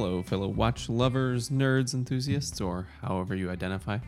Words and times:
Hello, 0.00 0.22
fellow 0.22 0.46
watch 0.46 0.88
lovers, 0.88 1.48
nerds, 1.48 1.92
enthusiasts, 1.92 2.60
or 2.60 2.86
however 3.02 3.34
you 3.34 3.50
identify. 3.50 3.98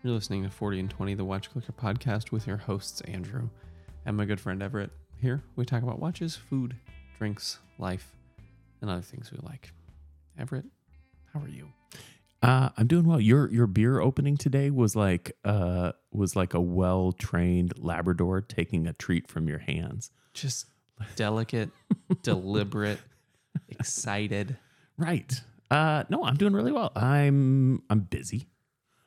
You're 0.00 0.12
listening 0.12 0.44
to 0.44 0.48
40 0.48 0.78
and 0.78 0.88
20, 0.88 1.14
the 1.14 1.24
Watch 1.24 1.50
Clicker 1.50 1.72
podcast 1.72 2.30
with 2.30 2.46
your 2.46 2.56
hosts, 2.56 3.00
Andrew 3.00 3.48
and 4.06 4.16
my 4.16 4.26
good 4.26 4.40
friend 4.40 4.62
Everett. 4.62 4.92
Here, 5.20 5.42
we 5.56 5.64
talk 5.64 5.82
about 5.82 5.98
watches, 5.98 6.36
food, 6.36 6.76
drinks, 7.18 7.58
life, 7.78 8.12
and 8.80 8.88
other 8.88 9.02
things 9.02 9.32
we 9.32 9.38
like. 9.42 9.72
Everett, 10.38 10.66
how 11.32 11.40
are 11.40 11.48
you? 11.48 11.66
Uh, 12.40 12.68
I'm 12.76 12.86
doing 12.86 13.04
well. 13.04 13.20
Your 13.20 13.50
your 13.50 13.66
beer 13.66 13.98
opening 13.98 14.36
today 14.36 14.70
was 14.70 14.94
like 14.94 15.36
uh 15.44 15.90
was 16.12 16.36
like 16.36 16.54
a 16.54 16.60
well 16.60 17.10
trained 17.10 17.72
Labrador 17.76 18.40
taking 18.40 18.86
a 18.86 18.92
treat 18.92 19.26
from 19.26 19.48
your 19.48 19.58
hands. 19.58 20.12
Just 20.32 20.66
delicate, 21.16 21.70
deliberate, 22.22 23.00
excited. 23.68 24.58
Right. 24.96 25.40
Uh, 25.70 26.04
no, 26.08 26.24
I'm 26.24 26.36
doing 26.36 26.52
really 26.52 26.72
well. 26.72 26.92
I'm 26.94 27.82
I'm 27.90 28.00
busy. 28.00 28.46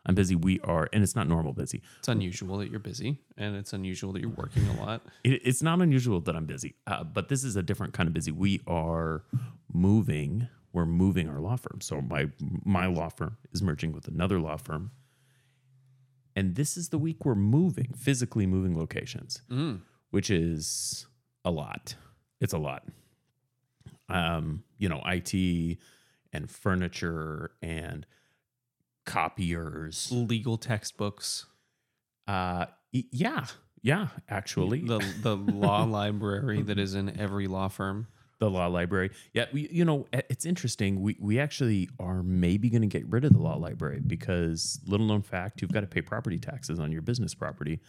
I'm 0.05 0.15
busy. 0.15 0.35
We 0.35 0.59
are, 0.61 0.87
and 0.93 1.03
it's 1.03 1.15
not 1.15 1.27
normal 1.27 1.51
busy. 1.53 1.81
It's 1.99 2.07
unusual 2.07 2.57
that 2.59 2.71
you're 2.71 2.79
busy, 2.79 3.19
and 3.37 3.55
it's 3.57 3.73
unusual 3.73 4.13
that 4.13 4.21
you're 4.21 4.29
working 4.29 4.65
a 4.67 4.81
lot. 4.81 5.01
It, 5.23 5.41
it's 5.43 5.61
not 5.61 5.81
unusual 5.81 6.21
that 6.21 6.35
I'm 6.35 6.45
busy, 6.45 6.75
uh, 6.87 7.03
but 7.03 7.27
this 7.27 7.43
is 7.43 7.57
a 7.57 7.61
different 7.63 7.93
kind 7.93 8.07
of 8.07 8.13
busy. 8.13 8.31
We 8.31 8.61
are 8.67 9.23
moving. 9.71 10.47
We're 10.71 10.85
moving 10.85 11.27
our 11.29 11.39
law 11.39 11.57
firm. 11.57 11.81
So 11.81 12.01
my 12.01 12.29
my 12.63 12.85
law 12.87 13.09
firm 13.09 13.37
is 13.51 13.61
merging 13.61 13.91
with 13.91 14.07
another 14.07 14.39
law 14.39 14.55
firm, 14.57 14.91
and 16.35 16.55
this 16.55 16.77
is 16.77 16.89
the 16.89 16.97
week 16.97 17.25
we're 17.25 17.35
moving, 17.35 17.93
physically 17.97 18.45
moving 18.47 18.77
locations, 18.77 19.41
which 20.11 20.29
is 20.29 21.05
a 21.43 21.51
lot. 21.51 21.95
It's 22.39 22.53
a 22.53 22.57
lot. 22.57 22.83
Um, 24.09 24.63
you 24.77 24.89
know, 24.89 25.01
IT 25.05 25.77
and 26.33 26.49
furniture 26.49 27.51
and 27.61 28.05
copiers. 29.05 30.11
Legal 30.11 30.57
textbooks, 30.57 31.45
Uh, 32.27 32.65
yeah, 32.91 33.45
yeah. 33.81 34.07
Actually, 34.29 34.81
the 34.81 34.99
the 35.21 35.35
law 35.35 35.83
library 35.99 36.61
that 36.63 36.77
is 36.77 36.93
in 36.95 37.17
every 37.19 37.47
law 37.47 37.67
firm. 37.69 38.07
the 38.39 38.49
law 38.49 38.67
library. 38.67 39.09
Yeah, 39.33 39.45
we, 39.53 39.67
you 39.71 39.83
know, 39.85 40.07
it's 40.13 40.45
interesting. 40.45 41.01
We 41.01 41.15
we 41.19 41.39
actually 41.39 41.89
are 41.99 42.21
maybe 42.23 42.69
going 42.69 42.81
to 42.81 42.87
get 42.87 43.07
rid 43.09 43.23
of 43.25 43.31
the 43.33 43.39
law 43.39 43.55
library 43.57 44.01
because 44.05 44.79
little 44.85 45.05
known 45.05 45.21
fact, 45.21 45.61
you've 45.61 45.71
got 45.71 45.81
to 45.81 45.87
pay 45.87 46.01
property 46.01 46.37
taxes 46.37 46.79
on 46.79 46.91
your 46.91 47.01
business 47.01 47.33
property, 47.33 47.79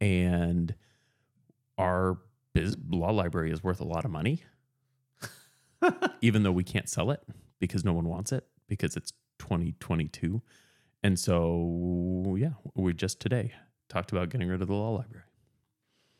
and 0.00 0.74
our 1.78 2.18
biz- 2.52 2.76
law 2.90 3.10
library 3.10 3.50
is 3.52 3.64
worth 3.64 3.80
a 3.80 3.84
lot 3.84 4.04
of 4.04 4.10
money, 4.10 4.42
even 6.20 6.42
though 6.42 6.52
we 6.52 6.64
can't 6.64 6.88
sell 6.88 7.10
it 7.10 7.22
because 7.60 7.84
no 7.84 7.92
one 7.92 8.08
wants 8.08 8.32
it 8.32 8.46
because 8.68 8.96
it's 8.96 9.12
2022, 9.38 10.42
and 11.02 11.18
so 11.18 12.36
yeah, 12.38 12.52
we 12.74 12.92
just 12.92 13.20
today 13.20 13.52
talked 13.88 14.12
about 14.12 14.28
getting 14.30 14.48
rid 14.48 14.62
of 14.62 14.68
the 14.68 14.74
law 14.74 14.90
library. 14.90 15.24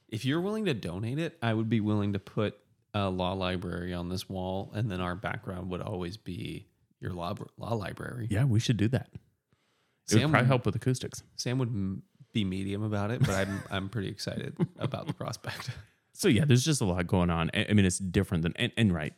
If 0.09 0.25
you're 0.25 0.41
willing 0.41 0.67
to 0.67 0.75
donate 0.75 1.19
it, 1.19 1.39
I 1.41 1.55
would 1.55 1.69
be 1.71 1.81
willing 1.81 2.13
to 2.13 2.19
put 2.19 2.59
a 2.95 3.09
law 3.09 3.33
library 3.33 3.95
on 3.95 4.09
this 4.09 4.29
wall, 4.29 4.71
and 4.75 4.91
then 4.91 5.01
our 5.01 5.15
background 5.15 5.71
would 5.71 5.81
always 5.81 6.17
be 6.17 6.67
your 7.01 7.13
law 7.13 7.35
law 7.57 7.75
library. 7.75 8.29
Yeah, 8.31 8.45
we 8.45 8.61
should 8.61 8.77
do 8.77 8.89
that. 8.89 9.09
It 9.13 10.15
would 10.15 10.21
Sam- 10.21 10.31
probably 10.31 10.49
help 10.49 10.67
with 10.67 10.77
acoustics. 10.77 11.23
Sam 11.37 11.59
would 11.59 11.69
m- 11.69 12.03
be 12.33 12.45
medium 12.45 12.83
about 12.83 13.11
it, 13.11 13.21
but 13.21 13.31
I'm 13.31 13.63
I'm 13.71 13.89
pretty 13.89 14.09
excited 14.09 14.57
about 14.79 15.07
the 15.07 15.15
prospect. 15.15 15.70
So 16.15 16.29
yeah, 16.29 16.45
there's 16.45 16.63
just 16.63 16.83
a 16.83 16.85
lot 16.85 17.07
going 17.07 17.31
on. 17.31 17.51
I, 17.55 17.67
I 17.70 17.73
mean, 17.73 17.86
it's 17.86 17.98
different 17.98 18.42
than 18.42 18.53
and, 18.57 18.70
and 18.77 18.92
right. 18.92 19.15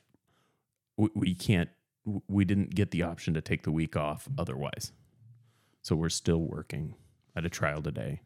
We, 0.96 1.08
we 1.14 1.34
can't. 1.34 1.70
We 2.28 2.44
didn't 2.44 2.74
get 2.74 2.90
the 2.90 3.02
option 3.02 3.32
to 3.34 3.40
take 3.40 3.62
the 3.62 3.72
week 3.72 3.96
off 3.96 4.28
otherwise. 4.36 4.92
So 5.82 5.96
we're 5.96 6.10
still 6.10 6.38
working 6.40 6.94
at 7.34 7.44
a 7.44 7.48
trial 7.48 7.80
today. 7.82 8.20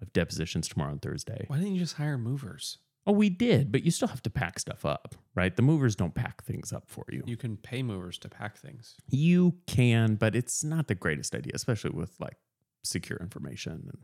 I 0.00 0.04
have 0.04 0.12
depositions 0.12 0.68
tomorrow 0.68 0.92
and 0.92 1.00
Thursday. 1.02 1.44
Why 1.48 1.56
didn't 1.58 1.74
you 1.74 1.80
just 1.80 1.96
hire 1.96 2.18
movers? 2.18 2.78
Oh, 3.06 3.12
we 3.12 3.30
did, 3.30 3.72
but 3.72 3.82
you 3.84 3.90
still 3.90 4.08
have 4.08 4.22
to 4.22 4.30
pack 4.30 4.60
stuff 4.60 4.84
up, 4.84 5.16
right? 5.34 5.54
The 5.54 5.62
movers 5.62 5.96
don't 5.96 6.14
pack 6.14 6.44
things 6.44 6.72
up 6.72 6.84
for 6.88 7.04
you. 7.10 7.22
You 7.26 7.36
can 7.36 7.56
pay 7.56 7.82
movers 7.82 8.16
to 8.18 8.28
pack 8.28 8.56
things. 8.58 8.94
You 9.08 9.54
can, 9.66 10.14
but 10.14 10.36
it's 10.36 10.62
not 10.62 10.86
the 10.86 10.94
greatest 10.94 11.34
idea, 11.34 11.52
especially 11.54 11.90
with 11.90 12.12
like 12.20 12.36
secure 12.84 13.18
information. 13.20 13.72
And 13.88 13.98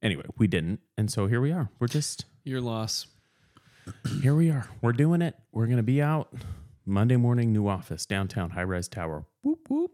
anyway, 0.00 0.26
we 0.38 0.46
didn't, 0.46 0.80
and 0.96 1.10
so 1.10 1.26
here 1.26 1.40
we 1.40 1.50
are. 1.50 1.68
We're 1.80 1.88
just 1.88 2.24
Your 2.44 2.60
loss. 2.60 3.06
here 4.20 4.36
we 4.36 4.50
are. 4.50 4.68
We're 4.80 4.92
doing 4.92 5.20
it. 5.22 5.34
We're 5.50 5.66
gonna 5.66 5.82
be 5.82 6.00
out 6.00 6.32
Monday 6.86 7.16
morning. 7.16 7.52
New 7.52 7.66
office 7.68 8.06
downtown, 8.06 8.50
high 8.50 8.62
rise 8.64 8.88
tower. 8.88 9.26
Whoop 9.42 9.68
whoop. 9.68 9.90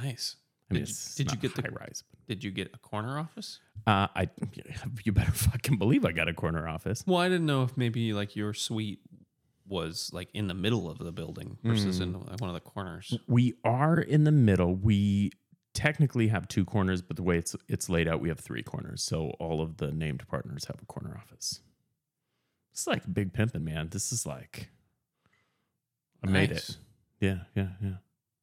Nice. 0.00 0.36
I 0.70 0.74
mean, 0.74 0.82
Did 0.84 0.88
you- 0.88 0.92
it's 0.92 1.14
did 1.14 1.30
you 1.32 1.38
get 1.38 1.54
the- 1.54 1.62
high 1.62 1.68
rise? 1.80 2.04
Did 2.28 2.44
you 2.44 2.50
get 2.50 2.70
a 2.74 2.78
corner 2.78 3.18
office? 3.18 3.60
Uh, 3.86 4.06
I 4.14 4.28
you 5.04 5.12
better 5.12 5.32
fucking 5.32 5.78
believe 5.78 6.04
I 6.04 6.12
got 6.12 6.28
a 6.28 6.34
corner 6.34 6.68
office. 6.68 7.02
Well, 7.06 7.18
I 7.18 7.28
didn't 7.28 7.46
know 7.46 7.62
if 7.62 7.76
maybe 7.76 8.12
like 8.12 8.36
your 8.36 8.52
suite 8.52 9.00
was 9.66 10.10
like 10.12 10.28
in 10.34 10.46
the 10.46 10.54
middle 10.54 10.90
of 10.90 10.98
the 10.98 11.12
building 11.12 11.56
versus 11.62 12.00
in 12.00 12.12
like, 12.14 12.40
one 12.40 12.48
of 12.50 12.54
the 12.54 12.60
corners. 12.60 13.16
We 13.26 13.54
are 13.64 13.98
in 13.98 14.24
the 14.24 14.32
middle. 14.32 14.74
We 14.74 15.32
technically 15.74 16.28
have 16.28 16.48
two 16.48 16.64
corners, 16.64 17.00
but 17.02 17.16
the 17.16 17.22
way 17.22 17.38
it's 17.38 17.56
it's 17.66 17.88
laid 17.88 18.08
out, 18.08 18.20
we 18.20 18.28
have 18.28 18.40
three 18.40 18.62
corners. 18.62 19.02
So 19.02 19.30
all 19.38 19.60
of 19.62 19.78
the 19.78 19.90
named 19.92 20.26
partners 20.28 20.66
have 20.66 20.76
a 20.82 20.86
corner 20.86 21.16
office. 21.16 21.60
It's 22.72 22.86
like 22.86 23.02
big 23.12 23.32
pimping, 23.32 23.64
man. 23.64 23.88
This 23.90 24.12
is 24.12 24.24
like 24.26 24.70
I 26.24 26.28
made 26.28 26.50
it. 26.52 26.76
Yeah, 27.20 27.38
yeah, 27.54 27.68
yeah, 27.82 27.96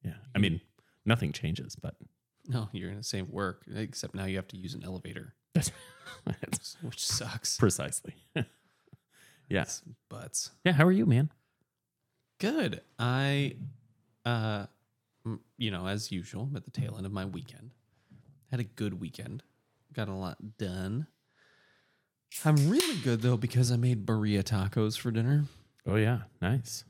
yeah. 0.03 0.13
I 0.33 0.39
mean, 0.39 0.61
nothing 1.05 1.31
changes, 1.31 1.75
but 1.75 1.95
No, 2.47 2.69
you're 2.71 2.89
gonna 2.89 3.03
save 3.03 3.27
work, 3.29 3.63
except 3.73 4.15
now 4.15 4.25
you 4.25 4.35
have 4.37 4.47
to 4.49 4.57
use 4.57 4.73
an 4.73 4.83
elevator, 4.83 5.33
that's, 5.53 5.71
that's 6.25 6.77
which 6.81 7.03
sucks. 7.05 7.57
precisely. 7.57 8.15
yeah, 9.49 9.61
It's 9.63 9.81
butts. 10.09 10.51
yeah. 10.63 10.73
How 10.73 10.85
are 10.85 10.91
you, 10.91 11.05
man? 11.05 11.31
Good. 12.39 12.81
I, 12.99 13.55
uh, 14.25 14.65
you 15.57 15.71
know, 15.71 15.87
as 15.87 16.11
usual, 16.11 16.43
I'm 16.49 16.55
at 16.55 16.65
the 16.65 16.71
tail 16.71 16.95
end 16.97 17.05
of 17.05 17.11
my 17.11 17.25
weekend. 17.25 17.71
Had 18.51 18.59
a 18.59 18.63
good 18.65 18.99
weekend. 18.99 19.41
Got 19.93 20.09
a 20.09 20.13
lot 20.13 20.57
done. 20.57 21.07
I'm 22.43 22.69
really 22.69 22.97
good 23.01 23.21
though 23.21 23.37
because 23.37 23.71
I 23.71 23.77
made 23.77 24.05
birria 24.05 24.43
tacos 24.43 24.97
for 24.97 25.09
dinner. 25.11 25.45
Oh 25.87 25.95
yeah, 25.95 26.19
nice. 26.41 26.83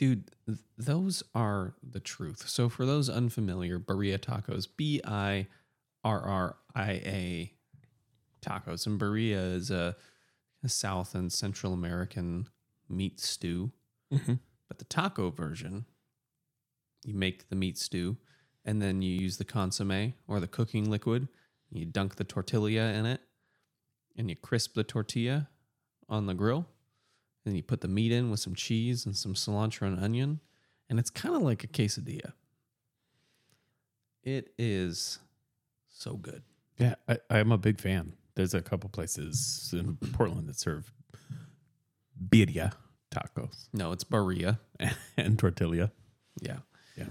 Dude, 0.00 0.30
th- 0.46 0.58
those 0.78 1.22
are 1.34 1.74
the 1.82 2.00
truth. 2.00 2.48
So 2.48 2.70
for 2.70 2.86
those 2.86 3.10
unfamiliar, 3.10 3.78
birria 3.78 4.18
tacos, 4.18 4.66
B 4.74 5.02
I 5.04 5.46
R 6.02 6.22
R 6.22 6.56
I 6.74 6.90
A 6.90 7.52
tacos. 8.40 8.86
And 8.86 8.98
birria 8.98 9.54
is 9.56 9.70
a, 9.70 9.94
a 10.64 10.70
South 10.70 11.14
and 11.14 11.30
Central 11.30 11.74
American 11.74 12.48
meat 12.88 13.20
stew. 13.20 13.72
Mm-hmm. 14.10 14.36
But 14.68 14.78
the 14.78 14.86
taco 14.86 15.30
version, 15.30 15.84
you 17.04 17.12
make 17.12 17.50
the 17.50 17.56
meat 17.56 17.76
stew 17.76 18.16
and 18.64 18.80
then 18.80 19.02
you 19.02 19.12
use 19.12 19.36
the 19.36 19.44
consomme 19.44 20.14
or 20.26 20.40
the 20.40 20.48
cooking 20.48 20.90
liquid. 20.90 21.28
You 21.70 21.84
dunk 21.84 22.16
the 22.16 22.24
tortilla 22.24 22.90
in 22.94 23.04
it 23.04 23.20
and 24.16 24.30
you 24.30 24.36
crisp 24.36 24.76
the 24.76 24.82
tortilla 24.82 25.50
on 26.08 26.24
the 26.24 26.32
grill. 26.32 26.68
Then 27.44 27.54
you 27.54 27.62
put 27.62 27.80
the 27.80 27.88
meat 27.88 28.12
in 28.12 28.30
with 28.30 28.40
some 28.40 28.54
cheese 28.54 29.06
and 29.06 29.16
some 29.16 29.34
cilantro 29.34 29.82
and 29.86 30.02
onion. 30.02 30.40
And 30.88 30.98
it's 30.98 31.10
kind 31.10 31.34
of 31.34 31.42
like 31.42 31.64
a 31.64 31.68
quesadilla. 31.68 32.32
It 34.22 34.52
is 34.58 35.18
so 35.88 36.14
good. 36.16 36.42
Yeah, 36.78 36.94
I, 37.08 37.18
I'm 37.30 37.52
a 37.52 37.58
big 37.58 37.80
fan. 37.80 38.14
There's 38.34 38.54
a 38.54 38.60
couple 38.62 38.90
places 38.90 39.70
in 39.72 39.96
Portland 40.12 40.48
that 40.48 40.58
serve 40.58 40.92
birria 42.28 42.72
tacos 43.10 43.68
No, 43.72 43.92
it's 43.92 44.04
barilla. 44.04 44.58
and 45.16 45.38
tortilla. 45.38 45.90
Yeah. 46.40 46.58
Yeah. 46.96 47.06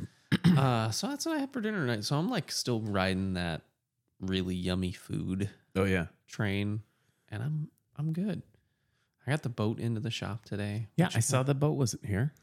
uh, 0.59 0.91
so 0.91 1.07
that's 1.07 1.25
what 1.25 1.37
I 1.37 1.39
had 1.39 1.51
for 1.51 1.61
dinner 1.61 1.79
tonight. 1.85 2.03
So 2.03 2.15
I'm 2.15 2.29
like 2.29 2.51
still 2.51 2.81
riding 2.81 3.33
that 3.33 3.61
really 4.19 4.55
yummy 4.55 4.91
food 4.91 5.49
Oh 5.75 5.85
yeah. 5.85 6.07
train, 6.27 6.81
and 7.29 7.41
I'm 7.43 7.69
I'm 7.97 8.13
good. 8.13 8.43
I 9.29 9.31
got 9.31 9.43
the 9.43 9.49
boat 9.49 9.77
into 9.77 9.99
the 9.99 10.09
shop 10.09 10.43
today. 10.43 10.87
Yeah, 10.95 11.09
I 11.13 11.19
saw 11.19 11.43
the 11.43 11.53
boat 11.53 11.73
wasn't 11.73 12.03
here. 12.03 12.33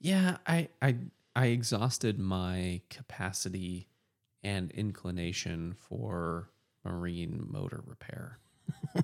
Yeah, 0.00 0.38
I 0.46 0.68
I 0.80 0.96
I 1.36 1.46
exhausted 1.48 2.18
my 2.18 2.80
capacity 2.88 3.90
and 4.42 4.70
inclination 4.70 5.74
for 5.74 6.48
marine 6.86 7.46
motor 7.50 7.82
repair. 7.84 8.38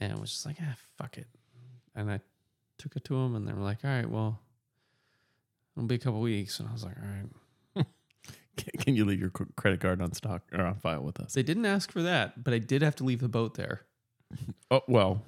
and 0.00 0.12
I 0.12 0.16
was 0.16 0.32
just 0.32 0.46
like, 0.46 0.56
ah, 0.60 0.74
fuck 0.98 1.16
it. 1.16 1.28
And 1.94 2.10
I 2.10 2.18
took 2.76 2.96
it 2.96 3.04
to 3.04 3.14
them 3.14 3.36
and 3.36 3.46
they 3.46 3.52
were 3.52 3.62
like, 3.62 3.84
all 3.84 3.90
right, 3.90 4.10
well, 4.10 4.40
it'll 5.76 5.86
be 5.86 5.94
a 5.94 5.98
couple 5.98 6.18
weeks. 6.18 6.58
And 6.58 6.68
I 6.68 6.72
was 6.72 6.82
like, 6.82 6.96
all 7.00 7.08
right. 7.08 7.86
Can, 8.56 8.70
can 8.80 8.96
you 8.96 9.04
leave 9.04 9.20
your 9.20 9.30
credit 9.30 9.80
card 9.80 10.00
on 10.00 10.12
stock 10.12 10.42
or 10.50 10.64
on 10.64 10.76
file 10.76 11.02
with 11.02 11.20
us? 11.20 11.34
They 11.34 11.42
didn't 11.44 11.66
ask 11.66 11.92
for 11.92 12.02
that, 12.02 12.42
but 12.42 12.52
I 12.52 12.58
did 12.58 12.80
have 12.82 12.96
to 12.96 13.04
leave 13.04 13.20
the 13.20 13.28
boat 13.28 13.54
there. 13.54 13.82
Oh 14.70 14.80
well, 14.88 15.22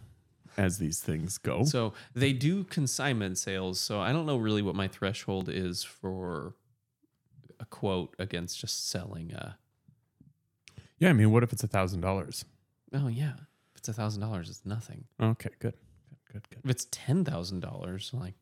as 0.59 0.77
these 0.79 1.01
things 1.01 1.39
go. 1.39 1.65
So 1.65 1.95
they 2.15 2.33
do 2.35 2.65
consignment 2.65 3.39
sales. 3.39 3.81
So 3.81 4.01
I 4.01 4.13
don't 4.13 4.27
know 4.27 4.37
really 4.37 4.61
what 4.61 4.75
my 4.75 4.89
threshold 4.89 5.49
is 5.49 5.83
for 5.85 6.55
a 7.61 7.65
quote 7.65 8.15
against 8.19 8.59
just 8.59 8.91
selling 8.91 9.33
a. 9.33 9.57
yeah, 10.99 11.11
I 11.11 11.13
mean, 11.15 11.31
what 11.31 11.43
if 11.43 11.53
it's 11.53 11.63
a 11.65 11.69
thousand 11.69 12.01
dollars? 12.03 12.45
Oh 12.93 13.09
yeah, 13.09 13.35
if 13.73 13.79
it's 13.79 13.89
a 13.89 13.93
thousand 13.93 14.21
dollars, 14.21 14.51
it's 14.51 14.67
nothing. 14.67 15.05
Okay, 15.21 15.51
good, 15.61 15.75
good, 16.11 16.33
good, 16.33 16.51
good. 16.51 16.61
If 16.65 16.71
it's 16.71 16.87
ten 16.91 17.25
thousand 17.25 17.61
dollars, 17.61 18.11
like 18.13 18.35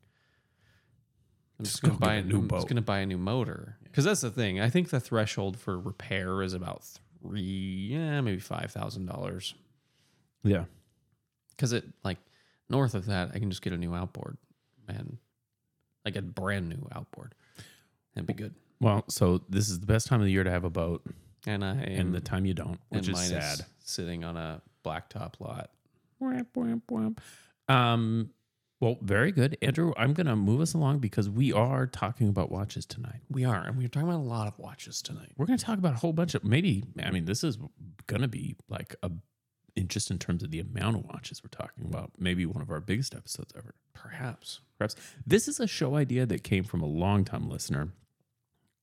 I'm 1.59 1.65
just, 1.65 1.75
Just 1.75 1.81
gonna 1.83 1.93
go 1.95 1.99
buy 1.99 2.15
a 2.15 2.23
new. 2.23 2.39
Just 2.39 2.47
boat. 2.47 2.67
gonna 2.67 2.81
buy 2.81 2.99
a 2.99 3.05
new 3.05 3.17
motor 3.17 3.77
because 3.83 4.05
that's 4.05 4.21
the 4.21 4.29
thing. 4.31 4.59
I 4.59 4.69
think 4.69 4.89
the 4.89 4.99
threshold 4.99 5.57
for 5.57 5.79
repair 5.79 6.41
is 6.41 6.53
about 6.53 6.83
three, 7.21 7.89
yeah, 7.91 8.21
maybe 8.21 8.39
five 8.39 8.71
thousand 8.71 9.05
dollars. 9.07 9.53
Yeah, 10.43 10.65
Because 11.57 11.73
it 11.73 11.83
like 12.03 12.19
north 12.69 12.93
of 12.93 13.07
that, 13.07 13.31
I 13.33 13.39
can 13.39 13.49
just 13.49 13.61
get 13.61 13.73
a 13.73 13.77
new 13.77 13.93
outboard 13.95 14.37
and 14.87 15.17
like 16.05 16.15
a 16.15 16.21
brand 16.21 16.69
new 16.69 16.87
outboard. 16.95 17.33
That'd 18.15 18.27
be 18.27 18.33
good. 18.33 18.53
well, 18.79 19.03
so 19.09 19.41
this 19.49 19.67
is 19.69 19.79
the 19.79 19.85
best 19.85 20.07
time 20.07 20.19
of 20.21 20.25
the 20.25 20.31
year 20.31 20.43
to 20.43 20.51
have 20.51 20.63
a 20.63 20.69
boat, 20.69 21.03
And 21.45 21.63
I 21.65 21.71
am, 21.71 21.99
and 21.99 22.15
the 22.15 22.21
time 22.21 22.45
you 22.45 22.53
don't, 22.53 22.79
which 22.89 23.07
and 23.07 23.17
is 23.17 23.27
sad. 23.27 23.65
sitting 23.79 24.23
on 24.23 24.37
a 24.37 24.61
blacktop 24.85 25.39
lot. 25.39 25.71
Whamp, 26.21 26.47
whamp, 26.55 26.81
whamp. 26.89 27.19
Um, 27.73 28.31
well, 28.79 28.97
very 29.01 29.31
good, 29.31 29.57
Andrew. 29.61 29.91
I'm 29.97 30.13
gonna 30.13 30.35
move 30.35 30.61
us 30.61 30.73
along 30.73 30.99
because 30.99 31.29
we 31.29 31.51
are 31.51 31.85
talking 31.87 32.29
about 32.29 32.51
watches 32.51 32.85
tonight. 32.85 33.21
We 33.29 33.43
are, 33.43 33.63
and 33.65 33.75
we're 33.77 33.87
talking 33.87 34.07
about 34.07 34.19
a 34.19 34.23
lot 34.23 34.47
of 34.47 34.57
watches 34.59 35.01
tonight. 35.01 35.31
We're 35.37 35.47
gonna 35.47 35.57
talk 35.57 35.77
about 35.79 35.93
a 35.93 35.97
whole 35.97 36.13
bunch 36.13 36.35
of 36.35 36.43
maybe. 36.43 36.83
I 37.03 37.11
mean, 37.11 37.25
this 37.25 37.43
is 37.43 37.57
gonna 38.05 38.27
be 38.27 38.55
like 38.69 38.95
a, 39.03 39.11
in 39.77 39.87
just 39.87 40.11
in 40.11 40.17
terms 40.17 40.43
of 40.43 40.51
the 40.51 40.59
amount 40.59 40.97
of 40.97 41.05
watches 41.05 41.43
we're 41.43 41.49
talking 41.49 41.85
about. 41.85 42.11
Maybe 42.17 42.45
one 42.45 42.61
of 42.61 42.69
our 42.71 42.81
biggest 42.81 43.15
episodes 43.15 43.53
ever. 43.55 43.75
Perhaps 43.93 44.61
Perhaps 44.77 44.95
this 45.25 45.47
is 45.47 45.59
a 45.59 45.67
show 45.67 45.95
idea 45.95 46.25
that 46.25 46.43
came 46.43 46.63
from 46.63 46.81
a 46.81 46.85
longtime 46.85 47.49
listener, 47.49 47.89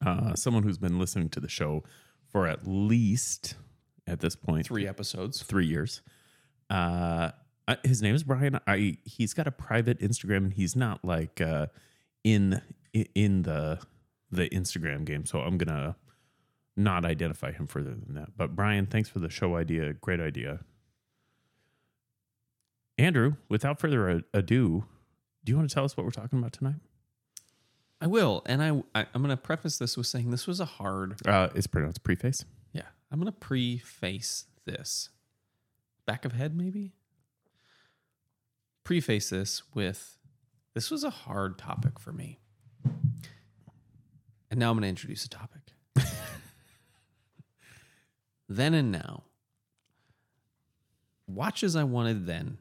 uh, 0.04 0.34
someone 0.34 0.64
who's 0.64 0.78
been 0.78 0.98
listening 0.98 1.28
to 1.30 1.40
the 1.40 1.48
show 1.48 1.84
for 2.30 2.46
at 2.48 2.66
least 2.66 3.54
at 4.06 4.20
this 4.20 4.34
point 4.34 4.66
three 4.66 4.86
episodes. 4.88 5.42
three 5.42 5.66
years. 5.66 6.02
Uh, 6.68 7.30
his 7.84 8.02
name 8.02 8.14
is 8.14 8.24
Brian. 8.24 8.58
I 8.66 8.98
he's 9.04 9.34
got 9.34 9.46
a 9.46 9.52
private 9.52 10.00
Instagram, 10.00 10.38
and 10.38 10.52
he's 10.52 10.74
not 10.74 11.04
like 11.04 11.40
uh, 11.40 11.66
in 12.24 12.60
in 12.92 13.42
the 13.42 13.78
the 14.30 14.48
Instagram 14.48 15.04
game. 15.04 15.26
So 15.26 15.40
I'm 15.40 15.56
gonna 15.56 15.96
not 16.76 17.04
identify 17.04 17.52
him 17.52 17.68
further 17.68 17.94
than 17.94 18.14
that. 18.14 18.36
But 18.36 18.56
Brian, 18.56 18.86
thanks 18.86 19.08
for 19.08 19.20
the 19.20 19.30
show 19.30 19.54
idea. 19.56 19.92
Great 19.92 20.20
idea. 20.20 20.60
Andrew, 22.96 23.36
without 23.48 23.80
further 23.80 24.22
ado, 24.32 24.84
do 25.44 25.50
you 25.50 25.56
want 25.56 25.68
to 25.68 25.74
tell 25.74 25.84
us 25.84 25.96
what 25.96 26.04
we're 26.04 26.12
talking 26.12 26.38
about 26.38 26.52
tonight? 26.52 26.80
I 28.00 28.06
will, 28.06 28.42
and 28.46 28.62
I, 28.62 28.68
I 28.94 29.06
I'm 29.14 29.22
going 29.22 29.30
to 29.30 29.36
preface 29.36 29.78
this 29.78 29.96
with 29.96 30.06
saying 30.06 30.30
this 30.30 30.46
was 30.46 30.60
a 30.60 30.64
hard. 30.64 31.26
Uh, 31.26 31.48
it's 31.54 31.66
pronounced 31.66 32.02
preface. 32.02 32.44
Yeah, 32.72 32.82
I'm 33.10 33.18
going 33.18 33.32
to 33.32 33.38
preface 33.38 34.44
this. 34.64 35.08
Back 36.06 36.24
of 36.24 36.32
head, 36.32 36.56
maybe. 36.56 36.92
Preface 38.84 39.30
this 39.30 39.62
with, 39.72 40.18
this 40.74 40.90
was 40.90 41.02
a 41.02 41.10
hard 41.10 41.56
topic 41.56 41.98
for 41.98 42.12
me. 42.12 42.40
And 44.50 44.60
now 44.60 44.70
I'm 44.70 44.76
going 44.76 44.82
to 44.82 44.88
introduce 44.88 45.24
a 45.24 45.30
topic. 45.30 45.72
then 48.48 48.74
and 48.74 48.92
now. 48.92 49.24
Watches 51.26 51.74
I 51.74 51.84
wanted 51.84 52.26
then 52.26 52.58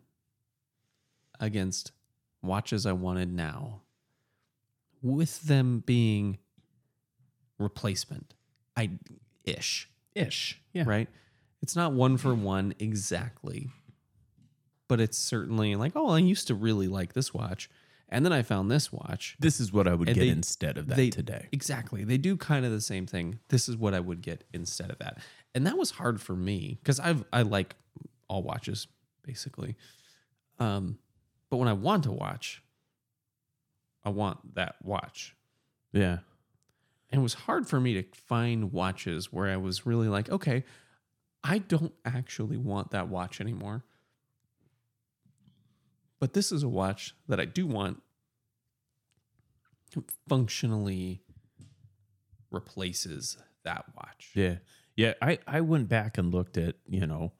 against 1.44 1.92
watches 2.42 2.86
I 2.86 2.94
wanted 2.94 3.32
now, 3.34 3.82
with 5.02 5.42
them 5.44 5.84
being 5.86 6.38
replacement, 7.60 8.34
I 8.76 8.92
ish, 9.44 9.90
Ish. 10.16 10.62
Yeah. 10.74 10.84
right? 10.88 11.08
It's 11.62 11.76
not 11.76 11.94
one 11.94 12.18
for 12.18 12.34
one 12.34 12.74
exactly, 12.80 13.70
but 14.88 15.00
it's 15.00 15.18
certainly 15.18 15.76
like, 15.76 15.94
oh, 15.96 16.10
I 16.10 16.20
used 16.20 16.48
to 16.48 16.56
really 16.56 16.88
like 16.88 17.14
this 17.14 17.34
watch, 17.34 17.70
and 18.10 18.26
then 18.26 18.34
I 18.34 18.42
found 18.42 18.70
this 18.70 18.92
watch. 18.92 19.36
This 19.40 19.60
is 19.60 19.72
what 19.72 19.88
I 19.88 19.94
would 19.96 20.08
get 20.08 20.18
they- 20.18 20.30
instead 20.30 20.78
of 20.78 20.88
that 20.88 20.96
they- 20.98 21.10
today. 21.10 21.48
Exactly. 21.52 22.04
They 22.04 22.18
do 22.18 22.36
kind 22.38 22.66
of 22.66 22.72
the 22.72 22.82
same 22.82 23.06
thing. 23.06 23.40
This 23.50 23.68
is 23.70 23.78
what 23.78 23.94
I 23.94 24.00
would 24.00 24.22
get 24.22 24.44
instead 24.54 24.92
of 24.92 25.00
that. 25.00 25.20
And 25.56 25.66
that 25.68 25.78
was 25.78 25.92
hard 25.92 26.20
for 26.22 26.36
me 26.36 26.80
because 26.82 27.00
I've 27.00 27.24
I 27.32 27.44
like 27.44 27.76
all 28.28 28.44
watches 28.44 28.88
basically. 29.24 29.76
Um, 30.60 30.98
but 31.54 31.58
when 31.58 31.68
I 31.68 31.74
want 31.74 32.02
to 32.06 32.12
watch, 32.12 32.64
I 34.04 34.10
want 34.10 34.56
that 34.56 34.78
watch. 34.82 35.36
Yeah. 35.92 36.18
And 37.12 37.20
it 37.20 37.22
was 37.22 37.36
hard 37.36 37.68
for 37.68 37.80
me 37.80 37.94
to 37.94 38.04
find 38.12 38.72
watches 38.72 39.32
where 39.32 39.48
I 39.48 39.58
was 39.58 39.86
really 39.86 40.08
like, 40.08 40.32
okay, 40.32 40.64
I 41.44 41.60
don't 41.60 41.94
actually 42.06 42.58
want 42.58 42.90
that 42.90 43.08
watch 43.08 43.40
anymore. 43.40 43.84
But 46.20 46.34
this 46.34 46.52
is 46.52 46.64
a 46.64 46.68
watch 46.68 47.14
that 47.28 47.40
I 47.40 47.46
do 47.46 47.68
want 47.68 48.02
functionally 50.28 51.22
replaces 52.50 53.38
that 53.64 53.86
watch. 53.96 54.32
Yeah. 54.34 54.56
Yeah. 54.96 55.14
I, 55.22 55.38
I 55.46 55.62
went 55.62 55.88
back 55.88 56.18
and 56.18 56.34
looked 56.34 56.58
at, 56.58 56.78
you 56.88 57.06
know, 57.06 57.34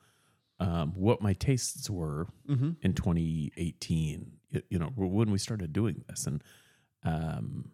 um, 0.64 0.94
what 0.96 1.22
my 1.22 1.34
tastes 1.34 1.90
were 1.90 2.28
Mm-hmm. 2.50 2.72
in 2.82 2.94
2018, 2.94 4.32
you, 4.70 4.80
know, 4.80 4.92
when 4.96 5.32
we 5.32 5.38
started 5.38 5.74
doing 5.74 6.04
this. 6.08 6.26
And 6.28 6.44
um, 7.04 7.72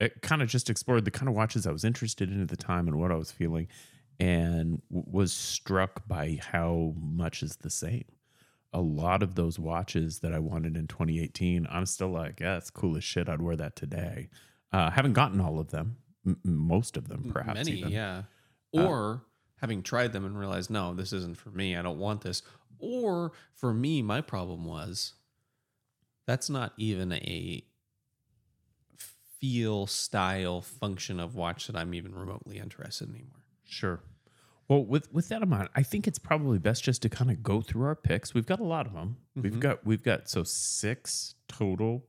it 0.00 0.20
kind 0.22 0.42
of 0.42 0.48
just 0.48 0.68
explored 0.70 1.04
the 1.04 1.10
kind 1.10 1.28
of 1.28 1.34
watches 1.34 1.66
I 1.66 1.72
was 1.72 1.84
interested 1.84 2.30
in 2.30 2.42
at 2.42 2.48
the 2.48 2.56
time 2.56 2.86
and 2.88 2.98
what 3.00 3.10
I 3.10 3.14
was 3.14 3.30
feeling, 3.32 3.68
and 4.20 4.82
w- 4.90 5.06
was 5.10 5.32
struck 5.32 6.06
by 6.06 6.38
how 6.52 6.94
much 7.00 7.42
is 7.42 7.56
the 7.56 7.70
same. 7.70 8.04
A 8.72 8.80
lot 8.80 9.22
of 9.22 9.36
those 9.36 9.58
watches 9.58 10.18
that 10.20 10.32
I 10.34 10.38
wanted 10.38 10.76
in 10.76 10.86
2018, 10.86 11.66
I'm 11.70 11.86
still 11.86 12.10
like, 12.10 12.40
yeah, 12.40 12.58
it's 12.58 12.68
cool 12.70 12.96
as 12.96 13.04
shit. 13.04 13.28
I'd 13.28 13.40
wear 13.40 13.56
that 13.56 13.74
today. 13.76 14.28
Uh, 14.72 14.90
haven't 14.90 15.14
gotten 15.14 15.40
all 15.40 15.58
of 15.58 15.70
them, 15.70 15.96
m- 16.26 16.38
most 16.44 16.96
of 16.98 17.08
them, 17.08 17.30
perhaps. 17.32 17.54
Many, 17.64 17.78
even. 17.78 17.92
yeah. 17.92 18.22
Uh, 18.76 18.84
Or 18.86 19.22
having 19.56 19.82
tried 19.82 20.12
them 20.12 20.24
and 20.24 20.38
realized, 20.38 20.70
no, 20.70 20.94
this 20.94 21.12
isn't 21.12 21.36
for 21.38 21.50
me. 21.50 21.76
I 21.76 21.82
don't 21.82 21.98
want 21.98 22.20
this. 22.22 22.42
Or 22.78 23.32
for 23.54 23.72
me, 23.72 24.02
my 24.02 24.20
problem 24.20 24.64
was 24.64 25.14
that's 26.26 26.50
not 26.50 26.72
even 26.76 27.12
a 27.12 27.64
feel, 29.40 29.86
style, 29.86 30.60
function 30.60 31.20
of 31.20 31.34
watch 31.34 31.66
that 31.66 31.76
I'm 31.76 31.94
even 31.94 32.14
remotely 32.14 32.58
interested 32.58 33.08
in 33.08 33.14
anymore. 33.14 33.44
Sure. 33.64 34.00
Well, 34.68 34.84
with 34.84 35.12
with 35.12 35.28
that 35.28 35.42
in 35.42 35.48
mind, 35.48 35.68
I 35.76 35.82
think 35.84 36.08
it's 36.08 36.18
probably 36.18 36.58
best 36.58 36.82
just 36.82 37.02
to 37.02 37.08
kind 37.08 37.30
of 37.30 37.42
go 37.42 37.60
through 37.60 37.84
our 37.84 37.94
picks. 37.94 38.34
We've 38.34 38.46
got 38.46 38.58
a 38.58 38.64
lot 38.64 38.86
of 38.86 38.94
them. 38.94 39.16
We've 39.36 39.52
Mhm. 39.52 39.60
got 39.60 39.86
we've 39.86 40.02
got 40.02 40.28
so 40.28 40.42
six 40.42 41.34
total, 41.48 42.04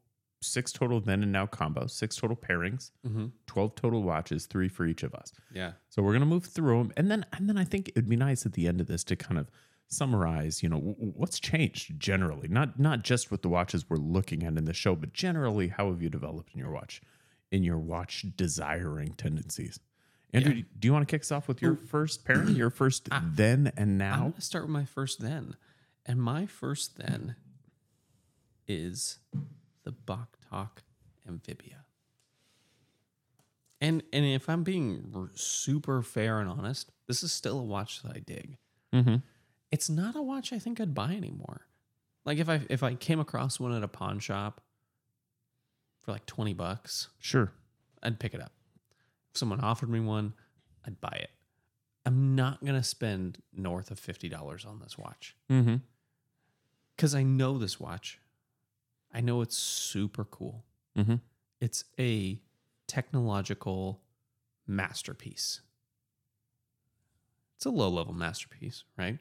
six 0.48 0.72
total 0.72 1.00
then 1.00 1.22
and 1.24 1.32
now 1.32 1.46
combos, 1.46 1.92
six 1.92 2.16
total 2.16 2.36
pairings, 2.38 2.92
Mm-hmm. 3.08 3.28
twelve 3.46 3.76
total 3.76 4.04
watches, 4.04 4.46
three 4.46 4.68
for 4.70 4.86
each 4.86 5.04
of 5.04 5.14
us. 5.14 5.32
Yeah. 5.54 5.74
So 5.90 6.02
we're 6.02 6.14
gonna 6.14 6.26
move 6.26 6.46
through 6.46 6.78
them, 6.80 6.92
and 6.98 7.10
then 7.12 7.26
and 7.34 7.48
then 7.50 7.58
I 7.58 7.64
think 7.64 7.90
it'd 7.90 8.10
be 8.10 8.16
nice 8.16 8.46
at 8.46 8.54
the 8.54 8.68
end 8.68 8.82
of 8.82 8.88
this 8.88 9.04
to 9.06 9.16
kind 9.16 9.40
of 9.40 9.50
summarize. 9.88 10.62
You 10.64 10.70
know, 10.70 10.78
w- 10.80 10.96
what's 10.98 11.40
changed 11.40 12.00
generally, 12.00 12.48
not 12.48 12.80
not 12.80 13.04
just 13.04 13.32
with 13.32 13.42
the 13.42 13.50
watches 13.50 13.90
we're 13.90 13.98
looking 13.98 14.44
at 14.44 14.58
in 14.58 14.66
the 14.66 14.74
show, 14.74 14.96
but 14.96 15.14
generally 15.14 15.68
how 15.70 15.90
have 15.90 16.02
you 16.02 16.10
developed 16.10 16.54
in 16.54 16.60
your 16.60 16.72
watch, 16.72 17.02
in 17.52 17.64
your 17.64 17.78
watch 17.80 18.26
desiring 18.36 19.14
tendencies. 19.14 19.80
Andrew, 20.34 20.54
Yeah. 20.56 20.64
do 20.78 20.88
you 20.90 20.94
want 20.94 21.08
to 21.08 21.12
kick 21.12 21.22
us 21.22 21.32
off 21.32 21.48
with 21.48 21.62
your 21.62 21.76
first 21.78 22.26
pairing, 22.26 22.50
your 22.56 22.70
first 22.70 23.08
then 23.24 23.72
and 23.78 23.98
now? 23.98 24.14
I'm 24.14 24.20
going 24.22 24.34
to 24.34 24.42
start 24.42 24.66
with 24.66 24.72
my 24.72 24.84
first 24.86 25.22
then. 25.22 25.56
And 26.06 26.22
my 26.22 26.46
first 26.46 26.98
then 26.98 27.36
is 28.68 29.20
the 29.84 29.92
Vostok 30.52 30.70
Amphibia. 31.28 31.86
And 33.80 34.02
and 34.12 34.26
if 34.26 34.50
I'm 34.50 34.64
being 34.64 35.30
super 35.36 36.02
fair 36.02 36.40
and 36.40 36.50
honest, 36.50 36.92
this 37.08 37.22
is 37.24 37.32
still 37.32 37.60
a 37.60 37.64
watch 37.64 38.02
that 38.04 38.16
I 38.16 38.20
dig. 38.20 38.58
Mm-hmm. 38.94 39.18
It's 39.72 39.90
not 39.90 40.16
a 40.16 40.22
watch 40.22 40.52
I 40.54 40.60
think 40.60 40.80
I'd 40.80 40.96
buy 40.96 41.12
anymore. 41.14 41.62
Like 42.26 42.40
if 42.40 42.50
I 42.50 42.62
if 42.70 42.82
I 42.84 42.96
came 42.96 43.20
across 43.20 43.60
one 43.60 43.74
at 43.74 43.84
a 43.84 43.88
pawn 43.88 44.20
shop 44.20 44.62
for 46.00 46.12
like 46.12 46.26
20 46.26 46.54
bucks, 46.54 47.10
Sure. 47.20 47.52
I'd 48.02 48.20
pick 48.20 48.34
it 48.34 48.42
up. 48.42 48.52
If 49.32 49.38
someone 49.38 49.60
offered 49.60 49.90
me 49.90 50.00
one, 50.00 50.34
I'd 50.86 51.00
buy 51.02 51.18
it. 51.22 51.30
I'm 52.06 52.36
not 52.36 52.62
going 52.64 52.76
to 52.76 52.84
spend 52.84 53.40
north 53.54 53.92
of 53.92 54.00
$50 54.00 54.66
on 54.66 54.80
this 54.80 54.98
watch 54.98 55.36
Mm-hmm. 55.52 55.76
because 56.96 57.14
I 57.14 57.24
know 57.24 57.58
this 57.58 57.80
watch. 57.80 58.20
I 59.14 59.22
know 59.22 59.42
it's 59.42 59.58
super 59.58 60.26
cool. 60.26 60.64
Mm-hmm. 60.98 61.16
It's 61.60 61.86
a 62.00 62.40
technological 62.88 64.02
masterpiece. 64.68 65.62
It's 67.56 67.66
a 67.66 67.70
low 67.70 67.90
level 67.90 68.14
masterpiece, 68.14 68.84
right? 68.98 69.18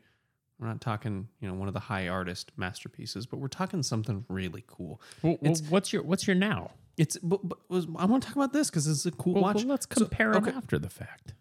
We're 0.58 0.68
not 0.68 0.80
talking, 0.80 1.28
you 1.40 1.48
know, 1.48 1.54
one 1.54 1.68
of 1.68 1.74
the 1.74 1.80
high 1.80 2.08
artist 2.08 2.52
masterpieces, 2.56 3.26
but 3.26 3.38
we're 3.38 3.48
talking 3.48 3.82
something 3.82 4.24
really 4.28 4.64
cool. 4.66 5.00
Well, 5.22 5.36
well, 5.40 5.54
what's 5.68 5.92
your 5.92 6.02
what's 6.02 6.26
your 6.26 6.36
now? 6.36 6.70
It's. 6.96 7.18
But, 7.18 7.46
but 7.46 7.58
was, 7.68 7.86
I 7.96 8.06
want 8.06 8.22
to 8.22 8.26
talk 8.28 8.36
about 8.36 8.52
this 8.54 8.70
because 8.70 8.86
it's 8.86 9.04
a 9.06 9.10
cool 9.10 9.34
Well, 9.34 9.42
watch. 9.42 9.56
well, 9.56 9.66
let's 9.66 9.86
So, 9.90 10.06
compare 10.06 10.32
them 10.32 10.44
okay. 10.46 10.56
after 10.56 10.78
the 10.78 10.88
fact. 10.88 11.34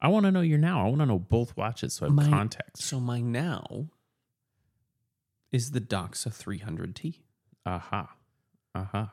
I 0.00 0.08
want 0.08 0.24
to 0.26 0.30
know 0.30 0.40
your 0.40 0.58
now. 0.58 0.80
I 0.80 0.88
want 0.88 1.00
to 1.00 1.06
know 1.06 1.18
both 1.18 1.56
watches 1.56 1.92
so 1.94 2.06
I 2.06 2.08
have 2.08 2.14
My- 2.14 2.28
context. 2.28 2.84
So 2.84 3.00
my 3.00 3.20
now 3.20 3.86
is 5.52 5.72
the 5.72 5.80
Doxa 5.80 6.28
300T. 6.32 7.20
Aha. 7.68 8.08
Aha. 8.74 9.12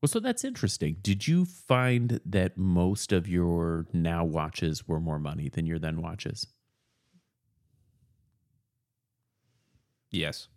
Well, 0.00 0.08
so 0.08 0.18
that's 0.18 0.44
interesting. 0.44 0.96
Did 1.02 1.28
you 1.28 1.44
find 1.44 2.20
that 2.24 2.56
most 2.56 3.12
of 3.12 3.28
your 3.28 3.86
now 3.92 4.24
watches 4.24 4.88
were 4.88 5.00
more 5.00 5.18
money 5.18 5.50
than 5.50 5.66
your 5.66 5.78
then 5.78 6.00
watches? 6.00 6.46
Yes. 10.10 10.48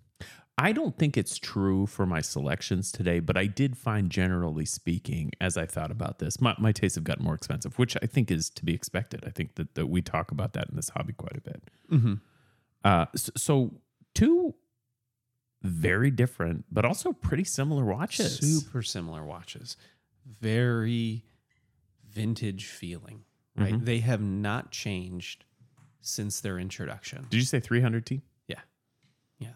I 0.58 0.72
don't 0.72 0.98
think 0.98 1.18
it's 1.18 1.38
true 1.38 1.88
for 1.88 2.06
my 2.06 2.22
selections 2.22 2.92
today, 2.92 3.20
but 3.20 3.36
I 3.36 3.48
did 3.48 3.78
find, 3.78 4.10
generally 4.10 4.66
speaking, 4.66 5.32
as 5.42 5.58
I 5.58 5.66
thought 5.66 5.92
about 5.92 6.20
this, 6.20 6.40
my, 6.40 6.56
my 6.58 6.72
tastes 6.72 6.96
have 6.96 7.04
gotten 7.04 7.26
more 7.26 7.34
expensive, 7.34 7.78
which 7.80 7.98
I 8.02 8.06
think 8.06 8.32
is 8.32 8.50
to 8.52 8.64
be 8.64 8.74
expected. 8.74 9.24
I 9.26 9.32
think 9.32 9.56
that, 9.56 9.76
that 9.76 9.88
we 9.88 10.02
talk 10.02 10.32
about 10.32 10.54
that 10.54 10.70
in 10.70 10.76
this 10.78 10.90
hobby 10.90 11.14
quite 11.14 11.36
a 11.36 11.42
bit. 11.42 11.64
Mm-hmm. 11.92 12.14
Uh, 12.86 13.06
so, 13.16 13.32
so 13.36 13.74
two 14.14 14.56
very 15.62 16.10
different, 16.12 16.66
but 16.72 16.86
also 16.86 17.14
pretty 17.14 17.44
similar 17.44 17.86
watches. 17.86 18.38
Super 18.40 18.82
similar 18.82 19.24
watches. 19.24 19.78
Very 20.40 21.24
vintage 22.10 22.66
feeling, 22.66 23.24
right? 23.56 23.74
Mhm. 23.74 23.86
They 23.86 24.00
have 24.00 24.22
not 24.22 24.72
changed 24.72 25.46
since 26.02 26.42
their 26.42 26.58
introduction. 26.60 27.28
Did 27.30 27.38
you 27.38 27.44
say 27.44 27.60
300T? 27.62 28.22
Yeah. 28.48 28.60
Yeah. 29.40 29.54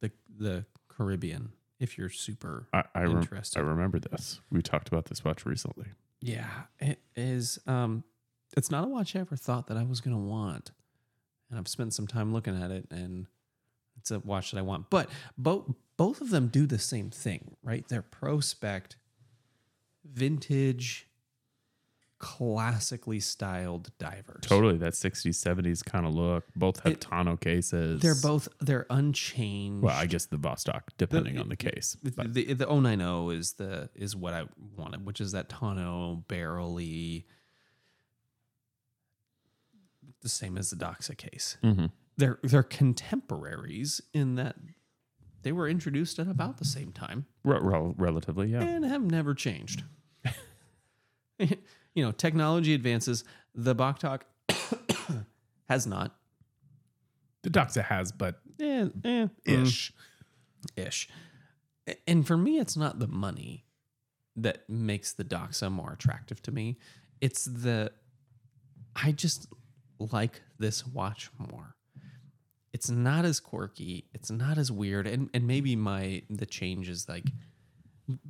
The 0.00 0.10
the 0.36 0.66
Caribbean, 0.88 1.52
if 1.78 1.96
you're 1.98 2.08
super 2.10 2.68
I, 2.72 2.84
I, 2.94 3.02
rem- 3.04 3.28
I 3.56 3.60
remember 3.60 3.98
this. 3.98 4.40
We 4.50 4.62
talked 4.62 4.88
about 4.88 5.06
this 5.06 5.24
watch 5.24 5.44
recently. 5.46 5.86
Yeah, 6.20 6.48
it 6.78 7.00
is. 7.16 7.58
Um, 7.66 8.04
it's 8.56 8.70
not 8.70 8.84
a 8.84 8.88
watch 8.88 9.16
I 9.16 9.20
ever 9.20 9.36
thought 9.36 9.66
that 9.68 9.76
I 9.76 9.82
was 9.82 10.00
gonna 10.00 10.18
want, 10.18 10.70
and 11.50 11.58
I've 11.58 11.68
spent 11.68 11.94
some 11.94 12.06
time 12.06 12.32
looking 12.32 12.60
at 12.60 12.70
it, 12.70 12.86
and 12.90 13.26
it's 14.02 14.10
a 14.10 14.18
watch 14.18 14.50
that 14.50 14.58
I 14.58 14.62
want. 14.62 14.90
But 14.90 15.08
both 15.38 15.70
both 15.96 16.20
of 16.20 16.30
them 16.30 16.48
do 16.48 16.66
the 16.66 16.78
same 16.78 17.10
thing, 17.10 17.54
right? 17.62 17.86
They're 17.86 18.02
prospect, 18.02 18.96
vintage, 20.04 21.06
classically 22.18 23.20
styled 23.20 23.90
divers. 23.98 24.40
Totally, 24.42 24.76
that 24.78 24.94
60s, 24.94 25.34
70s 25.36 25.84
kind 25.84 26.04
of 26.06 26.14
look. 26.14 26.44
Both 26.56 26.80
have 26.80 26.94
It- 26.94 27.00
tonneau 27.00 27.36
cases. 27.40 28.00
They're 28.02 28.16
both 28.20 28.48
they're 28.60 28.86
unchanged. 28.90 29.84
Well, 29.84 29.96
I 29.96 30.06
guess 30.06 30.26
the 30.26 30.36
Vostok, 30.38 30.82
depending 30.98 31.38
on 31.38 31.48
the 31.48 31.56
case. 31.56 31.96
The, 32.02 32.10
But 32.10 32.34
the, 32.34 32.52
the 32.54 32.66
090 32.66 33.36
is 33.36 33.52
the 33.52 33.88
is 33.94 34.16
what 34.16 34.34
I 34.34 34.46
wanted, 34.76 35.06
which 35.06 35.20
is 35.20 35.30
that 35.32 35.48
tonneau 35.48 36.24
barrel-y, 36.26 37.24
the 40.22 40.28
same 40.28 40.58
as 40.58 40.70
the 40.70 40.76
Doxa 40.76 41.16
case. 41.16 41.56
Mhm. 41.62 41.90
They're 42.16 42.38
they're 42.42 42.62
contemporaries 42.62 44.00
in 44.12 44.34
that 44.36 44.56
they 45.42 45.52
were 45.52 45.68
introduced 45.68 46.18
at 46.18 46.28
about 46.28 46.58
the 46.58 46.64
same 46.64 46.92
time 46.92 47.26
rel- 47.44 47.94
relatively, 47.96 48.48
yeah. 48.48 48.62
and 48.62 48.84
have 48.84 49.02
never 49.02 49.34
changed. 49.34 49.82
you 51.38 51.56
know, 51.96 52.12
technology 52.12 52.74
advances. 52.74 53.24
The 53.54 53.74
Vostok 53.74 54.22
has 55.68 55.86
not. 55.86 56.16
The 57.42 57.50
Doxa 57.50 57.84
has, 57.84 58.12
but 58.12 58.40
Eh, 58.60 58.88
eh, 59.04 59.26
mm. 59.26 59.30
ish. 59.44 59.92
ish. 60.76 61.08
And 62.06 62.24
for 62.24 62.36
me, 62.36 62.58
it's 62.58 62.76
not 62.76 63.00
the 63.00 63.08
money 63.08 63.64
that 64.36 64.68
makes 64.68 65.12
the 65.12 65.24
Doxa 65.24 65.70
more 65.70 65.92
attractive 65.92 66.40
to 66.42 66.52
me. 66.52 66.78
It's 67.20 67.44
the 67.44 67.90
I 68.94 69.12
just 69.12 69.48
like 69.98 70.42
this 70.58 70.86
watch 70.86 71.30
more. 71.38 71.74
It's 72.72 72.88
not 72.90 73.24
as 73.24 73.38
quirky. 73.40 74.06
It's 74.14 74.30
not 74.30 74.56
as 74.58 74.72
weird. 74.72 75.06
And 75.06 75.28
and 75.34 75.46
maybe 75.46 75.76
my 75.76 76.22
the 76.30 76.46
change 76.46 76.88
is 76.88 77.08
like 77.08 77.26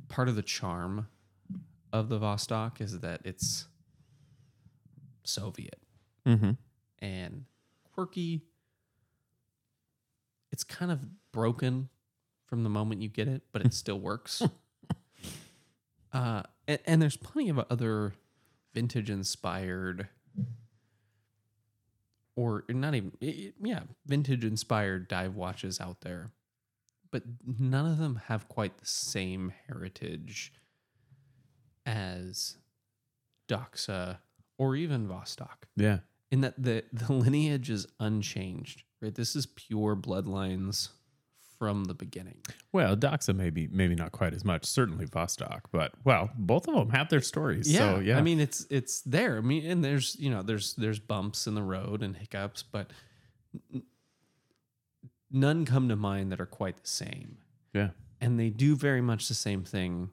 part 0.09 0.27
of 0.29 0.35
the 0.35 0.43
charm 0.43 1.07
of 1.91 2.09
the 2.09 2.19
Vostok 2.19 2.81
is 2.81 2.99
that 2.99 3.21
it's 3.23 3.67
Soviet 5.23 5.79
Mm-hmm. 6.25 6.51
and 6.99 7.45
quirky. 7.93 8.41
It's 10.51 10.63
kind 10.63 10.89
of 10.91 10.99
broken 11.33 11.89
from 12.45 12.63
the 12.63 12.69
moment 12.69 13.01
you 13.01 13.09
get 13.09 13.27
it, 13.27 13.41
but 13.51 13.65
it 13.65 13.73
still 13.73 13.99
works. 13.99 14.41
uh, 16.13 16.43
and, 16.67 16.79
and 16.85 17.01
there's 17.01 17.17
plenty 17.17 17.49
of 17.49 17.59
other 17.69 18.13
vintage 18.73 19.09
inspired, 19.09 20.07
or 22.35 22.63
not 22.69 22.95
even, 22.95 23.11
yeah, 23.19 23.81
vintage 24.05 24.43
inspired 24.43 25.07
dive 25.07 25.35
watches 25.35 25.79
out 25.79 26.01
there, 26.01 26.31
but 27.11 27.23
none 27.45 27.85
of 27.85 27.97
them 27.97 28.21
have 28.27 28.47
quite 28.47 28.77
the 28.77 28.85
same 28.85 29.53
heritage 29.67 30.53
as 31.85 32.57
Doxa 33.47 34.17
or 34.57 34.75
even 34.75 35.07
Vostok. 35.07 35.67
Yeah. 35.75 35.99
in 36.31 36.41
that 36.41 36.61
the 36.61 36.83
the 36.91 37.13
lineage 37.13 37.69
is 37.69 37.85
unchanged 37.99 38.83
right? 39.03 39.13
This 39.13 39.35
is 39.35 39.45
pure 39.45 39.95
bloodlines 39.95 40.89
from 41.63 41.85
the 41.85 41.93
beginning 41.93 42.39
Well, 42.73 42.97
Doxa 42.97 43.33
maybe 43.33 43.69
maybe 43.71 43.95
not 43.95 44.11
quite 44.11 44.33
as 44.33 44.43
much. 44.43 44.65
Certainly 44.65 45.05
Vostok, 45.05 45.61
but 45.71 45.93
well, 46.03 46.29
both 46.35 46.67
of 46.67 46.73
them 46.75 46.89
have 46.89 47.07
their 47.07 47.21
stories. 47.21 47.73
so 47.73 47.99
yeah. 47.99 48.17
i 48.17 48.21
mean 48.21 48.41
it's 48.41 48.67
it's 48.69 48.99
there 49.01 49.37
i 49.37 49.41
mean 49.41 49.65
and 49.65 49.81
there's 49.81 50.17
you 50.19 50.29
know 50.29 50.41
there's 50.41 50.73
there's 50.73 50.99
bumps 50.99 51.47
in 51.47 51.55
the 51.55 51.61
road 51.63 52.03
and 52.03 52.17
hiccups 52.17 52.63
but 52.63 52.91
none 55.31 55.63
come 55.65 55.87
to 55.87 55.95
mind 55.95 56.31
that 56.33 56.41
are 56.41 56.45
quite 56.45 56.75
the 56.81 56.87
same 56.87 57.37
yeah. 57.73 57.89
and 58.19 58.37
they 58.37 58.49
do 58.49 58.75
very 58.75 59.01
much 59.01 59.27
the 59.29 59.33
same 59.33 59.63
thing 59.63 60.09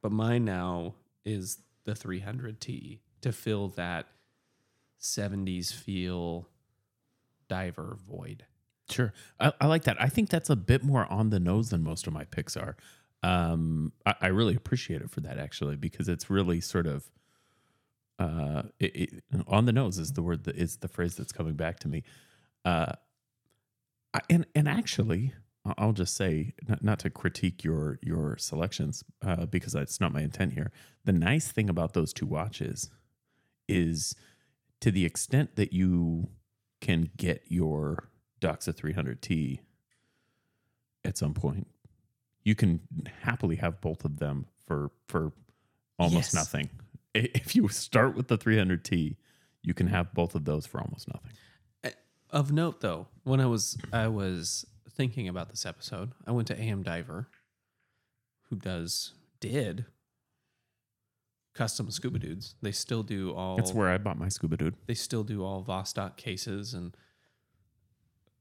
but 0.00 0.10
mine 0.10 0.44
now 0.44 0.94
is 1.24 1.58
the 1.84 1.92
300t 1.92 2.98
to 3.20 3.32
fill 3.32 3.68
that 3.68 4.06
70s 5.00 5.72
feel 5.72 6.48
diver 7.48 7.98
void 8.08 8.46
Sure. 8.92 9.12
I, 9.40 9.52
I 9.60 9.66
like 9.66 9.84
that. 9.84 10.00
I 10.00 10.08
think 10.08 10.28
that's 10.28 10.50
a 10.50 10.56
bit 10.56 10.84
more 10.84 11.10
on 11.10 11.30
the 11.30 11.40
nose 11.40 11.70
than 11.70 11.82
most 11.82 12.06
of 12.06 12.12
my 12.12 12.24
picks 12.24 12.56
are. 12.56 12.76
Um, 13.22 13.92
I, 14.04 14.14
I 14.22 14.26
really 14.28 14.54
appreciate 14.54 15.02
it 15.02 15.10
for 15.10 15.20
that 15.20 15.38
actually, 15.38 15.76
because 15.76 16.08
it's 16.08 16.28
really 16.30 16.60
sort 16.60 16.86
of 16.86 17.10
uh, 18.18 18.62
it, 18.78 18.96
it, 18.96 19.24
on 19.46 19.64
the 19.66 19.72
nose 19.72 19.98
is 19.98 20.12
the 20.12 20.22
word 20.22 20.44
that 20.44 20.56
is 20.56 20.76
the 20.76 20.88
phrase 20.88 21.16
that's 21.16 21.32
coming 21.32 21.54
back 21.54 21.78
to 21.80 21.88
me. 21.88 22.02
Uh, 22.64 22.92
I, 24.14 24.20
and 24.30 24.46
and 24.54 24.68
actually, 24.68 25.34
I'll 25.78 25.92
just 25.92 26.14
say 26.14 26.54
not, 26.68 26.84
not 26.84 26.98
to 27.00 27.10
critique 27.10 27.64
your 27.64 27.98
your 28.02 28.36
selections 28.38 29.02
uh, 29.24 29.46
because 29.46 29.72
that's 29.72 30.00
not 30.00 30.12
my 30.12 30.20
intent 30.22 30.52
here. 30.52 30.70
The 31.04 31.12
nice 31.12 31.50
thing 31.50 31.68
about 31.68 31.94
those 31.94 32.12
two 32.12 32.26
watches 32.26 32.90
is 33.68 34.14
to 34.80 34.90
the 34.90 35.04
extent 35.04 35.56
that 35.56 35.72
you 35.72 36.28
can 36.80 37.10
get 37.16 37.44
your 37.48 38.08
Doxa 38.42 38.74
300T 38.74 39.60
at 41.04 41.16
some 41.16 41.32
point, 41.34 41.66
you 42.44 42.54
can 42.54 42.80
happily 43.22 43.56
have 43.56 43.80
both 43.80 44.04
of 44.04 44.18
them 44.18 44.46
for 44.66 44.90
for 45.06 45.32
almost 45.98 46.34
Yes. 46.34 46.34
nothing. 46.34 46.70
If 47.14 47.54
you 47.54 47.68
start 47.68 48.16
with 48.16 48.28
the 48.28 48.38
300T, 48.38 49.16
you 49.62 49.74
can 49.74 49.86
have 49.88 50.12
both 50.14 50.34
of 50.34 50.44
those 50.44 50.66
for 50.66 50.80
almost 50.80 51.06
nothing. 51.08 51.32
Uh, 51.84 51.90
of 52.30 52.50
note, 52.52 52.80
though, 52.80 53.08
when 53.24 53.40
I 53.40 53.46
was 53.46 53.76
I 53.92 54.08
was 54.08 54.66
thinking 54.90 55.28
about 55.28 55.48
this 55.50 55.64
episode, 55.66 56.12
I 56.26 56.32
went 56.32 56.48
to 56.48 56.60
AM 56.60 56.82
Diver, 56.82 57.28
who 58.48 58.56
does 58.56 59.12
did 59.40 59.86
custom 61.54 61.90
scuba 61.90 62.18
dudes. 62.18 62.54
They 62.62 62.72
still 62.72 63.02
do 63.02 63.34
all. 63.34 63.56
That's 63.56 63.72
where 63.74 63.88
I 63.88 63.98
bought 63.98 64.18
my 64.18 64.28
scuba 64.28 64.56
dude. 64.56 64.74
they 64.86 64.94
still 64.94 65.24
do 65.24 65.44
all 65.44 65.62
Vostok 65.64 66.16
cases, 66.16 66.74
and 66.74 66.96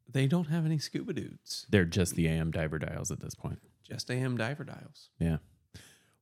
they 0.09 0.27
don't 0.27 0.47
have 0.47 0.65
any 0.65 0.77
scuba 0.77 1.13
dudes. 1.13 1.65
They're 1.69 1.85
just 1.85 2.15
the 2.15 2.27
AM 2.27 2.51
diver 2.51 2.79
dials 2.79 3.11
at 3.11 3.19
this 3.19 3.35
point. 3.35 3.59
Just 3.91 4.09
AM 4.09 4.37
Diver 4.37 4.63
dials. 4.63 5.09
Yeah. 5.19 5.37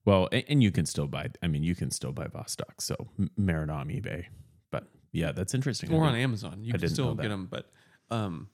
Well, 0.03 0.27
and, 0.31 0.43
and 0.49 0.63
you 0.63 0.71
can 0.71 0.87
still 0.87 1.05
buy. 1.05 1.29
I 1.43 1.47
mean, 1.47 1.61
you 1.61 1.75
can 1.75 1.91
still 1.91 2.11
buy 2.11 2.25
Vostok. 2.25 2.79
So 2.79 2.95
m- 3.19 3.29
merit 3.37 3.69
on 3.69 3.89
eBay. 3.89 4.25
But 4.71 4.87
yeah, 5.11 5.31
that's 5.33 5.53
interesting. 5.53 5.93
Or 5.93 6.05
on 6.05 6.15
Amazon. 6.15 6.63
You 6.63 6.73
I 6.73 6.79
can 6.79 6.89
still 6.89 7.13
get 7.13 7.29
them, 7.29 7.47
but 7.49 7.69
um, 8.09 8.49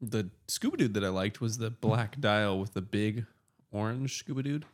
the 0.00 0.30
scuba 0.48 0.78
dude 0.78 0.94
that 0.94 1.04
I 1.04 1.08
liked 1.08 1.40
was 1.42 1.58
the 1.58 1.68
black 1.70 2.18
dial 2.18 2.58
with 2.58 2.72
the 2.72 2.80
big 2.80 3.26
orange 3.72 4.16
scuba 4.16 4.42
dude. 4.42 4.64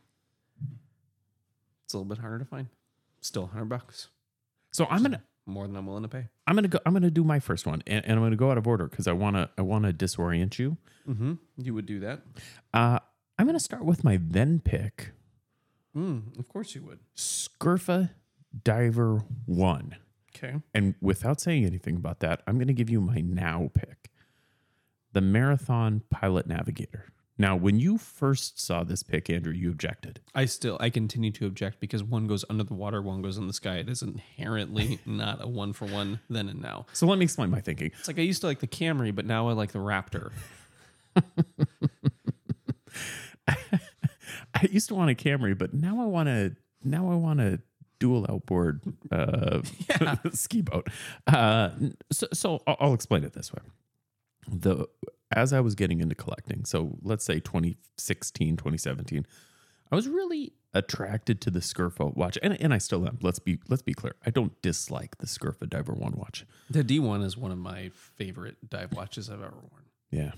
It's 1.83 1.93
a 1.93 1.97
little 1.97 2.07
bit 2.09 2.19
harder 2.19 2.39
to 2.39 2.45
find. 2.45 2.67
Still 3.19 3.47
hundred 3.47 3.65
bucks. 3.65 4.07
So 4.71 4.85
I'm 4.89 5.01
gonna 5.03 5.23
more 5.45 5.67
than 5.67 5.75
I'm 5.75 5.85
willing 5.85 6.03
to 6.03 6.09
pay. 6.09 6.27
I'm 6.47 6.55
gonna 6.55 6.67
go. 6.67 6.79
I'm 6.85 6.93
gonna 6.93 7.11
do 7.11 7.23
my 7.23 7.39
first 7.39 7.65
one, 7.65 7.83
and, 7.87 8.03
and 8.05 8.13
I'm 8.13 8.23
gonna 8.23 8.35
go 8.35 8.51
out 8.51 8.57
of 8.57 8.67
order 8.67 8.87
because 8.87 9.07
I 9.07 9.13
wanna 9.13 9.49
I 9.57 9.61
wanna 9.61 9.93
disorient 9.93 10.57
you. 10.59 10.77
Mm-hmm. 11.07 11.33
You 11.57 11.73
would 11.73 11.85
do 11.85 11.99
that. 12.01 12.21
Uh, 12.73 12.99
I'm 13.37 13.45
gonna 13.45 13.59
start 13.59 13.83
with 13.85 14.03
my 14.03 14.19
then 14.21 14.59
pick, 14.59 15.11
Mm, 15.95 16.37
of 16.39 16.47
course 16.47 16.75
you 16.75 16.81
would. 16.83 16.99
Scurfa 17.15 18.11
Diver 18.63 19.23
One. 19.45 19.95
Okay. 20.35 20.55
And 20.73 20.95
without 21.01 21.39
saying 21.39 21.65
anything 21.65 21.95
about 21.95 22.19
that, 22.21 22.41
I'm 22.47 22.55
going 22.55 22.67
to 22.67 22.73
give 22.73 22.89
you 22.89 22.99
my 22.99 23.21
now 23.21 23.69
pick 23.73 24.09
the 25.11 25.21
Marathon 25.21 26.01
Pilot 26.09 26.47
Navigator. 26.47 27.12
Now, 27.37 27.55
when 27.55 27.79
you 27.79 27.97
first 27.97 28.59
saw 28.59 28.83
this 28.83 29.01
pick, 29.01 29.27
Andrew, 29.29 29.53
you 29.53 29.71
objected. 29.71 30.19
I 30.35 30.45
still 30.45 30.77
I 30.79 30.89
continue 30.89 31.31
to 31.31 31.47
object 31.47 31.79
because 31.79 32.03
one 32.03 32.27
goes 32.27 32.45
under 32.49 32.63
the 32.63 32.75
water, 32.75 33.01
one 33.01 33.21
goes 33.21 33.37
in 33.37 33.47
the 33.47 33.53
sky. 33.53 33.77
It 33.77 33.89
is 33.89 34.03
inherently 34.03 34.99
not 35.05 35.43
a 35.43 35.47
one 35.47 35.73
for 35.73 35.85
one 35.85 36.19
then 36.29 36.47
and 36.47 36.61
now. 36.61 36.85
So 36.93 37.07
let 37.07 37.17
me 37.17 37.25
explain 37.25 37.49
my 37.49 37.61
thinking. 37.61 37.91
It's 37.99 38.07
like 38.07 38.19
I 38.19 38.21
used 38.21 38.41
to 38.41 38.47
like 38.47 38.59
the 38.59 38.67
Camry, 38.67 39.13
but 39.15 39.25
now 39.25 39.49
I 39.49 39.53
like 39.53 39.71
the 39.71 39.79
Raptor. 39.79 40.31
I 43.47 44.67
used 44.69 44.87
to 44.89 44.95
want 44.95 45.09
a 45.09 45.15
Camry, 45.15 45.57
but 45.57 45.73
now 45.73 46.01
I 46.01 46.05
want 46.05 46.27
to. 46.27 46.55
Now 46.83 47.09
I 47.09 47.15
want 47.15 47.39
a 47.39 47.59
dual 47.99 48.25
outboard 48.29 48.81
uh, 49.11 49.61
ski 50.33 50.61
boat. 50.61 50.89
Uh, 51.25 51.69
so, 52.11 52.27
so 52.33 52.61
I'll, 52.67 52.77
I'll 52.79 52.93
explain 52.93 53.23
it 53.23 53.33
this 53.33 53.53
way. 53.53 53.61
The 54.47 54.87
as 55.33 55.53
I 55.53 55.59
was 55.59 55.75
getting 55.75 56.01
into 56.01 56.15
collecting, 56.15 56.65
so 56.65 56.97
let's 57.01 57.25
say 57.25 57.39
2016, 57.39 58.57
2017, 58.57 59.25
I 59.91 59.95
was 59.95 60.07
really 60.07 60.53
attracted 60.73 61.39
to 61.41 61.51
the 61.51 61.59
Scurfa 61.59 62.15
watch, 62.15 62.37
and, 62.41 62.59
and 62.59 62.73
I 62.73 62.79
still 62.79 63.05
am. 63.07 63.19
Let's 63.21 63.39
be 63.39 63.59
let's 63.69 63.83
be 63.83 63.93
clear. 63.93 64.15
I 64.25 64.31
don't 64.31 64.59
dislike 64.61 65.17
the 65.19 65.27
Scurfa 65.27 65.69
Diver 65.69 65.93
One 65.93 66.13
watch. 66.13 66.45
The 66.69 66.83
D1 66.83 67.23
is 67.23 67.37
one 67.37 67.51
of 67.51 67.57
my 67.57 67.91
favorite 67.93 68.57
dive 68.69 68.93
watches 68.93 69.29
I've 69.29 69.41
ever 69.41 69.53
worn. 69.53 69.83
Yeah, 70.09 70.31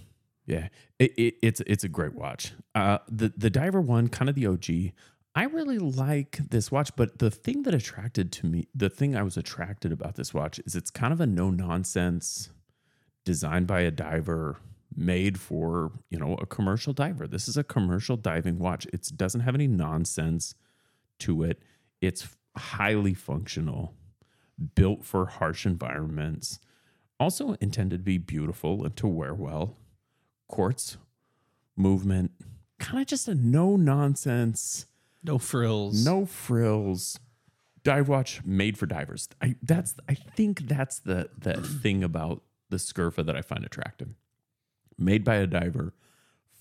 yeah. 0.46 0.68
It, 1.00 1.14
it, 1.18 1.36
it's 1.42 1.62
it's 1.62 1.84
a 1.84 1.90
great 1.90 2.16
watch. 2.16 2.54
Uh, 2.74 2.98
the 3.10 3.32
the 3.36 3.50
Diver 3.50 3.82
One, 3.82 4.10
kind 4.10 4.30
of 4.30 4.36
the 4.36 4.48
OG. 4.48 4.94
I 5.38 5.44
really 5.44 5.80
like 5.80 6.38
this 6.50 6.72
watch, 6.72 6.96
but 6.96 7.20
the 7.20 7.30
thing 7.30 7.64
that 7.64 7.74
attracted 7.74 8.32
to 8.34 8.46
me, 8.46 8.68
the 8.74 8.90
thing 8.90 9.18
I 9.18 9.24
was 9.24 9.36
attracted 9.36 9.92
about 9.92 10.16
this 10.16 10.34
watch 10.34 10.60
is 10.66 10.76
it's 10.76 10.90
kind 10.90 11.12
of 11.12 11.20
a 11.20 11.28
no 11.28 11.50
nonsense, 11.50 12.50
designed 13.26 13.68
by 13.68 13.82
a 13.82 13.92
diver, 13.92 14.58
made 14.98 15.40
for 15.40 15.92
you 16.10 16.18
know 16.20 16.36
a 16.36 16.46
commercial 16.46 16.94
diver. 16.94 17.28
This 17.28 17.48
is 17.48 17.58
a 17.58 17.64
commercial 17.64 18.18
diving 18.18 18.60
watch. 18.60 18.86
It 18.88 19.10
doesn't 19.16 19.42
have 19.42 19.56
any 19.56 19.68
nonsense 19.68 20.56
to 21.20 21.44
it. 21.44 21.62
It's 22.02 22.28
highly 22.58 23.14
functional, 23.14 23.94
built 24.76 25.04
for 25.04 25.26
harsh 25.26 25.66
environments. 25.66 26.60
Also 27.20 27.54
intended 27.62 27.98
to 28.00 28.04
be 28.04 28.18
beautiful 28.18 28.84
and 28.84 28.96
to 28.98 29.08
wear 29.08 29.34
well. 29.34 29.78
Quartz 30.48 30.98
movement, 31.78 32.32
kind 32.80 33.00
of 33.02 33.08
just 33.08 33.28
a 33.28 33.36
no 33.36 33.76
nonsense, 33.78 34.86
No 35.24 35.38
frills. 35.38 36.06
no 36.06 36.26
frills 36.26 37.20
dive 37.84 38.08
watch 38.10 38.42
made 38.44 38.78
for 38.78 38.86
divers. 38.86 39.30
I 39.42 39.56
that's 39.62 39.96
I 40.10 40.14
think 40.16 40.68
that's 40.68 41.00
the 41.00 41.30
the 41.38 41.62
thing 41.62 42.04
about 42.04 42.44
the 42.70 42.78
Scurfa 42.78 43.26
that 43.26 43.36
I 43.36 43.42
find 43.42 43.64
attractive. 43.64 44.10
Made 44.98 45.24
by 45.24 45.36
a 45.36 45.48
diver 45.48 45.94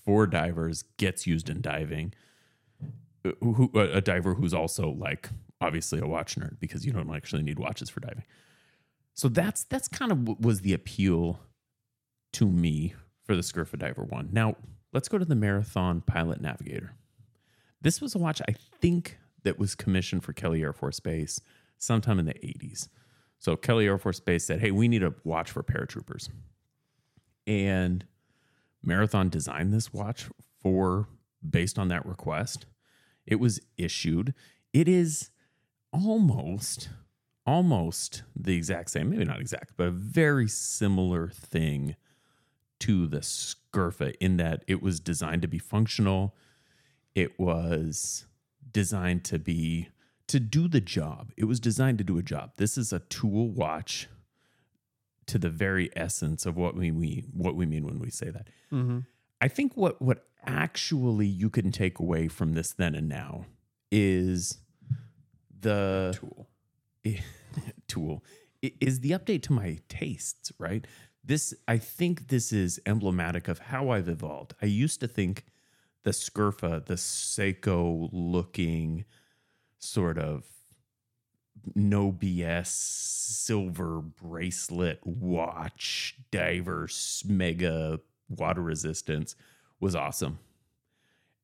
for 0.03 0.27
divers, 0.27 0.83
gets 0.97 1.25
used 1.25 1.49
in 1.49 1.61
diving. 1.61 2.13
Uh, 3.25 3.31
Who, 3.41 3.71
a 3.73 4.01
diver 4.01 4.35
who's 4.35 4.53
also 4.53 4.89
like 4.89 5.29
obviously 5.61 5.99
a 5.99 6.05
watch 6.05 6.35
nerd 6.35 6.59
because 6.59 6.85
you 6.85 6.91
don't 6.91 7.13
actually 7.13 7.41
need 7.41 7.59
watches 7.59 7.89
for 7.89 7.99
diving. 7.99 8.23
So 9.13 9.29
that's 9.29 9.63
that's 9.63 9.87
kind 9.87 10.11
of 10.11 10.27
what 10.27 10.41
was 10.41 10.61
the 10.61 10.73
appeal 10.73 11.39
to 12.33 12.45
me 12.45 12.93
for 13.23 13.35
the 13.35 13.41
Scurfa 13.41 13.79
Diver 13.79 14.03
one. 14.03 14.29
Now 14.31 14.57
let's 14.93 15.07
go 15.07 15.17
to 15.17 15.25
the 15.25 15.35
Marathon 15.35 16.01
Pilot 16.01 16.41
Navigator. 16.41 16.93
This 17.81 18.01
was 18.01 18.13
a 18.13 18.17
watch 18.17 18.41
I 18.47 18.55
think 18.81 19.17
that 19.43 19.57
was 19.57 19.75
commissioned 19.75 20.23
for 20.23 20.33
Kelly 20.33 20.61
Air 20.61 20.73
Force 20.73 20.99
Base 20.99 21.39
sometime 21.77 22.19
in 22.19 22.25
the 22.25 22.33
80s. 22.33 22.89
So 23.39 23.55
Kelly 23.55 23.85
Air 23.85 23.97
Force 23.97 24.19
Base 24.19 24.45
said, 24.45 24.59
"Hey, 24.59 24.71
we 24.71 24.87
need 24.87 25.03
a 25.03 25.13
watch 25.23 25.49
for 25.51 25.63
paratroopers." 25.63 26.29
And 27.47 28.05
Marathon 28.85 29.29
designed 29.29 29.73
this 29.73 29.93
watch 29.93 30.29
for 30.61 31.07
based 31.47 31.77
on 31.77 31.87
that 31.89 32.05
request. 32.05 32.65
It 33.25 33.35
was 33.35 33.59
issued. 33.77 34.33
It 34.73 34.87
is 34.87 35.31
almost 35.91 36.89
almost 37.45 38.23
the 38.35 38.55
exact 38.55 38.89
same, 38.89 39.09
maybe 39.09 39.23
not 39.23 39.39
exact, 39.39 39.73
but 39.77 39.87
a 39.87 39.91
very 39.91 40.47
similar 40.47 41.29
thing 41.29 41.95
to 42.79 43.07
the 43.07 43.19
Scurfa 43.19 44.15
in 44.19 44.37
that 44.37 44.63
it 44.67 44.81
was 44.81 44.99
designed 44.99 45.43
to 45.43 45.47
be 45.47 45.59
functional. 45.59 46.35
It 47.13 47.39
was 47.39 48.25
designed 48.71 49.23
to 49.25 49.39
be 49.39 49.89
to 50.27 50.39
do 50.39 50.67
the 50.67 50.81
job. 50.81 51.31
It 51.37 51.45
was 51.45 51.59
designed 51.59 51.99
to 51.99 52.03
do 52.03 52.17
a 52.17 52.23
job. 52.23 52.53
This 52.57 52.77
is 52.77 52.91
a 52.91 52.99
tool 52.99 53.49
watch 53.49 54.07
to 55.27 55.37
the 55.37 55.49
very 55.49 55.89
essence 55.95 56.45
of 56.45 56.55
what 56.55 56.75
we 56.75 56.91
mean 56.91 57.31
what 57.33 57.55
we 57.55 57.65
mean 57.65 57.85
when 57.85 57.99
we 57.99 58.09
say 58.09 58.29
that. 58.29 58.47
Mm-hmm. 58.71 58.99
I 59.41 59.47
think 59.47 59.75
what 59.75 60.01
what 60.01 60.25
actually 60.45 61.27
you 61.27 61.49
can 61.49 61.71
take 61.71 61.99
away 61.99 62.27
from 62.27 62.53
this 62.53 62.71
then 62.71 62.95
and 62.95 63.09
now 63.09 63.45
is 63.91 64.59
the 65.61 66.17
Tool. 66.19 66.47
tool 67.87 68.23
is 68.61 69.01
the 69.01 69.11
update 69.11 69.43
to 69.43 69.53
my 69.53 69.77
tastes, 69.87 70.51
right? 70.57 70.85
This 71.23 71.53
I 71.67 71.77
think 71.77 72.27
this 72.29 72.51
is 72.51 72.79
emblematic 72.85 73.47
of 73.47 73.59
how 73.59 73.89
I've 73.89 74.09
evolved. 74.09 74.53
I 74.61 74.65
used 74.65 74.99
to 75.01 75.07
think 75.07 75.45
the 76.03 76.11
Scurfa, 76.11 76.85
the 76.85 76.95
Seiko 76.95 78.09
looking 78.11 79.05
sort 79.79 80.17
of 80.17 80.45
no 81.73 82.11
BS 82.11 82.67
silver 82.67 84.01
bracelet 84.01 84.99
watch 85.05 86.15
divers 86.31 87.23
mega 87.25 87.99
water 88.29 88.61
resistance 88.61 89.35
was 89.79 89.95
awesome. 89.95 90.39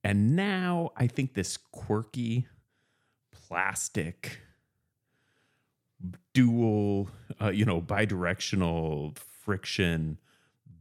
And 0.03 0.35
now 0.35 0.91
I 0.95 1.07
think 1.07 1.33
this 1.33 1.57
quirky 1.57 2.47
plastic 3.31 4.41
dual, 6.33 7.09
uh, 7.41 7.49
you 7.49 7.65
know, 7.65 7.81
bidirectional 7.81 9.17
friction 9.17 10.17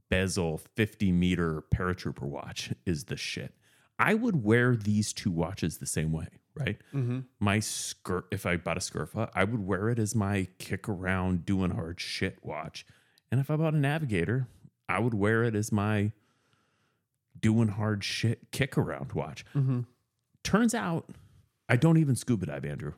bezel 0.09 0.59
50 0.75 1.13
meter 1.13 1.63
paratrooper 1.75 2.23
watch 2.23 2.73
is 2.87 3.05
the 3.05 3.17
shit. 3.17 3.55
I 3.99 4.15
would 4.15 4.43
wear 4.43 4.75
these 4.75 5.13
two 5.13 5.31
watches 5.31 5.79
the 5.79 5.87
same 5.87 6.13
way, 6.13 6.29
right? 6.55 6.79
Mm-hmm. 6.95 7.21
My 7.39 7.61
skirt, 7.61 8.27
if 8.31 8.47
I 8.47 8.57
bought 8.57 8.77
a 8.77 8.81
Scurfa, 8.81 9.31
I 9.35 9.45
would 9.45 9.67
wear 9.67 9.89
it 9.89 9.99
as 9.99 10.15
my 10.15 10.49
kick 10.59 10.89
around 10.89 11.47
doing 11.47 11.71
hard 11.73 12.01
shit 12.01 12.39
watch. 12.43 12.87
And 13.31 13.41
if 13.41 13.51
I 13.51 13.57
bought 13.57 13.75
a 13.75 13.79
Navigator, 13.79 14.49
I 14.89 14.99
would 14.99 15.15
wear 15.15 15.45
it 15.45 15.55
as 15.55 15.71
my 15.71 16.13
doing 17.39 17.69
hard 17.69 18.05
shit 18.05 18.51
kick 18.51 18.77
around 18.77 19.13
watch. 19.13 19.45
Mm-hmm. 19.55 19.81
Turns 20.43 20.75
out 20.75 21.09
I 21.69 21.77
don't 21.77 21.99
even 21.99 22.17
scuba 22.17 22.47
dive, 22.47 22.65
Andrew. 22.65 22.95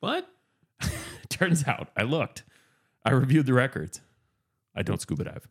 What? 0.00 0.26
Turns 1.28 1.66
out 1.66 1.88
I 1.96 2.02
looked. 2.02 2.44
I 3.04 3.10
reviewed 3.10 3.46
the 3.46 3.52
records. 3.52 4.00
I 4.74 4.82
don't 4.82 5.00
scuba 5.00 5.24
dive. 5.24 5.48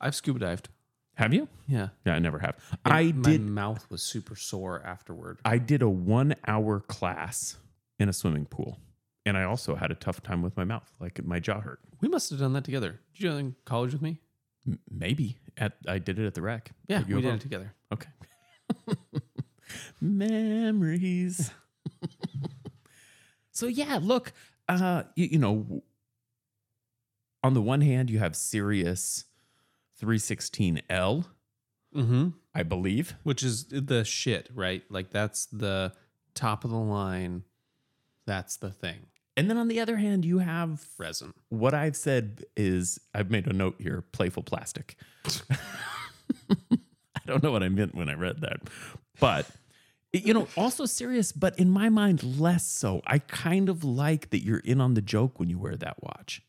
I've 0.00 0.14
scuba 0.14 0.40
dived. 0.40 0.68
Have 1.14 1.32
you? 1.32 1.48
Yeah. 1.68 1.88
Yeah, 2.04 2.14
I 2.14 2.18
never 2.18 2.38
have. 2.40 2.56
And 2.84 2.92
I 2.92 3.12
my 3.12 3.30
did 3.30 3.40
mouth 3.40 3.86
was 3.90 4.02
super 4.02 4.34
sore 4.36 4.82
afterward. 4.84 5.38
I 5.44 5.58
did 5.58 5.82
a 5.82 5.88
1 5.88 6.34
hour 6.46 6.80
class 6.80 7.56
in 7.98 8.08
a 8.08 8.12
swimming 8.12 8.46
pool. 8.46 8.78
And 9.26 9.36
I 9.38 9.44
also 9.44 9.74
had 9.74 9.90
a 9.90 9.94
tough 9.94 10.22
time 10.22 10.42
with 10.42 10.56
my 10.56 10.64
mouth. 10.64 10.90
Like 11.00 11.24
my 11.24 11.38
jaw 11.38 11.60
hurt. 11.60 11.80
We 12.00 12.08
must 12.08 12.30
have 12.30 12.40
done 12.40 12.52
that 12.54 12.64
together. 12.64 13.00
Did 13.14 13.22
you 13.22 13.30
that 13.30 13.38
in 13.38 13.54
college 13.64 13.92
with 13.92 14.02
me? 14.02 14.20
M- 14.66 14.78
maybe 14.90 15.38
at 15.56 15.74
I 15.88 15.98
did 15.98 16.18
it 16.18 16.26
at 16.26 16.34
the 16.34 16.42
rec. 16.42 16.72
Yeah, 16.88 17.02
we 17.06 17.22
did 17.22 17.34
it 17.34 17.40
together. 17.40 17.72
Okay. 17.92 18.08
Memories. 20.00 21.50
so 23.52 23.66
yeah, 23.66 23.98
look, 24.02 24.32
uh, 24.68 25.04
you, 25.14 25.26
you 25.32 25.38
know, 25.38 25.82
on 27.42 27.54
the 27.54 27.62
one 27.62 27.80
hand, 27.80 28.10
you 28.10 28.18
have 28.18 28.34
Sirius 28.36 29.24
316L, 30.04 31.24
Mm-hmm. 31.94 32.28
I 32.52 32.62
believe. 32.64 33.14
Which 33.22 33.44
is 33.44 33.66
the 33.66 34.04
shit, 34.04 34.48
right? 34.52 34.82
Like 34.90 35.10
that's 35.10 35.46
the 35.46 35.92
top 36.34 36.64
of 36.64 36.70
the 36.70 36.76
line. 36.76 37.44
That's 38.26 38.56
the 38.56 38.70
thing. 38.70 39.06
And 39.36 39.48
then 39.48 39.56
on 39.58 39.68
the 39.68 39.78
other 39.78 39.96
hand, 39.96 40.24
you 40.24 40.38
have 40.38 40.84
Resin. 40.98 41.34
what 41.50 41.72
I've 41.72 41.94
said 41.96 42.44
is 42.56 42.98
I've 43.14 43.30
made 43.30 43.46
a 43.46 43.52
note 43.52 43.76
here 43.78 44.02
playful 44.12 44.42
plastic. 44.42 44.96
I 45.50 47.20
don't 47.26 47.42
know 47.42 47.52
what 47.52 47.62
I 47.62 47.68
meant 47.68 47.94
when 47.94 48.08
I 48.08 48.14
read 48.14 48.40
that, 48.40 48.60
but 49.20 49.46
you 50.12 50.34
know, 50.34 50.46
also 50.56 50.86
serious, 50.86 51.32
but 51.32 51.58
in 51.58 51.70
my 51.70 51.88
mind, 51.88 52.38
less 52.40 52.66
so. 52.66 53.02
I 53.06 53.18
kind 53.18 53.68
of 53.68 53.82
like 53.84 54.30
that 54.30 54.44
you're 54.44 54.58
in 54.58 54.80
on 54.80 54.94
the 54.94 55.00
joke 55.02 55.38
when 55.40 55.48
you 55.50 55.58
wear 55.58 55.76
that 55.76 56.02
watch. 56.02 56.42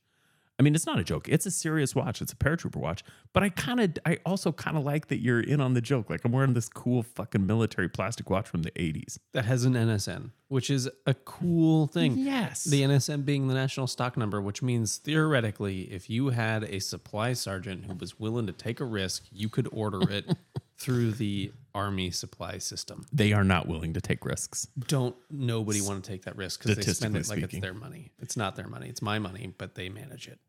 I 0.57 0.63
mean, 0.63 0.73
it's 0.73 0.85
not 0.85 0.99
a 0.99 1.03
joke. 1.03 1.27
It's 1.27 1.45
a 1.45 1.51
serious 1.51 1.95
watch. 1.95 2.21
It's 2.21 2.31
a 2.31 2.35
paratrooper 2.35 2.77
watch. 2.77 3.03
But 3.33 3.43
I 3.43 3.49
kind 3.49 3.79
of, 3.81 3.97
I 4.05 4.19
also 4.25 4.51
kind 4.51 4.77
of 4.77 4.85
like 4.85 5.07
that 5.07 5.19
you're 5.19 5.41
in 5.41 5.59
on 5.59 5.73
the 5.73 5.81
joke. 5.81 6.09
Like 6.09 6.23
I'm 6.23 6.31
wearing 6.31 6.53
this 6.53 6.69
cool 6.69 7.03
fucking 7.03 7.45
military 7.45 7.89
plastic 7.89 8.29
watch 8.29 8.47
from 8.47 8.61
the 8.63 8.71
80s. 8.71 9.17
that 9.33 9.45
has 9.45 9.65
an 9.65 9.73
NSN, 9.73 10.31
which 10.55 10.69
is 10.69 10.89
a 11.05 11.13
cool 11.13 11.85
thing. 11.85 12.17
Yes. 12.17 12.63
The 12.63 12.81
NSN 12.81 13.25
being 13.25 13.49
the 13.49 13.53
national 13.53 13.87
stock 13.87 14.15
number, 14.15 14.41
which 14.41 14.61
means 14.61 14.95
theoretically, 14.95 15.81
if 15.91 16.09
you 16.09 16.29
had 16.29 16.63
a 16.63 16.79
supply 16.79 17.33
sergeant 17.33 17.87
who 17.87 17.93
was 17.95 18.17
willing 18.21 18.47
to 18.47 18.53
take 18.53 18.79
a 18.79 18.85
risk, 18.85 19.25
you 19.33 19.49
could 19.49 19.67
order 19.73 20.09
it 20.09 20.33
through 20.77 21.11
the 21.11 21.51
army 21.73 22.09
supply 22.09 22.57
system. 22.57 23.05
they 23.11 23.33
are 23.33 23.43
not 23.43 23.67
willing 23.67 23.91
to 23.95 23.99
take 23.99 24.23
risks. 24.23 24.65
Don't 24.87 25.17
nobody 25.29 25.81
want 25.81 26.05
to 26.05 26.09
take 26.09 26.23
that 26.23 26.37
risk 26.37 26.63
because 26.63 26.77
they 26.77 26.93
spend 26.93 27.17
it 27.17 27.27
like 27.27 27.39
speaking. 27.39 27.57
it's 27.57 27.59
their 27.59 27.73
money. 27.73 28.13
It's 28.21 28.37
not 28.37 28.55
their 28.55 28.69
money. 28.69 28.87
It's 28.87 29.01
my 29.01 29.19
money, 29.19 29.53
but 29.57 29.75
they 29.75 29.89
manage 29.89 30.29
it. 30.29 30.39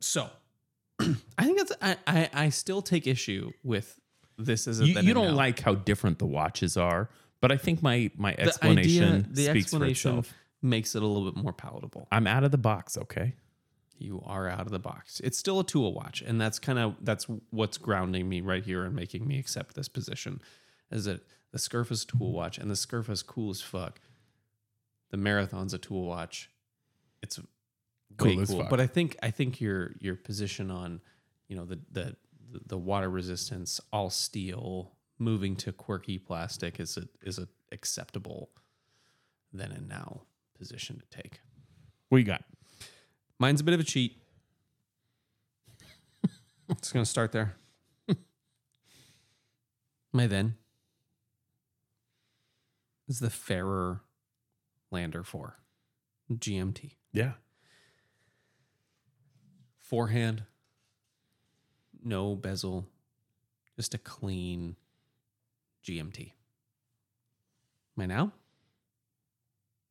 So 0.00 0.28
I 1.00 1.44
think 1.44 1.56
that's 1.56 1.72
I, 1.80 1.96
I, 2.06 2.30
I 2.34 2.48
still 2.50 2.82
take 2.82 3.06
issue 3.06 3.52
with 3.64 3.98
this 4.36 4.68
as 4.68 4.80
a 4.80 4.86
You, 4.86 5.00
you 5.00 5.14
don't 5.14 5.28
now. 5.28 5.34
like 5.34 5.60
how 5.60 5.74
different 5.74 6.18
the 6.18 6.26
watches 6.26 6.76
are, 6.76 7.08
but 7.40 7.52
I 7.52 7.56
think 7.56 7.82
my 7.82 8.10
my 8.16 8.32
the 8.32 8.42
explanation 8.42 9.04
idea, 9.04 9.24
the 9.30 9.44
speaks 9.44 9.66
explanation 9.66 10.12
for 10.12 10.18
itself. 10.20 10.36
makes 10.62 10.94
it 10.94 11.02
a 11.02 11.06
little 11.06 11.30
bit 11.30 11.42
more 11.42 11.52
palatable. 11.52 12.08
I'm 12.10 12.26
out 12.26 12.44
of 12.44 12.50
the 12.50 12.58
box, 12.58 12.96
okay? 12.96 13.34
you 14.00 14.22
are 14.26 14.48
out 14.48 14.60
of 14.60 14.70
the 14.70 14.78
box. 14.78 15.20
It's 15.20 15.38
still 15.38 15.60
a 15.60 15.64
tool 15.64 15.92
watch, 15.92 16.22
and 16.22 16.40
that's 16.40 16.58
kind 16.58 16.78
of 16.78 16.96
that's 17.02 17.26
what's 17.50 17.78
grounding 17.78 18.28
me 18.28 18.40
right 18.40 18.64
here 18.64 18.84
and 18.84 18.94
making 18.94 19.26
me 19.26 19.38
accept 19.38 19.74
this 19.74 19.88
position. 19.88 20.40
Is 20.90 21.04
that 21.04 21.22
the 21.52 21.58
Scurf 21.58 21.90
is 21.90 22.04
a 22.04 22.06
tool 22.06 22.32
watch, 22.32 22.58
and 22.58 22.70
the 22.70 22.74
Scurf 22.74 23.10
is 23.10 23.22
cool 23.22 23.50
as 23.50 23.60
fuck. 23.60 24.00
The 25.10 25.16
Marathon's 25.16 25.74
a 25.74 25.78
tool 25.78 26.04
watch. 26.06 26.50
It's 27.22 27.38
way 27.38 27.44
Cool 28.16 28.40
as 28.40 28.48
cool, 28.48 28.60
fuck. 28.60 28.70
but 28.70 28.80
I 28.80 28.86
think 28.86 29.16
I 29.22 29.30
think 29.30 29.60
your 29.60 29.92
your 30.00 30.16
position 30.16 30.70
on 30.70 31.00
you 31.48 31.56
know 31.56 31.64
the 31.64 31.80
the 31.90 32.16
the 32.66 32.78
water 32.78 33.10
resistance, 33.10 33.80
all 33.92 34.10
steel, 34.10 34.92
moving 35.18 35.56
to 35.56 35.72
quirky 35.72 36.18
plastic 36.18 36.78
is 36.78 36.96
a 36.96 37.08
is 37.22 37.38
a 37.38 37.48
acceptable 37.72 38.50
then 39.52 39.72
and 39.72 39.88
now 39.88 40.22
position 40.56 41.00
to 41.00 41.22
take. 41.22 41.40
What 42.08 42.18
you 42.18 42.24
got? 42.24 42.44
Mine's 43.38 43.60
a 43.60 43.64
bit 43.64 43.74
of 43.74 43.80
a 43.80 43.84
cheat. 43.84 44.16
it's 46.68 46.92
gonna 46.92 47.04
start 47.04 47.32
there. 47.32 47.56
My 50.12 50.26
then 50.26 50.56
is 53.08 53.20
the 53.20 53.30
Farer 53.30 54.02
Lander 54.90 55.22
4 55.22 55.56
GMT. 56.32 56.92
Yeah. 57.12 57.32
Forehand, 59.78 60.42
no 62.04 62.34
bezel, 62.34 62.86
just 63.76 63.94
a 63.94 63.98
clean 63.98 64.76
GMT. 65.84 66.32
My 67.96 68.06
now? 68.06 68.32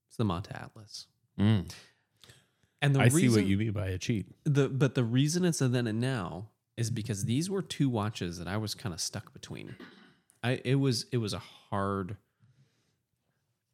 It's 0.08 0.18
the 0.18 0.24
Monta 0.26 0.54
Atlas. 0.56 1.08
Mm. 1.40 1.72
And 2.82 2.96
the 2.96 3.00
I 3.00 3.04
reason, 3.06 3.20
see 3.20 3.30
what 3.30 3.46
you 3.46 3.58
mean 3.58 3.72
by 3.72 3.88
a 3.88 3.98
cheat. 3.98 4.28
the 4.44 4.70
but 4.70 4.96
the 4.96 5.04
reason 5.04 5.44
it's 5.46 5.62
a 5.62 5.68
then 5.68 5.88
and 5.88 6.00
now 6.00 6.50
is 6.78 6.90
because 6.92 7.26
these 7.26 7.50
were 7.50 7.62
two 7.62 7.90
watches 7.90 8.38
that 8.38 8.48
I 8.48 8.58
was 8.58 8.76
kind 8.76 8.94
of 8.94 9.02
stuck 9.02 9.34
between. 9.34 9.76
I 10.44 10.62
it 10.64 10.76
was 10.76 11.06
it 11.12 11.18
was 11.18 11.34
a 11.34 11.40
hard 11.70 12.18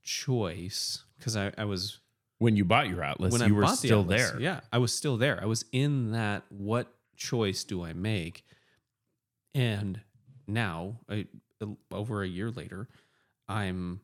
choice 0.02 1.04
because 1.18 1.36
I, 1.38 1.52
I 1.58 1.66
was 1.66 2.00
When 2.40 2.56
you 2.56 2.66
bought 2.66 2.88
your 2.90 3.04
Atlas, 3.04 3.32
when 3.32 3.42
you 3.42 3.56
I 3.56 3.58
were 3.58 3.64
bought 3.64 3.72
the 3.72 3.88
still 3.88 4.02
Atlas, 4.02 4.32
there. 4.32 4.40
Yeah, 4.42 4.60
I 4.72 4.78
was 4.78 4.94
still 4.94 5.18
there. 5.18 5.40
I 5.42 5.46
was 5.46 5.66
in 5.72 6.12
that. 6.12 6.44
What 6.50 6.88
choice 7.16 7.64
do 7.64 7.84
I 7.84 7.94
make? 7.94 8.46
And 9.54 10.02
now, 10.48 11.00
I, 11.10 11.28
over 11.92 12.24
a 12.24 12.28
year 12.28 12.50
later, 12.52 12.88
I'm 13.48 14.02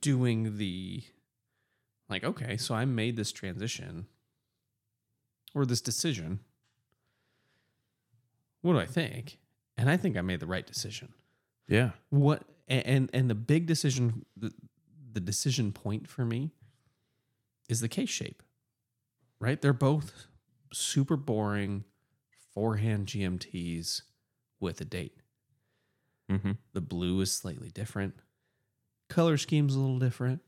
doing 0.00 0.58
the 0.58 1.02
like. 2.08 2.24
Okay, 2.24 2.56
so 2.56 2.74
I 2.74 2.84
made 2.84 3.16
this 3.16 3.32
transition 3.32 4.06
or 5.54 5.64
this 5.66 5.80
decision. 5.80 6.40
What 8.62 8.72
do 8.74 8.78
I 8.80 8.86
think? 8.86 9.38
And 9.76 9.88
I 9.88 9.96
think 9.96 10.16
I 10.16 10.20
made 10.20 10.40
the 10.40 10.46
right 10.46 10.66
decision 10.66 11.12
Yeah. 11.68 11.90
what 12.10 12.42
and 12.66 13.08
and 13.12 13.30
the 13.30 13.34
big 13.34 13.66
decision 13.66 14.26
the, 14.36 14.52
the 15.12 15.20
decision 15.20 15.72
point 15.72 16.08
for 16.08 16.24
me 16.24 16.50
is 17.68 17.80
the 17.80 17.88
case 17.88 18.10
shape 18.10 18.42
right 19.38 19.62
they're 19.62 19.72
both 19.72 20.26
super 20.72 21.16
boring 21.16 21.84
forehand 22.52 23.06
gmts 23.06 24.02
with 24.60 24.80
a 24.80 24.84
date 24.84 25.14
Mm-hmm. 26.30 26.52
the 26.74 26.82
blue 26.82 27.18
is 27.22 27.32
slightly 27.32 27.70
different 27.70 28.14
color 29.08 29.38
scheme's 29.38 29.74
a 29.74 29.78
little 29.80 29.98
different 29.98 30.42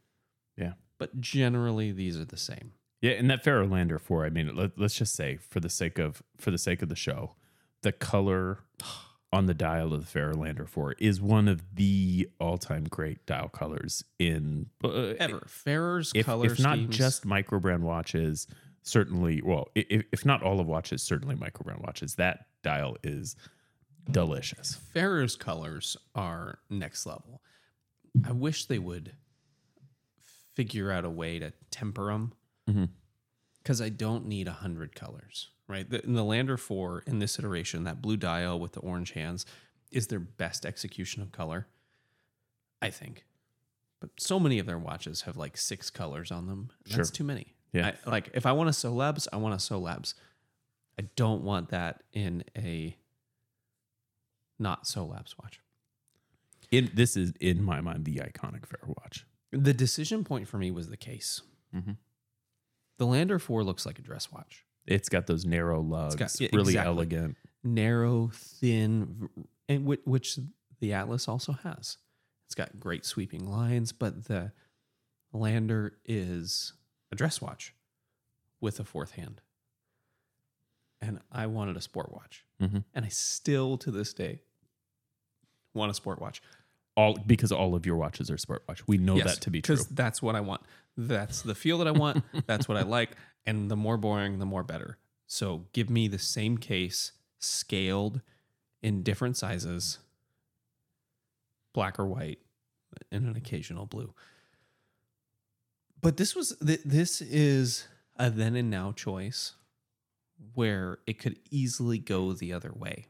Yeah. 0.59 0.73
but 0.99 1.18
generally 1.20 1.90
these 1.90 2.18
are 2.18 2.27
the 2.27 2.37
same 2.37 2.73
Yeah, 3.01 3.12
and 3.12 3.31
that 3.31 3.42
Farer 3.42 3.66
Lander 3.66 3.99
four. 3.99 4.27
I 4.27 4.31
mean, 4.31 4.55
let, 4.55 4.79
let's 4.79 4.94
just 4.96 5.14
say 5.14 5.38
for 5.38 5.59
the 5.61 5.70
sake 5.70 5.99
of 5.99 6.23
for 6.37 6.51
the 6.51 6.59
sake 6.59 6.83
of 6.83 6.90
the 6.90 6.96
show, 6.96 7.35
the 7.81 7.92
color 7.92 8.59
on 9.33 9.46
the 9.46 9.55
dial 9.55 9.94
of 9.94 10.01
the 10.03 10.07
Farer 10.07 10.35
Lander 10.35 10.66
four 10.66 10.92
is 10.99 11.18
one 11.18 11.49
of 11.49 11.62
the 11.77 12.29
all 12.38 12.59
time 12.59 12.85
great 12.85 13.25
dial 13.25 13.49
colors 13.49 14.05
in 14.18 14.66
uh, 14.85 15.14
ever 15.18 15.44
Farer's 15.46 16.12
If, 16.14 16.27
color 16.27 16.44
if 16.53 16.59
not 16.59 16.79
just 16.90 17.25
micro 17.25 17.59
brand 17.59 17.85
watches, 17.85 18.46
certainly. 18.83 19.40
Well, 19.42 19.68
if, 19.75 20.05
if 20.12 20.27
not 20.27 20.42
all 20.42 20.61
of 20.61 20.66
watches, 20.66 21.03
certainly 21.03 21.37
micro 21.37 21.64
brand 21.64 21.81
watches. 21.81 22.16
That 22.16 22.44
dial 22.62 22.99
is 23.03 23.35
delicious. 24.09 24.75
Farer's 24.93 25.37
colors 25.37 25.97
are 26.15 26.59
next 26.69 27.07
level. 27.07 27.43
I 28.27 28.33
wish 28.33 28.67
they 28.67 28.79
would 28.79 29.15
figure 30.55 30.91
out 30.91 31.05
a 31.05 31.11
way 31.11 31.39
to 31.39 31.53
temper 31.71 32.07
them 32.07 32.33
because 32.67 33.81
mm-hmm. 33.81 33.85
I 33.85 33.89
don't 33.89 34.27
need 34.27 34.49
a 34.49 34.53
hundred 34.53 34.95
colors. 34.95 35.49
Right, 35.69 35.89
the, 35.89 36.05
in 36.05 36.15
the 36.15 36.25
Lander 36.25 36.57
Four 36.57 37.05
in 37.07 37.21
this 37.21 37.39
iteration, 37.39 37.85
that 37.85 38.03
blue 38.03 38.17
dial 38.17 38.59
with 38.59 38.73
the 38.73 38.81
orange 38.81 39.13
hands 39.13 39.47
is 39.93 40.09
their 40.09 40.19
best 40.19 40.67
execution 40.67 41.23
of 41.23 41.31
color. 41.31 41.69
I 42.83 42.91
think, 42.91 43.25
but 44.01 44.11
so 44.19 44.41
many 44.41 44.59
of 44.59 44.67
their 44.67 44.79
watches 44.79 45.23
have 45.23 45.37
like 45.37 45.57
six 45.57 45.89
colors 45.89 46.33
on 46.33 46.47
them. 46.47 46.71
and 46.85 46.95
That's 46.95 47.11
Sure. 47.11 47.15
too 47.15 47.25
many. 47.25 47.55
Yeah. 47.73 47.93
I, 48.05 48.11
like 48.11 48.31
if 48.35 48.47
I 48.47 48.53
want 48.53 48.69
a 48.69 48.73
Solabs, 48.73 49.29
I 49.33 49.37
want 49.37 49.55
a 49.55 49.59
Solabs. 49.59 50.15
I 50.99 51.03
don't 51.15 51.45
want 51.45 51.69
that 51.69 52.03
in 52.13 52.43
a 52.59 52.97
not 54.61 54.85
Solabs 54.85 55.35
watch. 55.42 55.61
In 56.70 56.90
this 56.94 57.16
is 57.16 57.33
in 57.40 57.62
my 57.64 57.81
mind 57.81 58.05
the 58.05 58.16
iconic 58.16 58.66
Farer 58.66 58.94
watch. 59.03 59.27
The 59.53 59.75
decision 59.75 60.23
point 60.23 60.46
for 60.46 60.59
me 60.59 60.70
was 60.70 60.88
the 60.88 60.96
case. 60.96 61.42
Mhm. 61.75 61.96
The 62.99 63.07
Lander 63.07 63.38
4 63.38 63.64
looks 63.64 63.85
like 63.87 63.99
a 63.99 64.03
dress 64.03 64.31
watch. 64.31 64.64
It's 64.87 65.09
got 65.09 65.27
those 65.27 65.44
narrow 65.44 65.81
lugs, 65.81 66.14
got- 66.16 66.38
yeah, 66.40 66.49
really 66.53 66.73
exactly. 66.75 66.92
elegant. 66.92 67.37
Narrow, 67.64 68.29
thin, 68.33 69.29
and 69.68 69.85
whi- 69.87 70.03
which 70.05 70.38
the 70.81 70.92
Atlas 70.92 71.27
also 71.29 71.53
has. 71.53 71.99
It's 72.46 72.55
got 72.55 72.79
great 72.81 73.05
sweeping 73.05 73.46
lines, 73.51 73.92
but 73.92 74.25
the 74.25 74.53
Lander 75.33 75.99
is 76.05 76.73
a 77.12 77.16
dress 77.16 77.40
watch 77.40 77.75
with 78.61 78.79
a 78.81 78.85
fourth 78.85 79.12
hand. 79.12 79.40
And 81.01 81.20
I 81.33 81.46
wanted 81.46 81.77
a 81.77 81.81
sport 81.81 82.12
watch. 82.12 82.44
Mhm. 82.61 82.85
And 82.94 83.05
I 83.05 83.09
still 83.09 83.79
to 83.79 83.90
this 83.90 84.12
day 84.12 84.42
want 85.74 85.90
a 85.90 85.94
sport 85.94 86.20
watch. 86.20 86.42
All 86.96 87.16
because 87.26 87.52
all 87.52 87.74
of 87.74 87.87
your 87.87 87.96
watches 87.96 88.30
are 88.30 88.38
sport 88.38 88.64
watch. 88.68 88.87
We 88.87 88.98
know 88.98 89.18
that 89.18 89.40
to 89.42 89.50
be 89.50 89.62
true. 89.62 89.76
Because 89.76 89.87
that's 89.88 90.20
what 90.20 90.35
I 90.35 90.40
want. 90.40 90.62
That's 90.96 91.42
the 91.42 91.54
feel 91.54 91.78
that 91.78 91.87
I 91.87 91.92
want. 91.92 92.24
that's 92.46 92.68
what 92.68 92.76
I 92.76 92.83
like. 92.83 93.11
And 93.46 93.70
the 93.70 93.76
more 93.76 93.96
boring, 93.96 94.38
the 94.38 94.46
more 94.46 94.62
better. 94.62 94.98
So 95.26 95.66
give 95.72 95.88
me 95.88 96.09
the 96.09 96.18
same 96.18 96.59
case, 96.59 97.12
scaled 97.38 98.20
in 98.83 99.02
different 99.02 99.37
sizes, 99.37 99.98
black 101.72 101.98
or 101.98 102.06
white, 102.06 102.40
and 103.12 103.26
an 103.26 103.37
occasional 103.37 103.87
blue. 103.87 104.12
But 106.00 106.16
this 106.16 106.35
was 106.35 106.56
th- 106.64 106.83
this 106.85 107.20
is 107.20 107.87
a 108.16 108.30
then 108.30 108.56
and 108.56 108.70
now 108.70 108.92
choice 108.92 109.54
where 110.54 110.98
it 111.06 111.18
could 111.18 111.38
easily 111.50 111.98
go 111.98 112.33
the 112.33 112.52
other 112.52 112.72
way. 112.74 113.06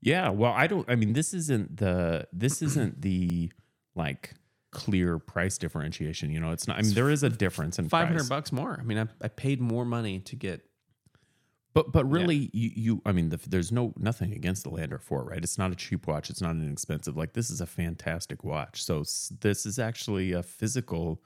Yeah, 0.00 0.28
well, 0.28 0.52
I 0.52 0.66
don't. 0.66 0.88
I 0.88 0.94
mean, 0.94 1.14
this 1.14 1.34
isn't 1.34 1.78
the 1.78 2.28
this 2.32 2.62
isn't 2.62 3.00
the 3.02 3.52
like 3.94 4.34
clear 4.70 5.18
price 5.18 5.58
differentiation. 5.58 6.30
You 6.30 6.38
know, 6.38 6.52
it's 6.52 6.68
not. 6.68 6.78
I 6.78 6.82
mean, 6.82 6.94
there 6.94 7.10
is 7.10 7.22
a 7.22 7.30
difference 7.30 7.78
in 7.78 7.88
five 7.88 8.08
hundred 8.08 8.28
bucks 8.28 8.52
more. 8.52 8.78
I 8.78 8.84
mean, 8.84 8.98
I, 8.98 9.06
I 9.20 9.28
paid 9.28 9.60
more 9.60 9.84
money 9.84 10.20
to 10.20 10.36
get 10.36 10.62
But 11.76 11.92
but 11.92 12.06
really, 12.06 12.48
you, 12.54 12.70
you 12.74 13.02
I 13.04 13.12
mean, 13.12 13.28
the, 13.28 13.36
there's 13.36 13.70
no 13.70 13.92
nothing 13.98 14.32
against 14.32 14.64
the 14.64 14.70
Lander 14.70 14.98
Four, 14.98 15.24
right? 15.24 15.42
It's 15.42 15.58
not 15.58 15.72
a 15.72 15.74
cheap 15.74 16.06
watch. 16.06 16.30
It's 16.30 16.40
not 16.40 16.52
inexpensive. 16.52 17.18
Like 17.18 17.34
this 17.34 17.50
is 17.50 17.60
a 17.60 17.66
fantastic 17.66 18.44
watch. 18.44 18.82
So 18.82 19.04
this 19.40 19.66
is 19.66 19.78
actually 19.78 20.32
a 20.32 20.42
physical 20.42 21.20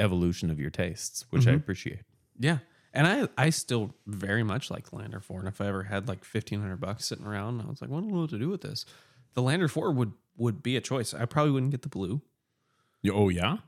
evolution 0.00 0.50
of 0.50 0.58
your 0.58 0.70
tastes, 0.70 1.26
which 1.30 1.46
I 1.46 1.50
mm-hmm. 1.50 1.58
appreciate. 1.58 2.00
Yeah. 2.40 2.58
And 2.94 3.06
I, 3.06 3.28
I 3.36 3.50
still 3.50 3.94
very 4.06 4.42
much 4.42 4.70
like 4.70 4.92
Lander 4.92 5.20
4. 5.20 5.40
And 5.40 5.48
if 5.48 5.60
I 5.60 5.66
ever 5.66 5.84
had 5.84 6.08
like 6.08 6.24
1500 6.24 6.76
bucks 6.80 7.06
sitting 7.06 7.26
around, 7.26 7.60
I 7.60 7.66
was 7.66 7.80
like, 7.82 7.90
what 7.90 8.00
do 8.00 8.08
I 8.08 8.10
know 8.12 8.20
what 8.22 8.30
to 8.30 8.38
do 8.38 8.48
with 8.48 8.62
this? 8.62 8.84
The 9.34 9.42
Lander 9.42 9.68
4 9.68 9.92
would, 9.92 10.12
would 10.36 10.62
be 10.62 10.76
a 10.76 10.80
choice. 10.80 11.12
I 11.12 11.26
probably 11.26 11.52
wouldn't 11.52 11.70
get 11.72 11.82
the 11.82 11.88
blue. 11.88 12.22
Yeah, 13.02 13.12
Oh 13.14 13.28
yeah, 13.28 13.58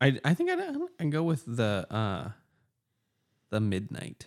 I, 0.00 0.18
I 0.24 0.34
think 0.34 0.50
I'd, 0.50 0.76
I'd 1.00 1.10
go 1.10 1.22
with 1.22 1.44
the, 1.46 1.86
uh, 1.90 2.30
the 3.50 3.60
midnight. 3.60 4.26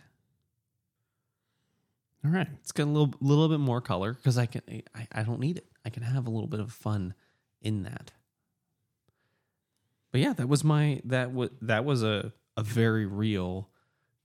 all 2.26 2.32
right. 2.32 2.48
It's 2.62 2.72
got 2.72 2.86
a 2.86 2.92
little, 2.92 3.14
little 3.22 3.48
bit 3.50 3.60
more 3.60 3.82
color 3.82 4.14
because 4.14 4.38
I 4.38 4.48
can, 4.48 4.62
I, 4.96 5.08
I 5.12 5.24
don't 5.24 5.40
need 5.40 5.58
it. 5.58 5.68
I 5.86 5.90
can 5.90 6.04
have 6.04 6.26
a 6.26 6.30
little 6.30 6.48
bit 6.48 6.60
of 6.60 6.72
fun 6.72 7.14
in 7.62 7.84
that. 7.84 8.12
But 10.12 10.22
yeah, 10.22 10.34
that 10.34 10.48
was 10.50 10.64
my, 10.64 11.02
that 11.06 11.32
was, 11.34 11.50
that 11.62 11.86
was 11.86 12.02
a, 12.04 12.34
a 12.58 12.64
very 12.64 13.06
real 13.06 13.70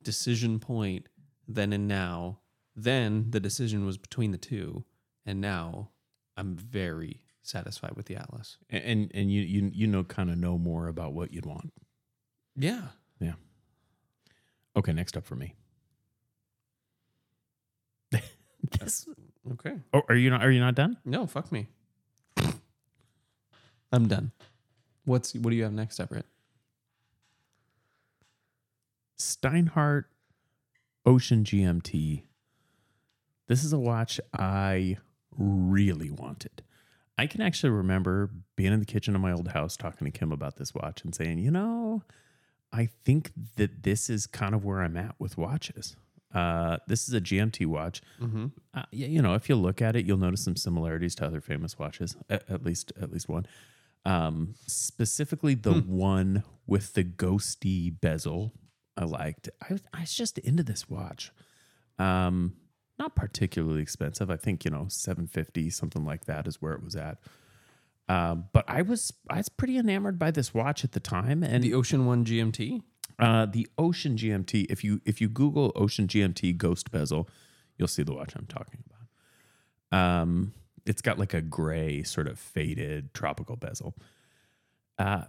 decision 0.06 0.60
point 0.60 1.08
then 1.48 1.72
and 1.72 1.88
now. 1.88 2.38
Then 2.76 3.26
the 3.30 3.40
decision 3.40 3.84
was 3.86 3.98
between 3.98 4.30
the 4.30 4.38
two, 4.38 4.84
and 5.24 5.40
now 5.40 5.90
I'm 6.36 6.56
very 6.56 7.22
satisfied 7.42 7.92
with 7.96 8.06
the 8.06 8.16
Atlas. 8.16 8.58
And 8.70 9.10
and, 9.14 9.32
you 9.32 9.42
you 9.42 9.70
you 9.74 9.86
know 9.86 10.04
kind 10.04 10.30
of 10.30 10.38
know 10.38 10.58
more 10.58 10.86
about 10.88 11.12
what 11.12 11.32
you'd 11.32 11.46
want. 11.46 11.72
Yeah. 12.54 12.82
Yeah. 13.18 13.32
Okay, 14.76 14.92
next 14.92 15.16
up 15.16 15.24
for 15.26 15.36
me. 15.36 15.54
this, 18.78 19.08
Okay. 19.52 19.76
oh, 19.94 20.02
are 20.08 20.14
you 20.14 20.28
not? 20.30 20.42
Are 20.42 20.50
you 20.50 20.60
not 20.60 20.74
done? 20.74 20.98
No, 21.04 21.26
fuck 21.26 21.50
me. 21.50 21.68
I'm 23.92 24.06
done. 24.08 24.32
What's 25.06 25.34
what 25.34 25.50
do 25.50 25.56
you 25.56 25.62
have 25.64 25.72
next, 25.72 25.98
Everett? 25.98 26.26
Steinhart 29.16 30.04
Ocean 31.04 31.44
GMT. 31.44 32.22
This 33.48 33.64
is 33.64 33.72
a 33.72 33.78
watch 33.78 34.20
I 34.32 34.98
really 35.36 36.10
wanted. 36.10 36.62
I 37.18 37.26
can 37.26 37.40
actually 37.40 37.70
remember 37.70 38.30
being 38.56 38.72
in 38.72 38.80
the 38.80 38.86
kitchen 38.86 39.14
of 39.14 39.22
my 39.22 39.32
old 39.32 39.48
house 39.48 39.76
talking 39.76 40.04
to 40.04 40.16
Kim 40.16 40.32
about 40.32 40.56
this 40.56 40.74
watch 40.74 41.02
and 41.02 41.14
saying, 41.14 41.38
you 41.38 41.50
know, 41.50 42.02
I 42.72 42.90
think 43.04 43.32
that 43.56 43.84
this 43.84 44.10
is 44.10 44.26
kind 44.26 44.54
of 44.54 44.64
where 44.64 44.82
I'm 44.82 44.96
at 44.96 45.14
with 45.18 45.38
watches. 45.38 45.96
Uh, 46.34 46.76
this 46.86 47.08
is 47.08 47.14
a 47.14 47.20
GMT 47.20 47.66
watch. 47.66 48.02
Mm-hmm. 48.20 48.46
Uh, 48.74 48.82
yeah, 48.90 49.06
you 49.06 49.22
know, 49.22 49.34
if 49.34 49.48
you 49.48 49.54
look 49.54 49.80
at 49.80 49.96
it, 49.96 50.04
you'll 50.04 50.18
notice 50.18 50.44
some 50.44 50.56
similarities 50.56 51.14
to 51.16 51.24
other 51.24 51.40
famous 51.40 51.78
watches. 51.78 52.16
At, 52.28 52.44
at 52.50 52.62
least, 52.62 52.92
at 53.00 53.10
least 53.10 53.28
one. 53.28 53.46
Um, 54.04 54.54
specifically, 54.66 55.54
the 55.54 55.72
one 55.72 56.42
with 56.66 56.92
the 56.92 57.04
ghosty 57.04 57.94
bezel. 57.98 58.52
I 58.96 59.04
liked. 59.04 59.48
I 59.68 59.72
was, 59.74 59.82
I 59.92 60.00
was 60.00 60.14
just 60.14 60.38
into 60.38 60.62
this 60.62 60.88
watch. 60.88 61.30
Um, 61.98 62.54
not 62.98 63.14
particularly 63.14 63.82
expensive. 63.82 64.30
I 64.30 64.36
think 64.36 64.64
you 64.64 64.70
know, 64.70 64.86
seven 64.88 65.26
fifty, 65.26 65.68
something 65.70 66.04
like 66.04 66.24
that, 66.26 66.46
is 66.46 66.62
where 66.62 66.72
it 66.72 66.82
was 66.82 66.96
at. 66.96 67.18
Um, 68.08 68.46
but 68.52 68.64
I 68.68 68.82
was 68.82 69.12
I 69.28 69.36
was 69.38 69.48
pretty 69.48 69.76
enamored 69.78 70.18
by 70.18 70.30
this 70.30 70.54
watch 70.54 70.84
at 70.84 70.92
the 70.92 71.00
time, 71.00 71.42
and 71.42 71.62
The 71.62 71.74
Ocean 71.74 72.06
One 72.06 72.24
GMT. 72.24 72.82
uh, 73.18 73.46
the 73.46 73.68
Ocean 73.78 74.16
GMT. 74.16 74.66
If 74.70 74.82
you 74.84 75.00
if 75.04 75.20
you 75.20 75.28
Google 75.28 75.72
Ocean 75.76 76.06
GMT 76.06 76.56
Ghost 76.56 76.90
Bezel, 76.90 77.28
you'll 77.76 77.88
see 77.88 78.02
the 78.02 78.14
watch 78.14 78.34
I'm 78.36 78.46
talking 78.46 78.82
about. 78.86 80.22
Um, 80.22 80.52
it's 80.86 81.02
got 81.02 81.18
like 81.18 81.34
a 81.34 81.40
gray, 81.42 82.02
sort 82.02 82.28
of 82.28 82.38
faded 82.38 83.12
tropical 83.12 83.56
bezel. 83.56 83.96
Uh, 84.98 85.24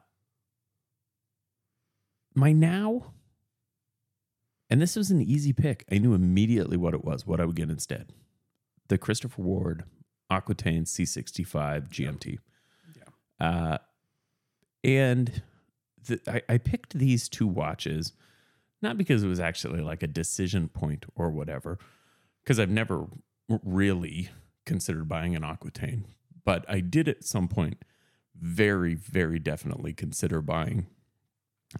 my 2.35 2.53
now, 2.53 3.13
and 4.69 4.81
this 4.81 4.95
was 4.95 5.11
an 5.11 5.21
easy 5.21 5.53
pick. 5.53 5.85
I 5.91 5.97
knew 5.97 6.13
immediately 6.13 6.77
what 6.77 6.93
it 6.93 7.03
was, 7.03 7.25
what 7.25 7.39
I 7.39 7.45
would 7.45 7.55
get 7.55 7.69
instead. 7.69 8.11
The 8.87 8.97
Christopher 8.97 9.41
Ward 9.41 9.83
Aquitaine 10.29 10.85
C65 10.85 11.89
GMT. 11.89 12.37
Yeah. 12.95 13.45
Uh, 13.47 13.77
and 14.83 15.41
the, 16.07 16.19
I, 16.27 16.41
I 16.53 16.57
picked 16.57 16.93
these 16.93 17.29
two 17.29 17.47
watches 17.47 18.13
not 18.81 18.97
because 18.97 19.23
it 19.23 19.27
was 19.27 19.39
actually 19.39 19.81
like 19.81 20.03
a 20.03 20.07
decision 20.07 20.69
point 20.69 21.05
or 21.15 21.29
whatever, 21.29 21.79
because 22.43 22.59
I've 22.59 22.69
never 22.69 23.07
really 23.49 24.29
considered 24.65 25.07
buying 25.07 25.35
an 25.35 25.43
Aquitaine, 25.43 26.05
but 26.45 26.65
I 26.69 26.81
did 26.81 27.07
at 27.07 27.23
some 27.23 27.47
point 27.47 27.83
very, 28.39 28.93
very 28.93 29.39
definitely 29.39 29.93
consider 29.93 30.41
buying 30.41 30.85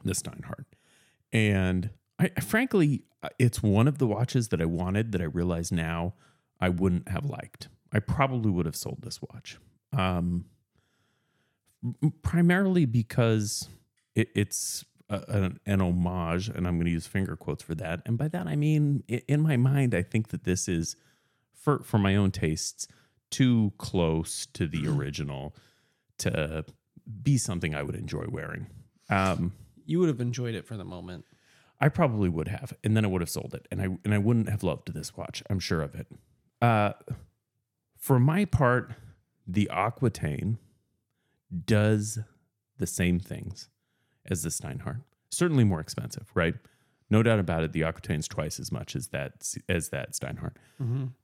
the 0.04 0.14
Steinhart. 0.14 0.66
And 1.32 1.92
I, 2.20 2.30
frankly, 2.42 3.04
uh, 3.22 3.30
it's 3.38 3.62
one 3.62 3.88
of 3.88 3.98
the 3.98 4.08
watches 4.08 4.48
that 4.50 4.62
I 4.62 4.66
wanted 4.66 5.12
that 5.12 5.22
I 5.22 5.26
realize 5.26 5.72
now 5.72 6.14
I 6.60 6.70
wouldn't 6.70 7.10
have 7.10 7.26
liked. 7.26 7.70
I 7.94 8.00
probably 8.00 8.52
would 8.52 8.66
have 8.66 8.76
sold 8.76 9.00
this 9.02 9.22
watch. 9.22 9.58
Um, 9.94 10.46
primarily 12.22 12.86
because 12.86 13.70
it, 14.16 14.30
it's 14.36 14.84
a, 15.10 15.22
an, 15.28 15.60
an 15.66 15.82
homage, 15.82 16.50
and 16.50 16.68
I'm 16.68 16.76
going 16.76 16.86
to 16.86 16.92
use 16.92 17.08
finger 17.08 17.36
quotes 17.36 17.64
for 17.64 17.76
that. 17.76 18.02
And 18.06 18.18
by 18.18 18.28
that 18.30 18.48
I 18.48 18.56
mean, 18.56 19.04
in 19.08 19.42
my 19.42 19.56
mind, 19.58 19.94
I 19.94 20.02
think 20.02 20.30
that 20.30 20.44
this 20.44 20.68
is, 20.68 20.96
for 21.54 21.84
for 21.84 21.98
my 21.98 22.16
own 22.16 22.32
tastes, 22.32 22.88
too 23.30 23.74
close 23.78 24.48
to 24.54 24.68
the 24.68 24.88
original 24.88 25.56
to 26.20 26.66
be 27.24 27.38
something 27.38 27.76
I 27.76 27.84
would 27.84 27.96
enjoy 27.96 28.26
wearing. 28.30 28.68
Um, 29.10 29.54
You 29.86 30.00
would 30.00 30.10
have 30.10 30.20
enjoyed 30.20 30.56
it 30.56 30.66
for 30.66 30.76
the 30.76 30.86
moment. 30.86 31.26
I 31.80 31.90
probably 31.90 32.30
would 32.30 32.48
have, 32.48 32.74
and 32.84 32.98
then 32.98 33.06
I 33.06 33.08
would 33.08 33.22
have 33.22 33.30
sold 33.30 33.54
it, 33.54 33.68
and 33.72 33.82
I 33.82 33.86
and 34.04 34.14
I 34.14 34.18
wouldn't 34.18 34.50
have 34.50 34.64
loved 34.64 34.94
this 34.94 35.16
watch. 35.16 35.44
I'm 35.50 35.60
sure 35.60 35.82
of 35.82 35.96
it. 35.96 36.08
Uh, 36.62 36.94
for 37.98 38.20
my 38.20 38.46
part, 38.46 38.94
the 39.48 39.70
Aquitaine 39.72 40.58
does 41.66 42.20
the 42.78 42.88
same 42.88 43.20
things 43.20 43.70
as 44.26 44.44
the 44.44 44.50
Steinhart. 44.50 45.02
Certainly 45.32 45.64
more 45.66 45.80
expensive, 45.80 46.30
right? 46.34 46.56
No 47.10 47.24
doubt 47.24 47.40
about 47.40 47.64
it. 47.64 47.72
The 47.74 47.84
Aquitaine's 47.84 48.28
twice 48.28 48.60
as 48.60 48.72
much 48.72 48.96
as 48.96 49.10
that 49.10 49.34
as 49.70 49.90
that 49.90 50.14
Steinhart. 50.16 50.56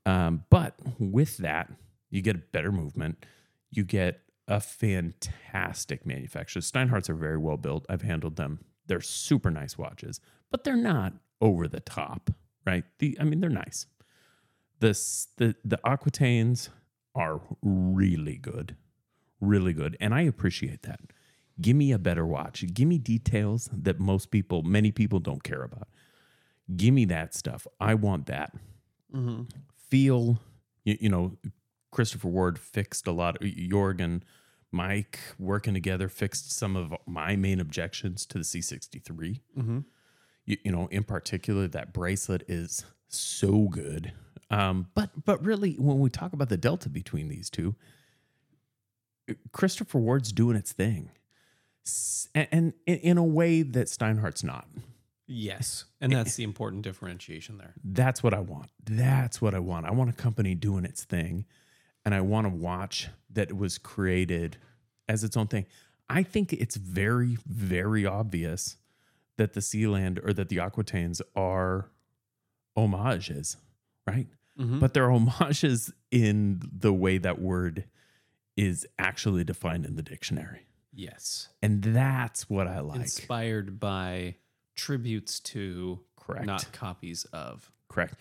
Um, 0.06 0.44
but 0.50 0.76
with 1.00 1.38
that, 1.38 1.72
you 2.10 2.22
get 2.22 2.36
a 2.36 2.40
better 2.40 2.72
movement. 2.72 3.26
You 3.72 3.84
get 3.84 4.22
a 4.48 4.60
fantastic 4.60 6.06
manufacturer. 6.06 6.62
Steinharts 6.62 7.10
are 7.10 7.16
very 7.16 7.38
well 7.38 7.58
built. 7.58 7.86
I've 7.90 8.02
handled 8.04 8.36
them. 8.36 8.60
They're 8.88 9.02
super 9.02 9.50
nice 9.52 9.78
watches, 9.78 10.20
but 10.52 10.64
they're 10.64 10.76
not 10.76 11.14
over 11.42 11.68
the 11.68 11.80
top, 11.80 12.30
right? 12.66 12.84
The 13.00 13.18
I 13.20 13.24
mean, 13.24 13.40
they're 13.42 13.50
nice. 13.50 13.86
The 14.80 14.90
s- 14.90 15.28
the 15.38 15.56
the 15.64 15.80
Aquitaines 15.88 16.70
are 17.16 17.42
really 17.62 18.38
good, 18.38 18.76
really 19.40 19.74
good, 19.74 19.96
and 20.00 20.14
I 20.14 20.22
appreciate 20.22 20.82
that. 20.84 21.00
Give 21.62 21.76
me 21.76 21.92
a 21.92 22.00
better 22.00 22.26
watch. 22.26 22.66
Give 22.74 22.88
me 22.88 22.98
details 22.98 23.70
that 23.72 24.00
most 24.00 24.32
people, 24.32 24.64
many 24.64 24.92
people, 24.92 25.20
don't 25.20 25.44
care 25.44 25.62
about. 25.64 25.88
Give 26.76 26.94
me 26.94 27.06
that 27.06 27.34
stuff. 27.36 27.68
I 27.80 27.94
want 27.94 28.26
that 28.28 28.54
Mm-hmm. 29.14 29.44
feel 29.78 30.40
you, 30.84 30.98
you 31.02 31.10
know 31.10 31.38
christopher 31.92 32.28
ward 32.28 32.58
fixed 32.58 33.06
a 33.06 33.12
lot 33.12 33.40
jorgen 33.42 34.24
mike 34.74 35.20
working 35.40 35.74
together 35.74 36.10
fixed 36.10 36.52
some 36.52 36.76
of 36.76 36.94
my 37.06 37.36
main 37.36 37.60
objections 37.60 38.26
to 38.26 38.38
the 38.40 38.44
c63 38.44 39.40
Mm-hmm. 39.58 39.80
you, 40.46 40.58
you 40.64 40.72
know 40.72 40.88
in 40.88 41.04
particular 41.04 41.68
that 41.68 41.94
bracelet 41.94 42.44
is 42.48 42.84
so 43.08 43.68
good 43.70 44.12
um, 44.50 44.88
but 44.94 45.10
but 45.26 45.44
really 45.46 45.74
when 45.76 46.00
we 46.00 46.10
talk 46.10 46.34
about 46.34 46.50
the 46.50 46.58
delta 46.58 46.90
between 46.90 47.28
these 47.30 47.50
two 47.50 47.76
christopher 49.52 50.00
ward's 50.00 50.32
doing 50.32 50.56
its 50.58 50.74
thing 50.74 51.10
S- 51.86 52.28
and, 52.36 52.48
and 52.52 52.74
in, 52.86 52.98
in 53.00 53.18
a 53.18 53.24
way 53.24 53.62
that 53.62 53.88
steinhart's 53.88 54.44
not 54.44 54.68
Yes, 55.26 55.86
and 56.02 56.12
that's 56.12 56.36
the 56.36 56.44
important 56.44 56.82
differentiation 56.84 57.58
there. 57.58 57.74
That's 57.82 58.22
what 58.22 58.34
I 58.34 58.42
want. 58.42 58.70
That's 58.84 59.42
what 59.42 59.54
I 59.56 59.60
want. 59.60 59.86
I 59.86 59.92
want 59.92 60.10
a 60.10 60.14
company 60.14 60.54
doing 60.54 60.84
its 60.84 61.06
thing, 61.06 61.46
and 62.06 62.14
I 62.14 62.22
want 62.22 62.46
to 62.46 62.50
watch 62.54 63.10
that 63.32 63.56
was 63.56 63.78
created 63.78 64.58
as 65.08 65.24
its 65.24 65.36
own 65.38 65.48
thing. 65.48 65.66
I 66.10 66.24
think 66.24 66.54
it's 66.54 66.76
very, 66.76 67.38
very 67.48 68.06
obvious 68.06 68.78
that 69.38 69.54
the 69.54 69.62
Sealand 69.62 70.20
or 70.26 70.34
that 70.34 70.50
the 70.50 70.60
Aquitaines 70.60 71.22
are 71.36 71.90
homages, 72.76 73.58
right? 74.08 74.28
Mhm. 74.60 74.80
But 74.80 74.94
they're 74.94 75.10
homages 75.10 75.92
in 76.12 76.62
the 76.72 76.94
way 76.94 77.18
that 77.18 77.40
word 77.42 77.86
is 78.56 78.86
actually 79.00 79.44
defined 79.44 79.86
in 79.86 79.96
the 79.96 80.04
dictionary. 80.04 80.68
Yes, 80.96 81.50
And 81.64 81.82
that's 81.82 82.48
what 82.50 82.68
I 82.68 82.80
like. 82.82 83.00
inspired 83.02 83.80
by 83.80 84.36
tributes 84.76 85.40
to, 85.40 86.02
Correct. 86.16 86.46
not 86.46 86.72
copies 86.72 87.26
of. 87.26 87.72
Correct. 87.88 88.16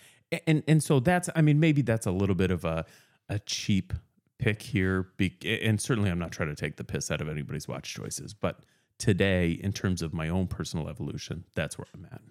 and 0.47 0.63
and 0.67 0.81
so 0.81 0.99
that's 0.99 1.29
I 1.35 1.41
mean 1.43 1.59
maybe 1.59 1.83
that's 1.83 2.07
a 2.07 2.11
little 2.11 2.33
bit 2.33 2.49
of 2.49 2.65
a 2.65 2.85
a 3.33 3.39
cheap 3.39 3.93
pick 4.37 4.61
here, 4.61 5.09
be, 5.17 5.35
and 5.43 5.81
certainly 5.81 6.09
I'm 6.09 6.19
not 6.19 6.31
trying 6.31 6.49
to 6.49 6.55
take 6.55 6.77
the 6.77 6.83
piss 6.83 7.09
out 7.09 7.21
of 7.21 7.27
anybody's 7.27 7.67
watch 7.67 7.93
choices, 7.93 8.33
but 8.33 8.59
today 8.97 9.51
in 9.51 9.73
terms 9.73 10.01
of 10.01 10.13
my 10.13 10.29
own 10.29 10.47
personal 10.47 10.87
evolution, 10.87 11.45
that's 11.55 11.77
where 11.77 11.87
I'm 11.93 12.05
at. 12.11 12.21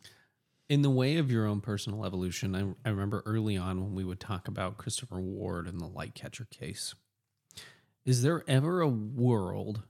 In 0.68 0.82
the 0.82 0.90
way 0.90 1.16
of 1.16 1.30
your 1.30 1.46
own 1.46 1.60
personal 1.60 2.04
evolution, 2.04 2.54
I, 2.54 2.88
I 2.88 2.90
remember 2.92 3.22
early 3.26 3.56
on 3.56 3.82
when 3.82 3.94
we 3.94 4.04
would 4.04 4.20
talk 4.20 4.48
about 4.48 4.78
Christopher 4.78 5.20
Ward 5.20 5.66
and 5.66 5.80
the 5.80 5.86
light 5.86 6.14
catcher 6.14 6.46
case. 6.50 6.94
Is 8.04 8.22
there 8.22 8.42
ever 8.48 8.80
a 8.80 8.88
world 8.88 9.82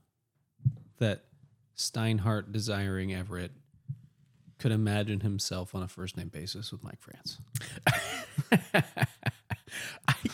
that 0.97 1.25
Steinhart 1.75 2.51
desiring 2.51 3.13
Everett 3.13 3.51
could 4.59 4.71
imagine 4.71 5.21
himself 5.21 5.73
on 5.75 5.83
a 5.83 5.87
first 5.87 6.17
name 6.17 6.29
basis 6.29 6.71
with 6.71 6.83
Mike 6.83 7.01
France? 7.01 7.37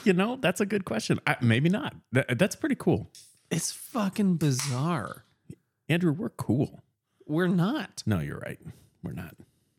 you 0.04 0.14
know, 0.14 0.38
that's 0.40 0.62
a 0.62 0.66
good 0.66 0.86
question. 0.86 1.20
I, 1.28 1.38
maybe 1.42 1.70
not. 1.70 1.96
That, 2.12 2.38
that's 2.40 2.56
pretty 2.56 2.76
cool. 2.76 3.12
It's 3.52 3.72
fucking 3.72 4.36
bizarre. 4.36 5.26
Andrew, 5.88 6.12
we're 6.12 6.30
cool. 6.30 6.84
We're 7.26 7.48
not, 7.48 8.04
No, 8.06 8.20
you're 8.20 8.40
right. 8.40 8.60
We're 9.04 9.14
not. 9.14 9.36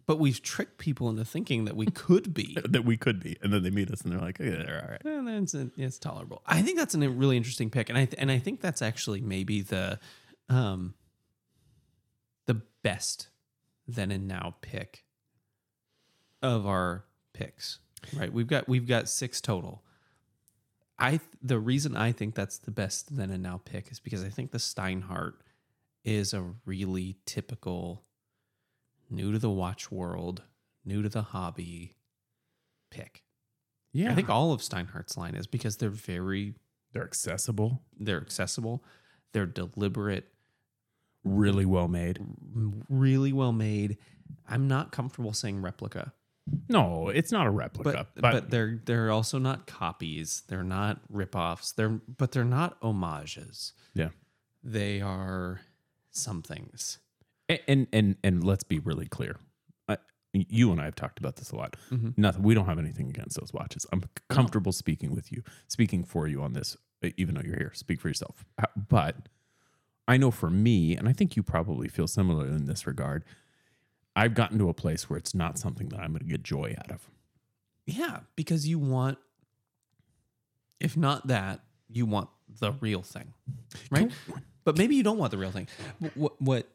but 0.07 0.19
we've 0.19 0.43
tricked 0.43 0.79
people 0.79 1.09
into 1.09 1.25
thinking 1.25 1.65
that 1.67 1.77
we 1.77 1.87
could 1.87 2.33
be. 2.35 2.57
That 2.69 2.85
we 2.85 2.97
could 2.97 3.21
be. 3.21 3.37
And 3.43 3.53
then 3.53 3.63
they 3.63 3.71
meet 3.71 3.91
us 3.91 4.03
and 4.03 4.13
they're 4.13 4.21
like, 4.21 4.41
okay, 4.41 4.51
they're 4.51 4.83
all 4.85 4.91
right. 4.91 5.05
And 5.05 5.27
then 5.29 5.43
it's, 5.45 5.55
it's 5.77 5.99
tolerable. 5.99 6.43
I 6.47 6.63
think 6.63 6.79
that's 6.79 6.95
a 6.95 7.09
really 7.09 7.37
interesting 7.37 7.71
pick, 7.71 7.89
and 7.89 7.99
I 7.99 8.09
and 8.19 8.31
I 8.31 8.39
think 8.39 8.61
that's 8.61 8.83
actually 8.83 9.21
maybe 9.21 9.63
the 9.63 9.99
um 10.49 10.95
the 12.47 12.63
best 12.83 13.29
then 13.87 14.11
and 14.11 14.27
now 14.29 14.57
pick 14.63 15.05
of 16.43 16.67
our 16.67 17.05
picks. 17.33 17.79
Right, 18.17 18.33
we've 18.33 18.47
got 18.47 18.69
we've 18.69 18.87
got 18.87 19.09
six 19.09 19.41
total. 19.41 19.83
I 21.01 21.11
th- 21.11 21.23
the 21.43 21.59
reason 21.59 21.97
I 21.97 22.13
think 22.13 22.35
that's 22.35 22.59
the 22.59 22.71
best 22.71 23.17
then 23.17 23.31
and 23.31 23.43
now 23.43 23.61
pick 23.65 23.91
is 23.91 23.99
because 23.99 24.23
I 24.23 24.29
think 24.29 24.51
the 24.51 24.59
Steinhart 24.59 25.35
is 26.05 26.35
a 26.35 26.45
really 26.65 27.17
typical 27.27 28.05
new 29.09 29.33
to 29.33 29.39
the 29.39 29.51
watch 29.51 29.91
world, 29.91 30.43
new 30.85 31.03
to 31.03 31.09
the 31.09 31.23
hobby 31.23 31.97
pick. 32.91 33.25
Yeah. 33.93 34.13
I 34.13 34.15
think 34.15 34.29
all 34.29 34.53
of 34.53 34.61
Steinhart's 34.61 35.17
line 35.17 35.35
is 35.35 35.47
because 35.47 35.79
they're 35.79 35.91
very 35.91 36.55
they're 36.93 37.05
accessible, 37.05 37.83
they're 37.99 38.21
accessible, 38.21 38.85
they're 39.33 39.47
deliberate, 39.47 40.29
really 41.25 41.65
well 41.65 41.89
made. 41.89 42.19
really 42.89 43.33
well 43.33 43.53
made. 43.53 43.97
I'm 44.49 44.69
not 44.69 44.93
comfortable 44.93 45.33
saying 45.33 45.63
replica, 45.63 46.13
No, 46.69 47.09
it's 47.09 47.33
not 47.33 47.47
a 47.47 47.51
replica, 47.51 48.07
but 48.15 48.21
but, 48.21 48.33
but, 48.33 48.51
they're 48.51 48.81
they're 48.85 49.11
also 49.11 49.39
not 49.39 49.67
copies. 49.67 50.43
They're 50.49 50.63
not 50.65 51.01
ripoffs. 51.13 51.75
They're 51.75 51.89
but 51.91 52.33
they're 52.33 52.45
not 52.45 52.77
homages. 52.83 53.73
yeah. 53.95 54.09
They 54.63 55.01
are 55.01 55.61
somethings. 56.11 56.99
And, 57.49 57.61
and 57.69 57.87
and 57.93 58.17
and 58.23 58.45
let's 58.45 58.65
be 58.65 58.79
really 58.79 59.07
clear. 59.07 59.37
I, 59.89 59.97
you 60.33 60.71
and 60.71 60.81
I 60.81 60.85
have 60.85 60.95
talked 60.95 61.19
about 61.19 61.37
this 61.37 61.51
a 61.51 61.57
lot. 61.57 61.77
Mhm. 61.91 62.17
Nothing. 62.17 62.43
We 62.43 62.55
don't 62.55 62.67
have 62.67 62.79
anything 62.79 63.09
against 63.09 63.39
those 63.41 63.53
watches. 63.53 63.87
I'm 63.93 64.05
comfortable 64.29 64.73
speaking 64.73 65.15
with 65.15 65.33
you, 65.33 65.43
speaking 65.67 66.05
for 66.05 66.27
you 66.29 66.43
on 66.43 66.53
this, 66.53 66.77
even 67.17 67.35
though 67.35 67.43
you're 67.43 67.57
here. 67.59 67.73
Speak 67.75 68.01
for 68.01 68.09
yourself. 68.09 68.45
But 68.89 69.29
I 70.07 70.17
know 70.17 70.31
for 70.31 70.51
me, 70.51 70.97
and 70.97 71.09
I 71.09 71.13
think 71.13 71.37
you 71.37 71.43
probably 71.43 71.89
feel 71.89 72.07
similar 72.07 72.47
in 72.47 72.67
this 72.67 72.87
regard. 72.87 73.25
I've 74.17 74.35
gotten 74.35 74.59
to 74.59 74.69
a 74.69 74.75
place 74.75 75.09
where 75.09 75.19
it's 75.19 75.35
not 75.35 75.59
something 75.59 75.89
that 75.91 76.01
I'm 76.01 76.11
going 76.13 76.21
to 76.21 76.25
get 76.25 76.43
joy 76.43 76.75
out 76.79 76.91
of. 76.91 77.09
Yeah, 77.87 78.21
because 78.37 78.67
you 78.69 78.79
want, 78.79 79.19
if 80.79 80.97
not 80.97 81.29
that, 81.29 81.61
you 81.89 82.07
want 82.07 82.29
the 82.59 82.73
real 82.81 83.03
thing, 83.03 83.33
right? 83.91 84.11
But 84.65 84.77
maybe 84.77 84.95
you 84.95 85.03
don't 85.03 85.19
want 85.19 85.31
the 85.31 85.39
real 85.39 85.51
thing. 85.51 85.69
What 86.15 86.41
what 86.41 86.69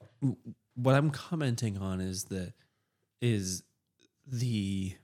what 0.75 0.95
I'm 0.95 1.09
commenting 1.09 1.77
on 1.77 2.01
is 2.01 2.25
the 2.25 2.53
is 3.21 3.63
the 4.27 4.95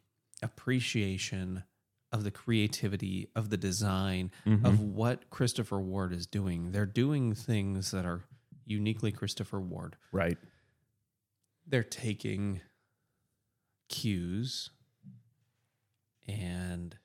appreciation 0.42 1.64
of 2.12 2.24
the 2.24 2.32
creativity 2.32 3.30
of 3.36 3.50
the 3.50 3.58
design 3.58 4.32
mm-hmm. 4.46 4.66
of 4.66 4.82
what 4.82 5.30
Christopher 5.30 5.80
Ward 5.80 6.12
is 6.12 6.28
doing. 6.28 6.72
They're 6.72 6.86
doing 6.86 7.34
things 7.34 7.92
that 7.92 8.06
are 8.06 8.22
uniquely 8.66 9.12
Christopher 9.12 9.62
Ward. 9.62 9.96
Right. 10.12 10.38
They're 11.72 11.84
taking 11.84 12.62
cues 13.90 14.70
and 16.28 16.96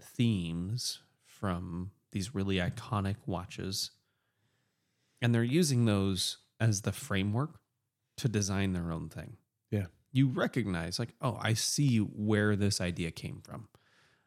themes 0.00 1.00
from 1.24 1.92
these 2.12 2.34
really 2.34 2.56
iconic 2.56 3.16
watches 3.26 3.90
and 5.20 5.34
they're 5.34 5.42
using 5.42 5.84
those 5.84 6.38
as 6.60 6.82
the 6.82 6.92
framework 6.92 7.60
to 8.16 8.28
design 8.28 8.72
their 8.72 8.90
own 8.92 9.08
thing. 9.08 9.36
Yeah. 9.70 9.86
You 10.12 10.28
recognize 10.28 10.98
like, 10.98 11.14
"Oh, 11.20 11.38
I 11.40 11.54
see 11.54 11.98
where 11.98 12.56
this 12.56 12.80
idea 12.80 13.10
came 13.10 13.40
from. 13.42 13.68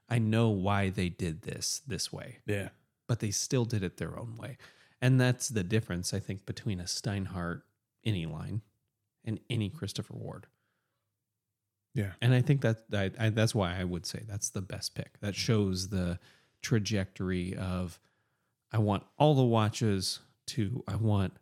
I 0.09 0.19
know 0.19 0.49
why 0.49 0.89
they 0.89 1.09
did 1.09 1.41
this 1.41 1.81
this 1.87 2.11
way." 2.13 2.39
Yeah. 2.45 2.69
but 3.07 3.19
they 3.19 3.31
still 3.31 3.65
did 3.65 3.83
it 3.83 3.97
their 3.97 4.17
own 4.17 4.37
way. 4.37 4.57
And 5.01 5.19
that's 5.19 5.49
the 5.49 5.63
difference, 5.63 6.13
I 6.13 6.19
think, 6.21 6.45
between 6.45 6.79
a 6.79 6.87
Steinhart 6.87 7.63
any 8.05 8.25
line 8.25 8.61
and 9.25 9.39
any 9.49 9.69
Christopher 9.69 10.15
Ward. 10.15 10.47
Yeah. 11.93 12.11
And 12.21 12.33
I 12.33 12.41
think 12.41 12.61
that 12.61 12.83
I, 12.93 13.11
I, 13.19 13.29
that's 13.29 13.53
why 13.53 13.77
I 13.77 13.83
would 13.83 14.05
say 14.05 14.23
that's 14.27 14.49
the 14.49 14.61
best 14.61 14.95
pick. 14.95 15.19
That 15.19 15.35
shows 15.35 15.89
the 15.89 16.19
trajectory 16.61 17.55
of 17.55 17.99
I 18.71 18.77
want 18.77 19.03
all 19.17 19.35
the 19.35 19.43
watches 19.43 20.19
to 20.47 20.83
I 20.87 20.95
want 20.95 21.33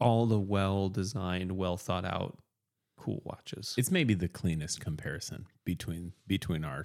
all 0.00 0.26
the 0.26 0.38
well 0.38 0.88
designed, 0.88 1.52
well 1.52 1.76
thought 1.76 2.04
out, 2.04 2.38
cool 2.96 3.22
watches. 3.24 3.74
It's 3.76 3.90
maybe 3.90 4.14
the 4.14 4.28
cleanest 4.28 4.80
comparison 4.80 5.46
between 5.64 6.12
between 6.26 6.64
our 6.64 6.84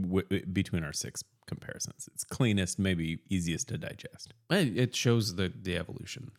w- 0.00 0.46
between 0.46 0.84
our 0.84 0.92
six 0.92 1.22
comparisons. 1.46 2.08
It's 2.14 2.24
cleanest, 2.24 2.78
maybe 2.78 3.18
easiest 3.28 3.68
to 3.68 3.78
digest. 3.78 4.32
It 4.50 4.78
it 4.78 4.96
shows 4.96 5.34
the 5.36 5.52
the 5.54 5.76
evolution. 5.76 6.30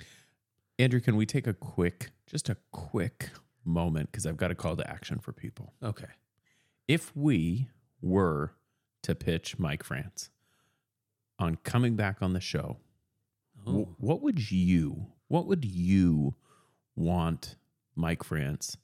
Andrew, 0.80 1.00
can 1.00 1.16
we 1.16 1.28
take 1.28 1.46
a 1.46 1.54
quick, 1.54 2.12
just 2.26 2.50
a 2.50 2.58
quick 2.72 3.30
moment 3.66 4.12
because 4.12 4.26
I've 4.26 4.38
got 4.38 4.52
a 4.52 4.56
call 4.56 4.76
to 4.76 4.90
action 4.90 5.20
for 5.20 5.32
people. 5.32 5.74
Okay. 5.84 6.08
If 6.88 7.16
we 7.16 7.70
were 8.02 8.52
to 9.04 9.16
pitch 9.16 9.58
Mike 9.60 9.84
France 9.84 10.30
on 11.40 11.56
coming 11.64 11.96
back 11.96 12.22
on 12.22 12.34
the 12.34 12.40
show, 12.42 12.78
Oh. 13.66 13.84
wh- 13.86 14.04
what 14.04 14.22
would 14.22 14.52
you, 14.52 15.08
what 15.30 15.48
would 15.48 15.64
you 15.66 16.36
want 16.96 17.56
Mike 17.96 18.24
France 18.24 18.78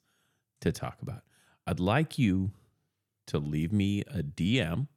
to 0.60 0.72
talk 0.72 1.00
about? 1.02 1.22
I'd 1.66 1.80
like 1.80 2.18
you 2.18 2.52
to 3.26 3.38
leave 3.38 3.72
me 3.72 4.00
a 4.02 4.22
DM. 4.22 4.88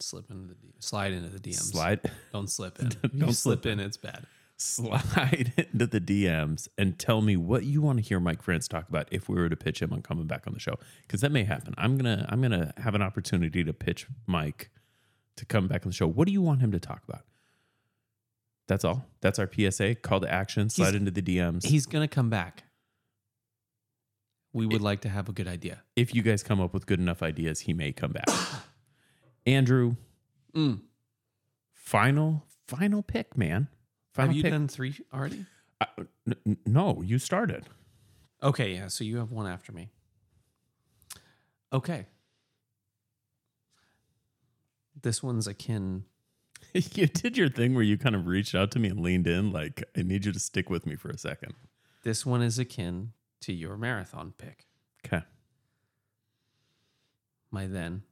slip 0.00 0.30
into 0.30 0.46
the 0.48 0.54
D- 0.54 0.68
slide 0.80 1.12
into 1.12 1.28
the 1.28 1.38
DMs. 1.40 1.72
Slide. 1.72 2.00
Don't 2.32 2.48
slip 2.50 2.78
in. 2.80 2.90
Don't 3.18 3.32
slip 3.32 3.66
in, 3.66 3.80
it's 3.80 3.96
bad. 3.96 4.26
Slide 4.58 5.52
into 5.72 5.86
the 5.86 6.00
DMs 6.00 6.68
and 6.76 6.98
tell 6.98 7.20
me 7.22 7.36
what 7.36 7.64
you 7.64 7.80
want 7.80 7.98
to 7.98 8.04
hear 8.04 8.18
Mike 8.20 8.42
France 8.42 8.66
talk 8.68 8.88
about 8.88 9.08
if 9.10 9.28
we 9.28 9.36
were 9.36 9.48
to 9.48 9.56
pitch 9.56 9.80
him 9.80 9.92
on 9.92 10.02
coming 10.02 10.26
back 10.26 10.46
on 10.46 10.52
the 10.52 10.58
show 10.60 10.74
because 11.06 11.20
that 11.20 11.30
may 11.32 11.44
happen. 11.44 11.74
I'm 11.78 11.96
gonna 11.96 12.26
I'm 12.28 12.42
gonna 12.42 12.72
have 12.78 12.94
an 12.94 13.02
opportunity 13.02 13.62
to 13.64 13.72
pitch 13.72 14.06
Mike 14.26 14.70
to 15.36 15.44
come 15.46 15.68
back 15.68 15.84
on 15.86 15.90
the 15.90 15.94
show. 15.94 16.06
What 16.08 16.26
do 16.26 16.32
you 16.32 16.42
want 16.42 16.60
him 16.60 16.72
to 16.72 16.80
talk 16.80 17.02
about? 17.08 17.22
That's 18.66 18.84
all. 18.84 19.06
That's 19.20 19.38
our 19.38 19.48
PSA. 19.50 19.94
Call 19.96 20.20
to 20.20 20.30
action. 20.30 20.68
Slide 20.68 20.86
He's- 20.88 20.96
into 20.96 21.10
the 21.10 21.22
DMs. 21.22 21.64
He's 21.64 21.86
gonna 21.86 22.08
come 22.08 22.28
back. 22.28 22.64
We 24.52 24.66
would 24.66 24.80
like 24.82 25.02
to 25.02 25.08
have 25.08 25.28
a 25.28 25.32
good 25.32 25.46
idea. 25.46 25.82
if 25.94 26.14
you 26.14 26.22
guys 26.22 26.42
come 26.42 26.60
up 26.60 26.72
with 26.74 26.86
good 26.86 26.98
enough 26.98 27.22
ideas, 27.22 27.60
he 27.60 27.72
may 27.74 27.92
come 27.92 28.12
back. 28.12 28.24
Andrew, 29.46 29.96
Mm. 30.54 30.80
final 31.74 32.44
final 32.66 33.02
pick, 33.02 33.36
man. 33.36 33.68
Final 34.14 34.28
Have 34.30 34.36
you 34.36 34.42
pick. 34.42 34.52
done 34.52 34.68
three 34.68 34.96
already? 35.12 35.44
Uh, 35.80 35.86
n- 36.46 36.56
no, 36.66 37.02
you 37.02 37.18
started. 37.18 37.66
Okay, 38.42 38.74
yeah. 38.74 38.88
So 38.88 39.04
you 39.04 39.18
have 39.18 39.30
one 39.30 39.46
after 39.46 39.72
me. 39.72 39.90
Okay. 41.72 42.06
This 45.00 45.22
one's 45.22 45.46
akin. 45.46 46.04
you 46.74 47.06
did 47.06 47.36
your 47.36 47.48
thing 47.48 47.74
where 47.74 47.84
you 47.84 47.96
kind 47.96 48.16
of 48.16 48.26
reached 48.26 48.54
out 48.54 48.70
to 48.72 48.78
me 48.80 48.88
and 48.88 48.98
leaned 49.00 49.28
in 49.28 49.52
like 49.52 49.84
i 49.96 50.02
need 50.02 50.24
you 50.24 50.32
to 50.32 50.40
stick 50.40 50.68
with 50.68 50.84
me 50.86 50.96
for 50.96 51.08
a 51.08 51.16
second 51.16 51.54
This 52.02 52.26
one 52.26 52.42
is 52.42 52.58
akin 52.58 53.12
to 53.42 53.52
your 53.52 53.76
marathon 53.76 54.34
pick. 54.36 54.66
okay 55.06 55.24
My 57.52 57.68
then 57.68 58.02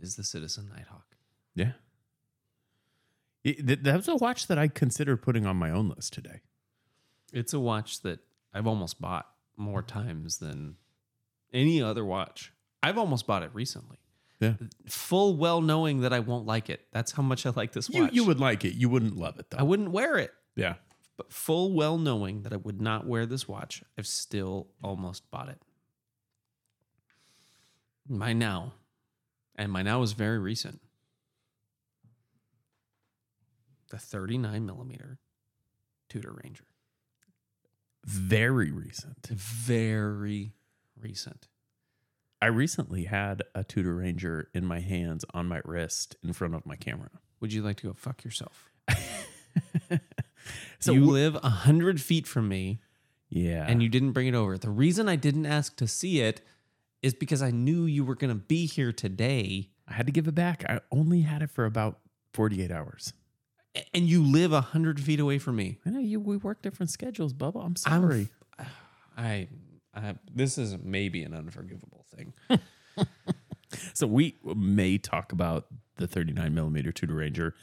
is 0.00 0.16
the 0.16 0.24
Citizen 0.24 0.70
Nighthawk. 0.74 1.04
yeah 1.54 1.72
It- 3.44 3.82
that 3.84 3.96
was 3.96 4.08
a 4.08 4.16
watch 4.16 4.46
that 4.46 4.58
i 4.58 4.68
considered 4.68 5.22
putting 5.22 5.46
on 5.46 5.56
my 5.56 5.70
own 5.70 5.88
list 5.88 6.12
today 6.12 6.40
It's 7.32 7.52
a 7.52 7.60
watch 7.60 8.02
that 8.02 8.20
I've 8.54 8.66
almost 8.66 9.00
bought 9.00 9.26
more 9.56 9.82
times 9.82 10.38
than 10.38 10.76
any 11.52 11.80
other 11.82 12.04
watch. 12.04 12.52
I've 12.82 12.98
almost 12.98 13.26
bought 13.26 13.42
it 13.42 13.50
recently. 13.54 13.98
Yeah. 14.40 14.54
full 14.86 15.36
well 15.36 15.60
knowing 15.62 16.00
that 16.00 16.12
I 16.12 16.18
won't 16.20 16.46
like 16.46 16.68
it. 16.68 16.80
That's 16.92 17.12
how 17.12 17.22
much 17.22 17.46
I 17.46 17.50
like 17.50 17.72
this 17.72 17.88
watch. 17.88 18.12
you 18.12 18.24
would 18.24 18.40
like 18.40 18.64
it. 18.64 18.74
You 18.74 18.88
wouldn't 18.88 19.16
love 19.16 19.38
it 19.38 19.46
I 19.56 19.62
wouldn't 19.62 19.90
wear 19.92 20.18
it, 20.18 20.32
yeah. 20.56 20.74
but 21.16 21.32
full 21.32 21.72
well 21.72 21.96
knowing 21.96 22.42
that 22.42 22.52
I 22.52 22.56
would 22.56 22.80
not 22.80 23.06
wear 23.06 23.24
this 23.24 23.46
watch, 23.48 23.82
I've 23.96 24.06
still 24.06 24.68
almost 24.82 25.30
bought 25.30 25.48
it. 25.48 25.62
My 28.08 28.32
now, 28.32 28.74
and 29.56 29.70
my 29.70 29.82
now 29.82 30.02
is 30.02 30.12
very 30.12 30.38
recent. 30.38 30.80
The 33.92 33.98
39 33.98 34.66
millimeter 34.66 35.18
Tudor 36.08 36.36
Ranger. 36.42 36.64
Very 38.04 38.72
recent. 38.72 39.28
Very 39.28 40.54
recent. 41.00 41.46
I 42.40 42.46
recently 42.46 43.04
had 43.04 43.44
a 43.54 43.62
Tudor 43.62 43.94
Ranger 43.94 44.48
in 44.52 44.66
my 44.66 44.80
hands 44.80 45.24
on 45.32 45.46
my 45.46 45.60
wrist 45.64 46.16
in 46.24 46.32
front 46.32 46.56
of 46.56 46.66
my 46.66 46.74
camera. 46.74 47.10
Would 47.40 47.52
you 47.52 47.62
like 47.62 47.76
to 47.78 47.86
go 47.86 47.92
fuck 47.92 48.24
yourself? 48.24 48.70
So 50.82 50.92
you 50.92 51.04
live 51.04 51.36
a 51.36 51.48
hundred 51.48 52.00
feet 52.00 52.26
from 52.26 52.48
me, 52.48 52.80
yeah. 53.28 53.64
and 53.68 53.80
you 53.80 53.88
didn't 53.88 54.12
bring 54.12 54.26
it 54.26 54.34
over. 54.34 54.58
The 54.58 54.68
reason 54.68 55.08
I 55.08 55.14
didn't 55.14 55.46
ask 55.46 55.76
to 55.76 55.86
see 55.86 56.20
it 56.20 56.40
is 57.02 57.14
because 57.14 57.40
I 57.40 57.52
knew 57.52 57.84
you 57.84 58.04
were 58.04 58.16
going 58.16 58.32
to 58.32 58.40
be 58.40 58.66
here 58.66 58.92
today, 58.92 59.70
I 59.86 59.92
had 59.92 60.06
to 60.06 60.12
give 60.12 60.26
it 60.26 60.34
back. 60.34 60.64
I 60.68 60.80
only 60.90 61.20
had 61.20 61.40
it 61.40 61.50
for 61.50 61.66
about 61.66 62.00
48 62.32 62.72
hours. 62.72 63.12
A- 63.76 63.84
and 63.96 64.06
you 64.08 64.22
live 64.22 64.52
a 64.52 64.60
hundred 64.60 65.00
feet 65.00 65.20
away 65.20 65.38
from 65.38 65.56
me. 65.56 65.78
I 65.86 65.90
know 65.90 66.00
you 66.00 66.20
we 66.20 66.36
work 66.36 66.62
different 66.62 66.90
schedules, 66.90 67.32
Bubba. 67.32 67.60
I'm 67.60 67.64
I'm 67.66 67.76
sorry. 67.76 68.28
I, 69.16 69.48
I, 69.94 70.14
this 70.34 70.56
is 70.58 70.76
maybe 70.82 71.22
an 71.22 71.34
unforgivable 71.34 72.06
thing. 72.14 72.32
so 73.94 74.06
we 74.06 74.36
may 74.44 74.98
talk 74.98 75.32
about 75.32 75.66
the 75.96 76.06
39 76.06 76.54
millimeter 76.54 76.92
Tudor 76.92 77.14
Ranger 77.14 77.54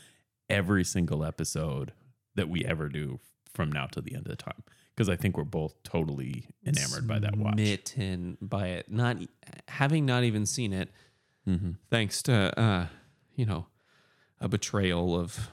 every 0.49 0.83
single 0.83 1.23
episode 1.23 1.93
that 2.35 2.49
we 2.49 2.63
ever 2.65 2.87
do 2.89 3.19
from 3.51 3.71
now 3.71 3.85
to 3.87 4.01
the 4.01 4.13
end 4.15 4.25
of 4.27 4.29
the 4.29 4.35
time. 4.35 4.63
Because 4.95 5.09
I 5.09 5.15
think 5.15 5.37
we're 5.37 5.43
both 5.43 5.81
totally 5.83 6.45
enamored 6.65 7.07
by 7.07 7.19
that 7.19 7.35
watch. 7.37 7.55
Smitten 7.55 8.37
by 8.41 8.67
it, 8.67 8.91
not 8.91 9.17
having 9.67 10.05
not 10.05 10.23
even 10.23 10.45
seen 10.45 10.73
it, 10.73 10.89
Mhm. 11.47 11.77
thanks 11.89 12.21
to 12.23 12.59
uh, 12.59 12.87
you 13.35 13.45
know, 13.45 13.67
a 14.41 14.47
betrayal 14.49 15.17
of 15.19 15.49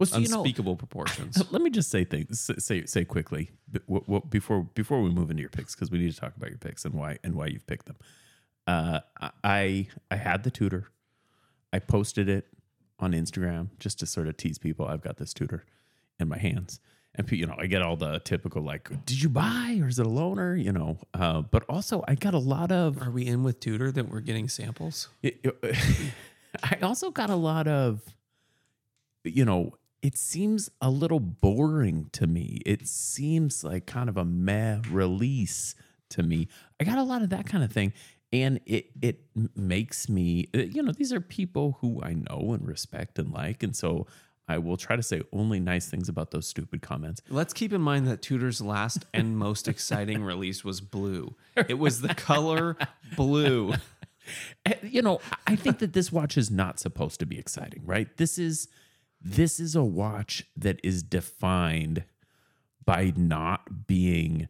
Well, 0.00 0.06
so, 0.06 0.18
you 0.18 0.28
know, 0.28 0.38
unspeakable 0.40 0.76
proportions. 0.84 1.40
let 1.52 1.62
me 1.62 1.70
just 1.70 1.90
say 1.90 2.04
things 2.04 2.40
say 2.40 2.54
say, 2.58 2.84
say 2.86 3.04
quickly 3.04 3.50
b- 3.70 3.80
w- 3.86 4.02
w- 4.06 4.22
before 4.28 4.62
before 4.74 5.00
we 5.02 5.10
move 5.10 5.30
into 5.30 5.42
your 5.42 5.50
picks 5.50 5.74
because 5.76 5.90
we 5.90 5.98
need 5.98 6.12
to 6.12 6.18
talk 6.18 6.34
about 6.36 6.48
your 6.48 6.58
picks 6.58 6.84
and 6.84 6.94
why 6.94 7.18
and 7.22 7.34
why 7.36 7.46
you've 7.46 7.66
picked 7.66 7.86
them. 7.86 7.96
Uh, 8.66 9.00
I 9.44 9.86
I 10.10 10.16
had 10.16 10.42
the 10.42 10.50
Tudor. 10.50 10.88
I 11.72 11.78
posted 11.78 12.28
it 12.28 12.46
on 12.98 13.12
Instagram 13.12 13.68
just 13.78 13.98
to 14.00 14.06
sort 14.06 14.26
of 14.26 14.36
tease 14.36 14.58
people. 14.58 14.86
I've 14.86 15.02
got 15.02 15.18
this 15.18 15.32
Tudor 15.32 15.64
in 16.18 16.28
my 16.28 16.38
hands, 16.38 16.80
and 17.14 17.30
you 17.30 17.46
know 17.46 17.54
I 17.58 17.66
get 17.66 17.82
all 17.82 17.96
the 17.96 18.20
typical 18.20 18.62
like, 18.62 18.88
"Did 19.06 19.22
you 19.22 19.28
buy 19.28 19.78
or 19.82 19.88
is 19.88 19.98
it 19.98 20.06
a 20.06 20.10
loaner?" 20.10 20.62
You 20.62 20.72
know, 20.72 20.98
uh, 21.14 21.42
but 21.42 21.64
also 21.68 22.02
I 22.08 22.14
got 22.14 22.34
a 22.34 22.38
lot 22.38 22.72
of 22.72 23.00
Are 23.02 23.10
we 23.10 23.26
in 23.26 23.42
with 23.42 23.60
Tudor 23.60 23.92
that 23.92 24.08
we're 24.08 24.20
getting 24.20 24.48
samples? 24.48 25.08
it- 25.22 25.40
it- 25.44 25.78
I 26.64 26.78
also 26.82 27.10
got 27.12 27.30
a 27.30 27.36
lot 27.36 27.68
of, 27.68 28.00
you 29.24 29.44
know, 29.44 29.74
it 30.02 30.16
seems 30.16 30.70
a 30.80 30.90
little 30.90 31.20
boring 31.20 32.08
to 32.12 32.26
me. 32.26 32.60
It 32.64 32.86
seems 32.86 33.64
like 33.64 33.86
kind 33.86 34.08
of 34.08 34.16
a 34.16 34.24
meh 34.24 34.80
release 34.90 35.74
to 36.10 36.22
me. 36.22 36.48
I 36.80 36.84
got 36.84 36.98
a 36.98 37.02
lot 37.02 37.22
of 37.22 37.30
that 37.30 37.46
kind 37.46 37.62
of 37.62 37.72
thing. 37.72 37.92
And 38.32 38.60
it 38.64 38.86
it 39.02 39.24
makes 39.56 40.08
me, 40.08 40.48
uh, 40.54 40.58
you 40.58 40.82
know, 40.82 40.92
these 40.92 41.12
are 41.12 41.20
people 41.20 41.78
who 41.80 42.00
I 42.02 42.14
know 42.14 42.52
and 42.52 42.66
respect 42.66 43.18
and 43.18 43.32
like. 43.32 43.62
And 43.62 43.74
so 43.74 44.06
I 44.48 44.58
will 44.58 44.76
try 44.76 44.96
to 44.96 45.02
say 45.02 45.22
only 45.32 45.58
nice 45.60 45.88
things 45.88 46.08
about 46.08 46.30
those 46.30 46.46
stupid 46.46 46.80
comments. 46.80 47.22
Let's 47.28 47.52
keep 47.52 47.72
in 47.72 47.80
mind 47.80 48.06
that 48.06 48.22
Tudor's 48.22 48.60
last 48.60 49.04
and 49.12 49.36
most 49.36 49.68
exciting 49.68 50.22
release 50.22 50.64
was 50.64 50.80
blue. 50.80 51.34
It 51.56 51.78
was 51.78 52.00
the 52.00 52.14
color 52.14 52.76
blue. 53.16 53.74
Eh, 54.66 54.74
you 54.82 55.02
know 55.02 55.18
i 55.46 55.56
think 55.56 55.78
that 55.78 55.92
this 55.92 56.12
watch 56.12 56.36
is 56.36 56.50
not 56.50 56.78
supposed 56.78 57.18
to 57.18 57.26
be 57.26 57.38
exciting 57.38 57.82
right 57.84 58.16
this 58.16 58.38
is 58.38 58.68
this 59.20 59.60
is 59.60 59.76
a 59.76 59.84
watch 59.84 60.44
that 60.56 60.80
is 60.82 61.02
defined 61.02 62.04
by 62.84 63.12
not 63.16 63.86
being 63.86 64.48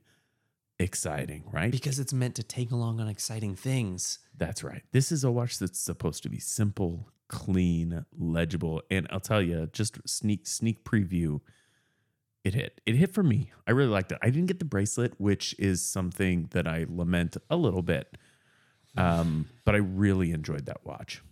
exciting 0.78 1.44
right 1.52 1.70
Because 1.72 1.98
it's 1.98 2.12
meant 2.12 2.34
to 2.36 2.42
take 2.42 2.70
along 2.70 3.00
on 3.00 3.08
exciting 3.08 3.54
things. 3.54 4.18
that's 4.36 4.64
right 4.64 4.82
this 4.92 5.12
is 5.12 5.24
a 5.24 5.30
watch 5.30 5.58
that's 5.58 5.78
supposed 5.78 6.22
to 6.22 6.28
be 6.30 6.38
simple 6.38 7.08
clean 7.28 8.04
legible 8.18 8.82
and 8.90 9.06
i'll 9.10 9.20
tell 9.20 9.42
you 9.42 9.68
just 9.72 9.98
sneak 10.08 10.46
sneak 10.46 10.82
preview 10.84 11.40
it 12.44 12.54
hit 12.54 12.80
it 12.86 12.96
hit 12.96 13.12
for 13.12 13.22
me 13.22 13.52
i 13.68 13.70
really 13.70 13.90
liked 13.90 14.10
it 14.10 14.18
i 14.22 14.30
didn't 14.30 14.46
get 14.46 14.58
the 14.58 14.64
bracelet 14.64 15.12
which 15.18 15.54
is 15.58 15.84
something 15.84 16.48
that 16.52 16.66
i 16.66 16.86
lament 16.88 17.36
a 17.50 17.56
little 17.56 17.82
bit 17.82 18.16
um, 18.96 19.46
but 19.64 19.74
I 19.74 19.78
really 19.78 20.32
enjoyed 20.32 20.66
that 20.66 20.84
watch, 20.84 21.22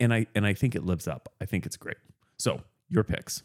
and 0.00 0.12
I 0.12 0.26
and 0.34 0.44
I 0.44 0.54
think 0.54 0.74
it 0.74 0.84
lives 0.84 1.06
up. 1.06 1.32
I 1.40 1.44
think 1.44 1.64
it's 1.64 1.76
great. 1.76 1.96
So 2.38 2.60
your 2.88 3.04
picks, 3.04 3.42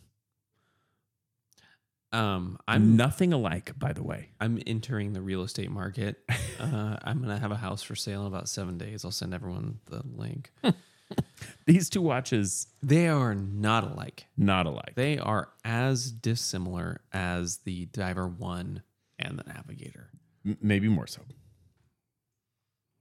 Um, 2.11 2.57
I'm 2.67 2.95
nothing 2.97 3.33
alike, 3.33 3.77
by 3.77 3.93
the 3.93 4.01
way. 4.03 4.29
I'm 4.39 4.59
entering 4.65 5.13
the 5.13 5.21
real 5.21 5.43
estate 5.43 5.71
market. 5.71 6.17
Uh, 6.59 6.97
I'm 7.05 7.21
gonna 7.21 7.39
have 7.39 7.51
a 7.51 7.55
house 7.55 7.81
for 7.81 7.95
sale 7.95 8.19
in 8.19 8.27
about 8.27 8.49
seven 8.49 8.77
days. 8.77 9.05
I'll 9.05 9.11
send 9.11 9.33
everyone 9.33 9.79
the 9.85 10.01
link. 10.05 10.51
These 11.65 11.89
two 11.89 12.01
watches 12.01 12.67
They 12.83 13.07
are 13.07 13.33
not 13.33 13.85
alike. 13.89 14.25
not 14.35 14.65
alike. 14.65 14.91
They 14.95 15.17
are 15.17 15.47
as 15.63 16.11
dissimilar 16.11 16.99
as 17.13 17.59
the 17.59 17.85
Diver 17.85 18.27
One 18.27 18.83
and 19.17 19.39
the 19.39 19.43
Navigator. 19.45 20.09
M- 20.45 20.57
maybe 20.61 20.89
more 20.89 21.07
so. 21.07 21.21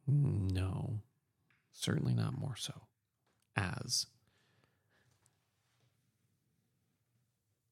No, 0.07 1.01
certainly 1.73 2.15
not 2.15 2.39
more 2.39 2.55
so. 2.57 2.73
As 3.57 4.07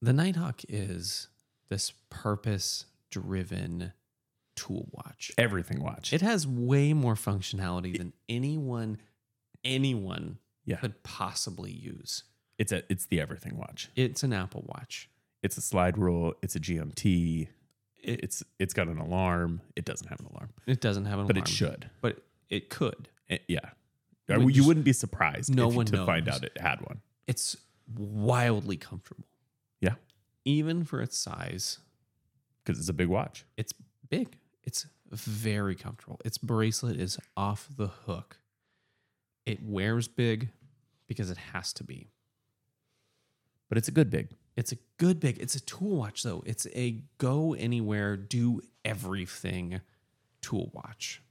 the 0.02 0.12
Nighthawk 0.12 0.62
is 0.68 1.28
this 1.68 1.92
purpose 2.10 2.86
driven 3.10 3.92
tool 4.54 4.88
watch. 4.92 5.32
Everything 5.36 5.82
watch. 5.82 6.12
It 6.12 6.22
has 6.22 6.46
way 6.46 6.92
more 6.92 7.14
functionality 7.14 7.96
than 7.98 8.12
anyone 8.28 8.98
anyone 9.64 10.38
Yeah. 10.64 10.76
could 10.76 11.02
possibly 11.02 11.72
use. 11.72 12.22
it's 12.58 12.72
a 12.72 12.82
it's 12.90 13.06
the 13.06 13.20
everything 13.20 13.56
watch. 13.56 13.90
It's 13.96 14.22
an 14.22 14.32
Apple 14.32 14.64
Watch. 14.66 15.10
It's 15.42 15.56
a 15.58 15.60
slide 15.60 15.98
rule. 15.98 16.34
It's 16.42 16.56
a 16.56 16.60
GMT. 16.60 17.48
It, 18.02 18.20
It's 18.24 18.42
it's 18.58 18.72
got 18.72 18.88
an 18.88 18.98
alarm. 18.98 19.60
It 19.74 19.84
doesn't 19.84 20.08
have 20.08 20.20
an 20.20 20.26
alarm, 20.26 20.50
it 20.66 20.80
doesn't 20.80 21.04
have 21.06 21.18
an 21.18 21.26
but 21.26 21.36
alarm, 21.36 21.44
But 21.44 21.50
it 21.50 21.54
should. 21.54 21.90
But 22.00 22.22
it 22.48 22.70
could. 22.70 23.08
Eh, 23.28 23.38
yeah, 23.48 23.70
Would 24.28 24.42
you 24.44 24.52
just- 24.52 24.66
wouldn't 24.68 24.84
be 24.86 24.92
surprised 24.92 25.54
No 25.54 25.66
if 25.66 25.72
you- 25.72 25.76
one 25.78 25.86
to 25.86 26.06
find 26.06 26.28
out 26.28 26.44
it 26.44 26.56
had 26.58 26.80
one. 26.80 27.00
It's 27.26 27.56
wildly 27.96 28.76
comfortable. 28.76 29.26
Even 30.46 30.82
for 30.84 31.02
its 31.02 31.18
size, 31.18 31.80
because 32.64 32.78
it's 32.80 32.88
a 32.88 32.94
big 32.94 33.08
watch. 33.08 33.44
it's 33.58 33.74
big. 34.08 34.38
It's 34.62 34.86
very 35.10 35.74
comfortable. 35.74 36.20
Its 36.24 36.38
bracelet 36.38 36.98
is 36.98 37.18
off 37.36 37.68
the 37.76 37.86
hook. 37.86 38.38
It 39.44 39.62
wears 39.62 40.08
big 40.08 40.48
because 41.06 41.30
it 41.30 41.36
has 41.52 41.72
to 41.74 41.84
be. 41.84 42.08
But 43.68 43.78
it's 43.78 43.88
a 43.88 43.92
good 43.92 44.10
big. 44.10 44.30
It's 44.56 44.72
a 44.72 44.76
good 44.96 45.20
big. 45.20 45.38
It's 45.38 45.54
a 45.54 45.60
tool 45.60 45.96
watch 45.96 46.22
though. 46.22 46.42
It's 46.46 46.66
a 46.74 47.02
go 47.18 47.54
anywhere, 47.54 48.16
do 48.16 48.62
everything 48.84 49.80
tool 50.40 50.70
watch. 50.72 51.22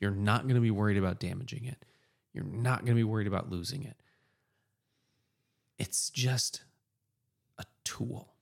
You're 0.00 0.10
not 0.10 0.42
going 0.42 0.54
to 0.54 0.60
be 0.60 0.70
worried 0.70 0.96
about 0.96 1.20
damaging 1.20 1.64
it. 1.64 1.84
You're 2.32 2.44
not 2.44 2.80
going 2.80 2.92
to 2.92 2.94
be 2.94 3.04
worried 3.04 3.26
about 3.26 3.50
losing 3.50 3.84
it. 3.84 3.96
It's 5.78 6.10
just 6.10 6.62
tool. 7.84 8.34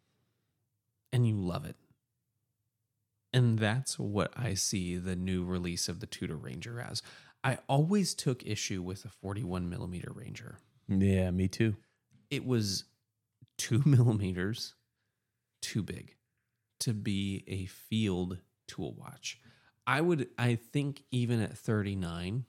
And 1.13 1.27
you 1.27 1.37
love 1.37 1.65
it. 1.65 1.77
And 3.33 3.59
that's 3.59 3.99
what 3.99 4.33
I 4.37 4.55
see 4.55 4.97
the 4.97 5.17
new 5.17 5.45
release 5.45 5.89
of 5.89 6.01
the 6.01 6.07
Tudor 6.07 6.37
Ranger 6.37 6.81
as. 6.81 7.03
I 7.45 7.59
always 7.69 8.15
took 8.15 8.45
issue 8.45 8.83
with 8.83 9.03
the 9.03 9.09
41 9.09 9.69
millimeter 9.69 10.13
Ranger 10.15 10.59
Yeah, 10.89 11.31
me 11.31 11.49
too. 11.49 11.77
it 12.31 12.45
was 12.47 12.85
two 13.57 13.83
millimeters 13.87 14.75
too 15.63 15.83
big 15.83 16.15
to 16.81 16.93
be 16.93 17.45
a 17.47 17.67
field 17.67 18.39
tool 18.67 18.95
watch. 18.95 19.41
I 19.87 20.01
would, 20.01 20.29
I 20.39 20.55
think, 20.57 21.03
even 21.11 21.41
at 21.41 21.57
39, 21.57 22.45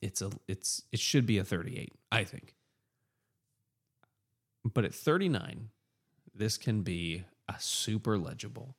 it's 0.00 0.22
a, 0.22 0.30
it's, 0.46 0.82
it 0.92 1.00
should 1.00 1.26
be 1.26 1.38
a 1.38 1.44
38. 1.44 1.92
I 2.12 2.24
think, 2.24 2.54
but 4.74 4.84
at 4.84 4.94
39, 4.94 5.70
this 6.34 6.56
can 6.56 6.82
be 6.82 7.24
a 7.48 7.54
super 7.58 8.18
legible, 8.18 8.76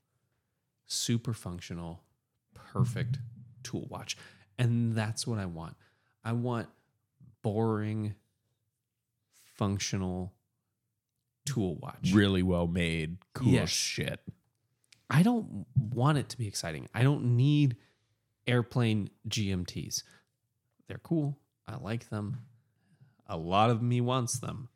super 0.85 1.33
functional, 1.33 2.03
perfect 2.53 3.19
tool 3.63 3.87
watch. 3.89 4.17
And 4.57 4.93
that's 4.95 5.25
what 5.25 5.39
I 5.39 5.45
want. 5.45 5.75
I 6.23 6.33
want 6.33 6.67
boring, 7.41 8.15
functional 9.55 10.33
tool 11.45 11.75
watch. 11.75 12.11
Really 12.13 12.43
well 12.43 12.67
made, 12.67 13.17
cool 13.33 13.47
Yes. 13.51 13.69
shit. 13.69 14.19
I 15.09 15.23
don't 15.23 15.65
want 15.75 16.17
it 16.19 16.29
to 16.29 16.37
be 16.37 16.47
exciting. 16.47 16.87
I 16.93 17.01
don't 17.03 17.35
need 17.35 17.77
airplane 18.45 19.09
GMTs. 19.27 20.03
They're 20.87 20.99
cool. 20.99 21.39
I 21.67 21.77
like 21.77 22.09
them. 22.09 22.41
A 23.27 23.37
lot 23.37 23.69
of 23.69 23.81
me 23.81 24.01
wants 24.01 24.39
them. 24.39 24.69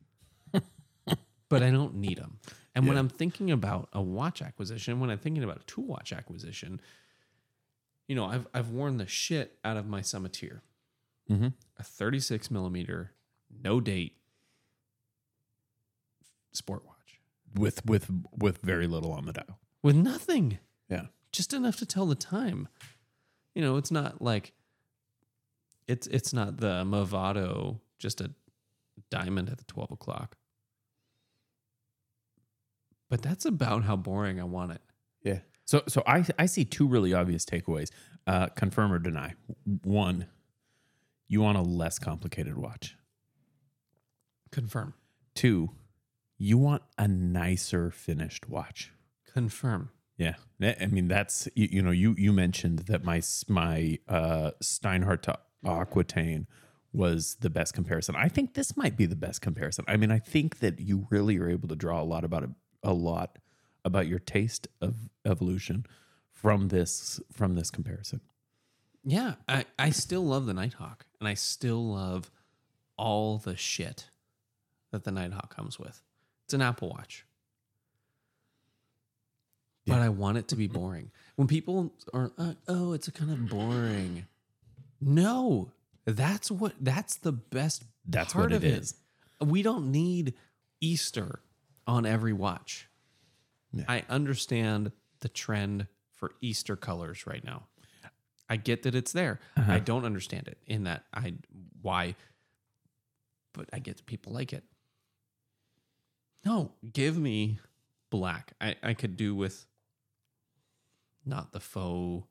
But 1.53 1.61
I 1.63 1.69
don't 1.69 1.95
need 1.95 2.17
them. 2.17 2.39
And 2.73 2.87
when 2.87 2.97
I'm 2.97 3.09
thinking 3.09 3.51
about 3.51 3.87
a 3.93 4.01
watch 4.01 4.41
acquisition, 4.41 4.99
when 4.99 5.11
I'm 5.11 5.19
thinking 5.19 5.43
about 5.43 5.57
a 5.57 5.65
tool 5.65 5.85
watch 5.85 6.11
acquisition, 6.11 6.81
you 8.07 8.15
know, 8.15 8.25
I've 8.25 8.47
I've 8.53 8.69
worn 8.69 8.97
the 8.97 9.05
shit 9.05 9.59
out 9.63 9.77
of 9.77 9.85
my 9.87 10.01
Summiteer. 10.01 10.61
Mm-hmm. 11.29 11.49
A 11.77 11.83
36 11.83 12.49
millimeter, 12.49 13.11
no 13.63 13.79
date 13.79 14.17
sport 16.53 16.83
watch. 16.85 17.19
With 17.53 17.85
with 17.85 18.09
with 18.35 18.57
very 18.63 18.87
little 18.87 19.11
on 19.11 19.27
the 19.27 19.33
dial. 19.33 19.59
With 19.83 19.95
nothing. 19.95 20.57
Yeah. 20.89 21.05
just 21.31 21.53
enough 21.53 21.77
to 21.77 21.85
tell 21.85 22.07
the 22.07 22.15
time. 22.15 22.67
You 23.53 23.61
know, 23.61 23.77
it's 23.77 23.91
not 23.91 24.23
like 24.23 24.53
it's 25.87 26.07
it's 26.07 26.33
not 26.33 26.57
the 26.57 26.83
Movado, 26.83 27.79
just 27.99 28.21
a 28.21 28.31
diamond 29.11 29.49
at 29.49 29.59
the 29.59 29.65
twelve 29.65 29.91
o'clock. 29.91 30.35
But 33.13 33.21
that's 33.21 33.45
about 33.45 33.83
how 33.83 33.95
boring 33.95 34.39
I 34.39 34.43
want 34.43 34.71
it. 34.71 34.81
Yeah. 35.21 35.41
So 35.65 35.83
so 35.87 36.01
I 36.07 36.25
I 36.39 36.47
see 36.47 36.65
two 36.65 36.87
really 36.87 37.13
obvious 37.13 37.45
takeaways. 37.45 37.91
Uh, 38.25 38.47
confirm 38.47 38.91
or 38.91 38.97
deny. 38.97 39.35
One, 39.83 40.25
you 41.27 41.39
want 41.39 41.59
a 41.59 41.61
less 41.61 41.99
complicated 41.99 42.57
watch. 42.57 42.95
Confirm. 44.51 44.95
Two, 45.35 45.69
you 46.39 46.57
want 46.57 46.81
a 46.97 47.07
nicer 47.07 47.91
finished 47.91 48.49
watch. 48.49 48.91
Confirm. 49.31 49.91
Yeah, 50.17 50.33
I 50.59 50.75
I 50.81 50.85
mean 50.87 51.07
that's 51.07 51.47
you, 51.53 51.67
you 51.71 51.81
know 51.83 51.91
you 51.91 52.15
you 52.17 52.33
mentioned 52.33 52.79
that 52.87 53.03
my 53.03 53.21
my 53.47 53.99
uh, 54.07 54.51
Steinhart 54.59 55.21
to 55.21 55.37
Aquitaine 55.63 56.47
was 56.93 57.37
the 57.41 57.51
best 57.51 57.73
comparison. 57.73 58.15
I 58.15 58.27
think 58.27 58.53
this 58.53 58.77
might 58.77 58.95
be 58.95 59.05
the 59.05 59.15
best 59.15 59.41
comparison. 59.41 59.85
I 59.87 59.97
mean, 59.97 60.11
I 60.11 60.19
think 60.19 60.59
that 60.59 60.79
you 60.79 61.07
really 61.09 61.37
are 61.37 61.49
able 61.49 61.67
to 61.67 61.75
draw 61.75 62.01
a 62.01 62.05
lot 62.05 62.23
about 62.23 62.43
a, 62.43 62.49
a 62.83 62.93
lot 62.93 63.37
about 63.85 64.07
your 64.07 64.19
taste 64.19 64.67
of 64.81 64.95
evolution 65.25 65.85
from 66.31 66.69
this 66.69 67.19
from 67.31 67.55
this 67.55 67.69
comparison. 67.71 68.21
Yeah, 69.05 69.35
I, 69.49 69.65
I 69.77 69.89
still 69.89 70.23
love 70.23 70.45
the 70.45 70.53
Nighthawk, 70.53 71.05
and 71.19 71.27
I 71.27 71.33
still 71.33 71.93
love 71.93 72.31
all 72.97 73.37
the 73.37 73.57
shit 73.57 74.09
that 74.91 75.03
the 75.03 75.11
Nighthawk 75.11 75.53
comes 75.53 75.77
with. 75.77 76.01
It's 76.45 76.53
an 76.53 76.61
Apple 76.61 76.89
Watch. 76.89 77.25
But 79.85 79.99
I 79.99 80.07
want 80.07 80.37
it 80.37 80.47
to 80.47 80.55
be 80.55 80.67
boring. 80.67 81.11
When 81.35 81.47
people 81.49 81.91
are, 82.13 82.31
uh, 82.37 82.53
oh, 82.69 82.93
it's 82.93 83.09
a 83.09 83.11
kind 83.11 83.31
of 83.31 83.49
boring. 83.49 84.25
No, 85.01 85.71
that's 86.05 86.49
what, 86.49 86.73
that's 86.79 87.17
the 87.17 87.33
best 87.33 87.83
That's 88.07 88.31
part 88.31 88.51
what 88.51 88.53
of 88.53 88.63
it 88.63 88.71
it. 88.71 88.81
is. 88.83 88.95
We 89.41 89.61
don't 89.61 89.91
need 89.91 90.35
Easter 90.79 91.41
on 91.87 92.05
every 92.05 92.33
watch. 92.33 92.87
Yeah. 93.71 93.85
I 93.87 94.03
understand 94.09 94.91
the 95.21 95.29
trend 95.29 95.87
for 96.11 96.33
Easter 96.41 96.75
colors 96.75 97.25
right 97.25 97.43
now. 97.43 97.63
I 98.49 98.57
get 98.57 98.83
that 98.83 98.93
it's 98.93 99.11
there. 99.13 99.39
Uh-huh. 99.57 99.71
I 99.73 99.79
don't 99.79 100.05
understand 100.05 100.47
it 100.47 100.57
in 100.67 100.83
that 100.83 101.05
I 101.13 101.33
why, 101.81 102.15
but 103.53 103.67
I 103.73 103.79
get 103.79 103.97
that 103.97 104.05
people 104.05 104.33
like 104.33 104.53
it. 104.53 104.63
No, 106.45 106.71
give 106.91 107.17
me 107.17 107.59
black. 108.09 108.53
I, 108.59 108.75
I 108.83 108.93
could 108.93 109.15
do 109.17 109.33
with 109.33 109.65
not 111.25 111.51
the 111.53 111.59
faux 111.61 112.27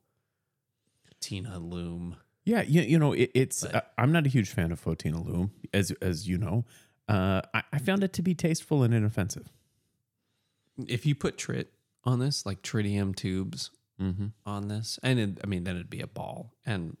Tina 1.19 1.57
Loom. 1.59 2.15
Yeah, 2.45 2.61
you, 2.61 2.81
you 2.81 2.99
know 2.99 3.13
it, 3.13 3.31
it's. 3.33 3.63
But- 3.63 3.75
Uh, 3.75 3.81
I'm 3.97 4.11
not 4.11 4.25
a 4.25 4.29
huge 4.29 4.49
fan 4.49 4.71
of 4.71 4.83
fauxtina 4.83 5.25
lume, 5.25 5.51
as 5.73 5.91
as 6.01 6.27
you 6.27 6.37
know. 6.37 6.65
Uh, 7.07 7.41
I, 7.53 7.63
I 7.73 7.77
found 7.79 8.03
it 8.03 8.13
to 8.13 8.21
be 8.21 8.33
tasteful 8.33 8.83
and 8.83 8.93
inoffensive. 8.93 9.49
If 10.87 11.05
you 11.05 11.15
put 11.15 11.37
trit 11.37 11.71
on 12.03 12.19
this, 12.19 12.45
like 12.45 12.61
tritium 12.61 13.15
tubes 13.15 13.71
Mm-hmm. 14.01 14.27
on 14.45 14.67
this, 14.69 14.99
and 15.03 15.19
it, 15.19 15.39
I 15.43 15.47
mean, 15.47 15.63
then 15.65 15.75
it'd 15.75 15.89
be 15.89 16.01
a 16.01 16.07
ball. 16.07 16.51
And 16.65 16.97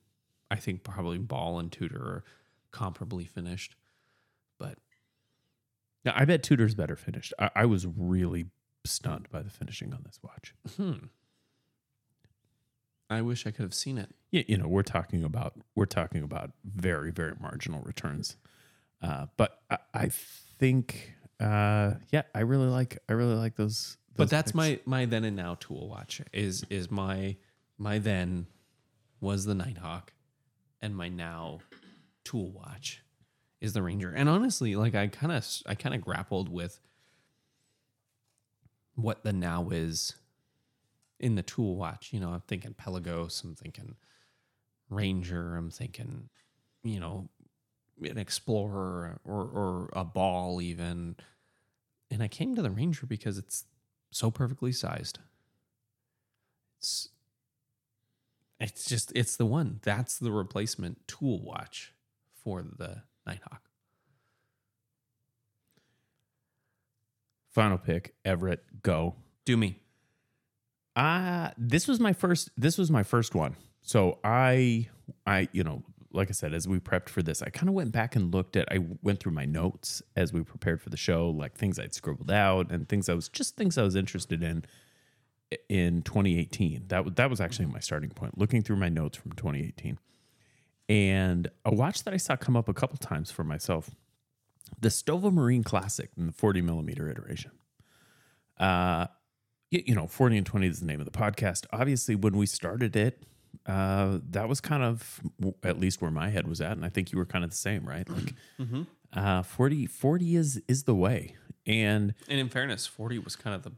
I 0.51 0.57
think 0.57 0.83
probably 0.83 1.17
ball 1.17 1.57
and 1.57 1.71
Tudor 1.71 1.97
are 1.99 2.23
comparably 2.71 3.27
finished. 3.27 3.75
But 4.59 4.77
Now, 6.05 6.13
I 6.15 6.23
bet 6.25 6.43
Tudor's 6.43 6.75
better 6.75 6.95
finished. 6.95 7.33
I, 7.39 7.49
I 7.55 7.65
was 7.65 7.87
really 7.87 8.45
stunned 8.85 9.27
by 9.31 9.41
the 9.41 9.49
finishing 9.49 9.91
on 9.93 10.03
this 10.05 10.19
watch. 10.21 10.53
hmm. 10.77 11.07
I 13.09 13.21
wish 13.21 13.45
I 13.45 13.51
could 13.51 13.63
have 13.63 13.73
seen 13.73 13.97
it. 13.97 14.11
You, 14.31 14.43
you 14.47 14.57
know, 14.57 14.67
we're 14.67 14.81
talking 14.83 15.23
about 15.23 15.53
we're 15.75 15.85
talking 15.85 16.23
about 16.23 16.51
very 16.63 17.11
very 17.11 17.33
marginal 17.39 17.81
returns, 17.81 18.37
uh, 19.03 19.25
but 19.37 19.59
I, 19.69 19.77
I 19.93 20.09
think 20.09 21.13
uh, 21.39 21.93
yeah, 22.11 22.23
I 22.33 22.39
really 22.39 22.67
like 22.67 22.99
I 23.09 23.13
really 23.13 23.35
like 23.35 23.55
those. 23.55 23.97
but 24.15 24.29
that's 24.29 24.51
picks. 24.51 24.55
my 24.55 24.79
my 24.85 25.05
then 25.05 25.25
and 25.25 25.35
now 25.35 25.57
tool 25.59 25.89
watch 25.89 26.21
is 26.31 26.63
is 26.69 26.89
my 26.89 27.35
my 27.77 27.99
then 27.99 28.47
was 29.19 29.45
the 29.45 29.55
Nighthawk 29.55 30.13
and 30.81 30.95
my 30.95 31.09
now 31.09 31.59
tool 32.23 32.51
watch 32.51 33.03
is 33.61 33.73
the 33.73 33.81
Ranger. 33.81 34.11
And 34.11 34.29
honestly, 34.29 34.75
like 34.75 34.95
I 34.95 35.07
kind 35.07 35.31
of 35.31 35.45
I 35.65 35.75
kind 35.75 35.95
of 35.95 36.01
grappled 36.01 36.49
with 36.49 36.79
what 38.95 39.23
the 39.23 39.33
now 39.33 39.69
is 39.69 40.15
in 41.19 41.35
the 41.35 41.43
tool 41.43 41.75
watch. 41.75 42.13
You 42.13 42.19
know, 42.19 42.29
I'm 42.29 42.41
thinking 42.47 42.73
Pelagos, 42.73 43.43
I'm 43.43 43.55
thinking 43.55 43.95
Ranger, 44.89 45.55
I'm 45.55 45.71
thinking, 45.71 46.29
you 46.83 46.99
know, 46.99 47.29
an 48.01 48.17
Explorer 48.17 49.19
or 49.25 49.41
or 49.43 49.89
a 49.93 50.03
ball 50.03 50.61
even. 50.61 51.15
And 52.11 52.21
I 52.21 52.27
came 52.27 52.55
to 52.55 52.61
the 52.61 52.71
Ranger 52.71 53.05
because 53.05 53.37
it's 53.37 53.65
so 54.11 54.29
perfectly 54.29 54.71
sized. 54.71 55.19
It's 56.77 57.09
it's 58.59 58.85
just 58.85 59.11
it's 59.15 59.35
the 59.35 59.45
one. 59.45 59.79
That's 59.83 60.17
the 60.17 60.31
replacement 60.31 61.07
tool 61.07 61.41
watch 61.43 61.93
for 62.43 62.61
the 62.61 63.03
Nighthawk. 63.25 63.61
final 67.53 67.77
pick. 67.77 68.15
Everett, 68.25 68.81
go. 68.81 69.15
Do 69.45 69.55
me. 69.55 69.79
Uh 70.95 71.51
this 71.57 71.87
was 71.87 71.99
my 71.99 72.13
first 72.13 72.49
this 72.57 72.77
was 72.77 72.91
my 72.91 73.03
first 73.03 73.33
one. 73.33 73.55
So 73.81 74.19
I 74.23 74.89
I 75.25 75.47
you 75.51 75.63
know, 75.63 75.83
like 76.13 76.29
I 76.29 76.33
said 76.33 76.53
as 76.53 76.67
we 76.67 76.79
prepped 76.79 77.09
for 77.09 77.23
this, 77.23 77.41
I 77.41 77.49
kind 77.49 77.67
of 77.67 77.75
went 77.75 77.91
back 77.91 78.15
and 78.15 78.33
looked 78.33 78.55
at 78.55 78.71
I 78.71 78.79
went 79.01 79.19
through 79.19 79.33
my 79.33 79.45
notes 79.45 80.01
as 80.15 80.31
we 80.31 80.43
prepared 80.43 80.81
for 80.81 80.89
the 80.89 80.97
show, 80.97 81.29
like 81.29 81.55
things 81.55 81.79
I'd 81.79 81.93
scribbled 81.93 82.31
out 82.31 82.71
and 82.71 82.87
things 82.87 83.09
I 83.09 83.13
was 83.13 83.29
just 83.29 83.55
things 83.57 83.77
I 83.77 83.83
was 83.83 83.95
interested 83.95 84.43
in 84.43 84.65
in 85.69 86.03
2018. 86.03 86.85
That 86.87 87.05
was 87.05 87.13
that 87.15 87.29
was 87.29 87.41
actually 87.41 87.65
my 87.65 87.79
starting 87.79 88.11
point, 88.11 88.37
looking 88.37 88.61
through 88.61 88.77
my 88.77 88.89
notes 88.89 89.17
from 89.17 89.31
2018. 89.33 89.97
And 90.87 91.49
a 91.65 91.73
watch 91.73 92.03
that 92.03 92.13
I 92.13 92.17
saw 92.17 92.35
come 92.35 92.55
up 92.55 92.69
a 92.69 92.73
couple 92.73 92.97
times 92.97 93.31
for 93.31 93.43
myself, 93.43 93.89
the 94.79 94.89
Stowa 94.89 95.33
Marine 95.33 95.63
Classic 95.63 96.11
in 96.17 96.27
the 96.27 96.33
40 96.33 96.61
millimeter 96.61 97.09
iteration. 97.09 97.51
Uh 98.59 99.07
you 99.71 99.95
know, 99.95 100.05
40 100.05 100.37
and 100.37 100.45
20 100.45 100.67
is 100.67 100.79
the 100.81 100.85
name 100.85 100.99
of 100.99 101.05
the 101.05 101.11
podcast. 101.11 101.65
Obviously, 101.73 102.13
when 102.13 102.37
we 102.37 102.45
started 102.45 102.95
it, 102.95 103.23
uh, 103.65 104.19
that 104.31 104.47
was 104.49 104.59
kind 104.61 104.83
of 104.83 105.21
at 105.63 105.79
least 105.79 106.01
where 106.01 106.11
my 106.11 106.29
head 106.29 106.47
was 106.47 106.61
at. 106.61 106.71
And 106.73 106.83
I 106.85 106.89
think 106.89 107.11
you 107.11 107.17
were 107.17 107.25
kind 107.25 107.43
of 107.43 107.49
the 107.51 107.55
same, 107.57 107.85
right? 107.87 108.07
Like, 108.09 108.33
uh, 109.13 109.43
40, 109.43 109.85
40 109.85 110.35
is, 110.35 110.61
is 110.67 110.83
the 110.83 110.95
way. 110.95 111.35
And 111.65 112.13
And 112.27 112.39
in 112.39 112.49
fairness, 112.49 112.85
40 112.85 113.19
was 113.19 113.35
kind 113.35 113.55
of 113.55 113.63
the 113.63 113.71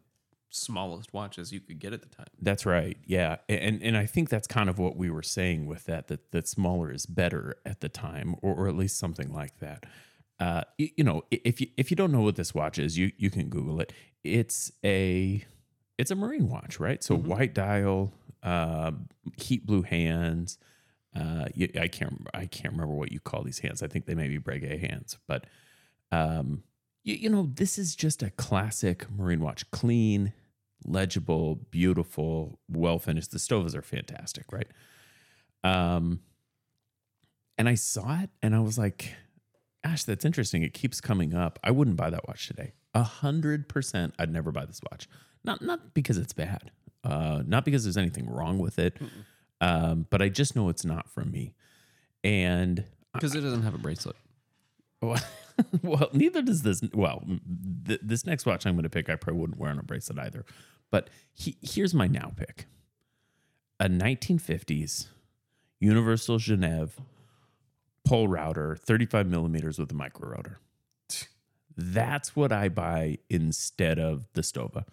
smallest 0.49 1.13
watches 1.13 1.51
you 1.51 1.59
could 1.59 1.79
get 1.79 1.91
at 1.93 2.01
the 2.01 2.07
time. 2.07 2.27
that's 2.41 2.65
right. 2.65 2.97
Yeah. 3.05 3.37
And, 3.49 3.81
and 3.83 3.97
I 3.97 4.05
think 4.05 4.29
that's 4.29 4.47
kind 4.47 4.69
of 4.69 4.79
what 4.79 4.95
we 4.95 5.09
were 5.09 5.21
saying 5.23 5.65
with 5.65 5.85
that, 5.85 6.07
that, 6.07 6.31
that 6.31 6.47
smaller 6.47 6.91
is 6.91 7.05
better 7.05 7.57
at 7.65 7.81
the 7.81 7.89
time, 7.89 8.35
or, 8.41 8.53
or 8.55 8.67
at 8.69 8.75
least 8.75 8.97
something 8.97 9.33
like 9.33 9.59
that. 9.59 9.85
Uh, 10.39 10.61
y- 10.79 10.91
you 10.95 11.03
know, 11.03 11.23
if 11.29 11.59
you, 11.59 11.67
if 11.77 11.91
you 11.91 11.97
don't 11.97 12.11
know 12.11 12.21
what 12.21 12.37
this 12.37 12.53
watch 12.55 12.79
is, 12.79 12.97
you, 12.97 13.11
you 13.17 13.29
can 13.29 13.49
Google 13.49 13.81
it. 13.81 13.91
It's 14.23 14.71
a, 14.83 15.43
it's 15.97 16.11
a 16.11 16.15
marine 16.15 16.47
watch, 16.49 16.79
right? 16.79 17.03
So 17.03 17.15
white 17.15 17.53
dial, 17.53 18.13
uh, 18.45 18.91
heat 19.35 19.65
blue 19.65 19.81
hands. 19.81 20.57
Uh, 21.15 21.45
I 21.79 21.87
can't 21.87 22.27
I 22.33 22.45
can't 22.45 22.73
remember 22.73 22.93
what 22.93 23.11
you 23.11 23.19
call 23.19 23.43
these 23.43 23.59
hands. 23.59 23.81
I 23.81 23.87
think 23.87 24.05
they 24.05 24.15
may 24.15 24.27
be 24.27 24.37
Breguet 24.37 24.79
hands, 24.89 25.17
but 25.27 25.45
um, 26.11 26.63
you, 27.03 27.15
you 27.15 27.29
know 27.29 27.49
this 27.53 27.77
is 27.77 27.95
just 27.95 28.21
a 28.21 28.29
classic 28.29 29.09
marine 29.09 29.39
watch, 29.39 29.69
clean, 29.71 30.33
legible, 30.85 31.55
beautiful, 31.71 32.59
well 32.69 32.99
finished. 32.99 33.31
The 33.31 33.39
Stowas 33.39 33.75
are 33.75 33.81
fantastic, 33.81 34.51
right? 34.51 34.67
Um, 35.63 36.19
and 37.57 37.67
I 37.67 37.75
saw 37.75 38.19
it 38.21 38.29
and 38.43 38.53
I 38.53 38.59
was 38.59 38.77
like, 38.77 39.15
gosh, 39.83 40.03
that's 40.03 40.25
interesting. 40.25 40.61
It 40.63 40.73
keeps 40.73 41.01
coming 41.01 41.33
up. 41.33 41.57
I 41.63 41.71
wouldn't 41.71 41.97
buy 41.97 42.09
that 42.09 42.27
watch 42.27 42.47
today. 42.47 42.73
A 42.93 43.03
hundred 43.03 43.67
percent, 43.69 44.13
I'd 44.19 44.31
never 44.31 44.51
buy 44.51 44.65
this 44.65 44.81
watch. 44.91 45.07
Not 45.43 45.61
not 45.61 45.93
because 45.93 46.17
it's 46.17 46.33
bad, 46.33 46.71
uh, 47.05 47.43
not 47.45 47.63
because 47.65 47.83
there's 47.83 47.97
anything 47.97 48.27
wrong 48.29 48.57
with 48.57 48.79
it, 48.79 48.97
um, 49.61 50.07
but 50.09 50.21
I 50.21 50.29
just 50.29 50.55
know 50.55 50.69
it's 50.69 50.83
not 50.85 51.09
for 51.09 51.23
me. 51.23 51.53
And 52.23 52.83
Because 53.13 53.35
it 53.35 53.41
doesn't 53.41 53.61
have 53.61 53.75
a 53.75 53.77
bracelet. 53.77 54.15
well, 55.01 55.21
well, 55.83 56.09
neither 56.13 56.41
does 56.41 56.63
this. 56.63 56.81
Well, 56.93 57.23
th- 57.85 57.99
this 58.01 58.25
next 58.25 58.45
watch 58.45 58.65
I'm 58.65 58.73
going 58.73 58.83
to 58.83 58.89
pick, 58.89 59.09
I 59.09 59.15
probably 59.15 59.39
wouldn't 59.41 59.59
wear 59.59 59.69
on 59.69 59.79
a 59.79 59.83
bracelet 59.83 60.19
either. 60.19 60.43
But 60.91 61.09
he, 61.33 61.55
here's 61.61 61.93
my 61.93 62.07
now 62.07 62.31
pick: 62.35 62.65
a 63.79 63.87
1950s 63.87 65.07
Universal 65.79 66.37
Genève 66.39 66.91
Polerouter, 68.07 68.77
35 68.79 69.27
millimeters 69.27 69.77
with 69.79 69.91
a 69.91 69.95
micro 69.95 70.29
rotor. 70.29 70.59
That's 71.77 72.35
what 72.35 72.51
I 72.51 72.69
buy 72.69 73.17
instead 73.29 73.99
of 73.99 74.25
the 74.33 74.41
Stowa. 74.41 74.85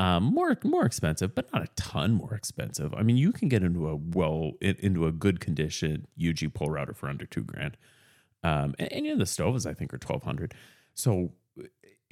Um, 0.00 0.24
more 0.24 0.56
more 0.64 0.86
expensive, 0.86 1.34
but 1.34 1.52
not 1.52 1.62
a 1.62 1.68
ton 1.76 2.12
more 2.12 2.34
expensive. 2.34 2.94
I 2.94 3.02
mean, 3.02 3.18
you 3.18 3.32
can 3.32 3.50
get 3.50 3.62
into 3.62 3.86
a 3.86 3.96
well 3.96 4.52
into 4.60 5.06
a 5.06 5.12
good 5.12 5.40
condition 5.40 6.06
UG 6.18 6.54
Polerouter 6.54 6.96
for 6.96 7.10
under 7.10 7.26
two 7.26 7.42
grand. 7.42 7.76
Um, 8.42 8.74
and, 8.78 8.90
and 8.92 9.04
you 9.04 9.12
know, 9.12 9.18
the 9.18 9.24
Stowas 9.24 9.66
I 9.66 9.74
think 9.74 9.92
are 9.92 9.98
twelve 9.98 10.22
hundred. 10.22 10.54
So 10.94 11.32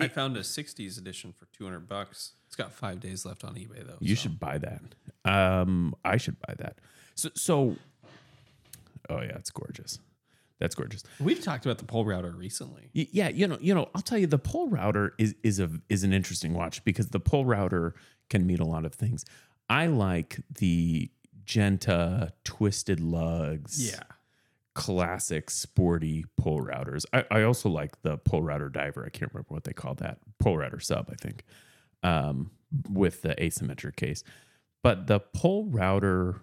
I 0.00 0.08
found 0.08 0.36
a 0.36 0.40
60s 0.40 0.96
edition 0.98 1.32
for 1.32 1.46
200 1.46 1.88
bucks. 1.88 2.34
It's 2.46 2.54
got 2.54 2.72
five 2.72 3.00
days 3.00 3.24
left 3.24 3.42
on 3.42 3.54
eBay 3.54 3.84
though. 3.86 3.96
You 4.00 4.14
so. 4.14 4.22
should 4.22 4.38
buy 4.38 4.58
that. 4.58 4.82
Um, 5.24 5.94
I 6.04 6.18
should 6.18 6.36
buy 6.46 6.54
that. 6.58 6.78
So, 7.14 7.30
so, 7.34 7.76
oh 9.10 9.20
yeah, 9.20 9.36
it's 9.36 9.50
gorgeous. 9.50 9.98
That's 10.60 10.74
gorgeous. 10.74 11.04
We've 11.20 11.42
talked 11.42 11.64
about 11.66 11.78
the 11.78 11.84
Polerouter 11.84 12.36
recently. 12.36 12.90
Y- 12.94 13.08
Yeah, 13.12 13.28
you 13.28 13.46
know, 13.46 13.58
you 13.60 13.74
know, 13.74 13.88
I'll 13.94 14.02
tell 14.02 14.18
you, 14.18 14.26
the 14.26 14.38
Polerouter 14.38 15.10
is 15.18 15.34
is 15.42 15.60
a 15.60 15.70
is 15.88 16.02
an 16.04 16.12
interesting 16.12 16.52
watch 16.54 16.84
because 16.84 17.08
the 17.10 17.20
Polerouter 17.20 17.92
can 18.28 18.46
mean 18.46 18.58
a 18.60 18.66
lot 18.66 18.84
of 18.84 18.92
things. 18.94 19.24
I 19.68 19.86
like 19.86 20.40
the 20.58 21.10
Genta 21.44 22.32
twisted 22.44 23.00
lugs. 23.00 23.90
Yeah. 23.92 24.02
Classic 24.74 25.50
sporty 25.50 26.24
pole 26.36 26.60
routers. 26.62 27.04
I, 27.12 27.24
I 27.30 27.42
also 27.42 27.68
like 27.68 28.00
the 28.02 28.16
Polerouter 28.16 28.72
diver. 28.72 29.04
I 29.04 29.10
can't 29.10 29.32
remember 29.32 29.48
what 29.54 29.64
they 29.64 29.72
call 29.72 29.94
that. 29.96 30.18
Polerouter 30.42 30.80
sub, 30.82 31.08
I 31.10 31.14
think, 31.16 31.42
um, 32.04 32.52
with 32.88 33.22
the 33.22 33.34
asymmetric 33.36 33.96
case. 33.96 34.22
But 34.84 35.08
the 35.08 35.18
Polerouter, 35.18 36.40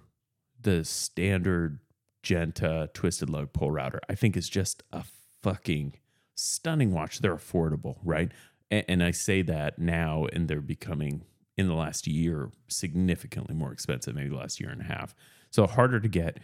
the 0.61 0.83
standard 0.83 1.79
Genta 2.25 2.89
twisted 2.93 3.29
lug 3.29 3.53
Polerouter, 3.53 3.99
I 4.09 4.15
think 4.15 4.35
is 4.35 4.49
just 4.49 4.83
a 4.91 5.03
fucking 5.43 5.93
stunning 6.35 6.91
watch. 6.91 7.19
They're 7.19 7.35
affordable, 7.35 7.97
right? 8.03 8.31
And, 8.71 8.83
and 8.87 9.03
I 9.03 9.11
say 9.11 9.43
that 9.43 9.77
now, 9.79 10.25
and 10.33 10.47
they're 10.47 10.59
becoming 10.59 11.23
in 11.55 11.67
the 11.67 11.75
last 11.75 12.07
year 12.07 12.49
significantly 12.67 13.55
more 13.55 13.71
expensive, 13.71 14.15
maybe 14.15 14.29
the 14.29 14.35
last 14.35 14.59
year 14.59 14.71
and 14.71 14.81
a 14.81 14.85
half. 14.85 15.15
So 15.51 15.67
harder 15.67 15.99
to 16.01 16.09
get. 16.09 16.39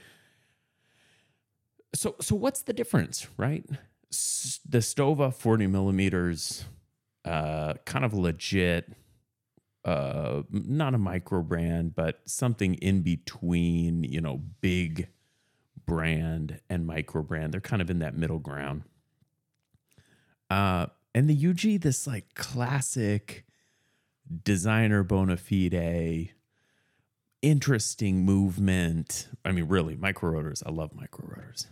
So 1.93 2.15
so 2.21 2.36
what's 2.36 2.61
the 2.61 2.73
difference, 2.73 3.27
right? 3.38 3.65
S- 4.11 4.59
The 4.69 4.77
Stowa 4.77 5.34
40 5.34 5.67
millimeters, 5.67 6.63
uh, 7.25 7.73
kind 7.86 8.05
of 8.05 8.13
legit, 8.13 8.93
uh, 9.84 10.43
not 10.51 10.93
a 10.93 10.97
micro 10.97 11.41
brand, 11.41 11.95
but 11.95 12.21
something 12.25 12.75
in 12.75 13.01
between, 13.01 14.03
you 14.03 14.21
know, 14.21 14.38
big 14.61 15.07
brand 15.86 16.59
and 16.69 16.86
micro 16.86 17.21
brand. 17.23 17.53
They're 17.53 17.61
kind 17.61 17.82
of 17.82 17.89
in 17.89 17.99
that 17.99 18.15
middle 18.15 18.39
ground. 18.39 18.84
Uh, 20.49 20.88
and 21.13 21.29
the 21.29 21.47
UG, 21.49 21.82
this 21.82 22.07
like 22.07 22.34
classic 22.36 23.45
designer 24.43 25.03
bona 25.03 25.38
fide, 25.38 26.32
interesting 27.41 28.23
movement. 28.23 29.27
I 29.43 29.51
mean, 29.51 29.67
really, 29.67 29.95
micro 29.95 30.32
rotors. 30.32 30.63
I 30.65 30.71
love 30.71 30.93
micro 30.93 31.27
rotors. 31.27 31.67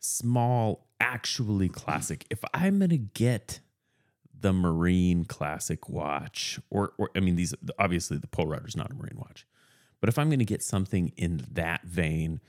Small, 0.00 0.86
actually 1.00 1.68
classic. 1.68 2.26
If 2.30 2.44
I'm 2.52 2.78
gonna 2.78 2.96
get 2.96 3.60
the 4.38 4.52
Marine 4.52 5.24
Classic 5.24 5.88
watch, 5.88 6.60
or 6.70 6.92
or 6.98 7.10
I 7.16 7.20
mean, 7.20 7.36
these 7.36 7.54
obviously 7.78 8.18
the 8.18 8.26
Polerouter's 8.26 8.76
not 8.76 8.90
a 8.90 8.94
Marine 8.94 9.16
watch, 9.16 9.46
but 10.00 10.08
if 10.08 10.18
I'm 10.18 10.28
gonna 10.28 10.44
get 10.44 10.62
something 10.62 11.12
in 11.16 11.46
that 11.52 11.84
vein, 11.84 12.40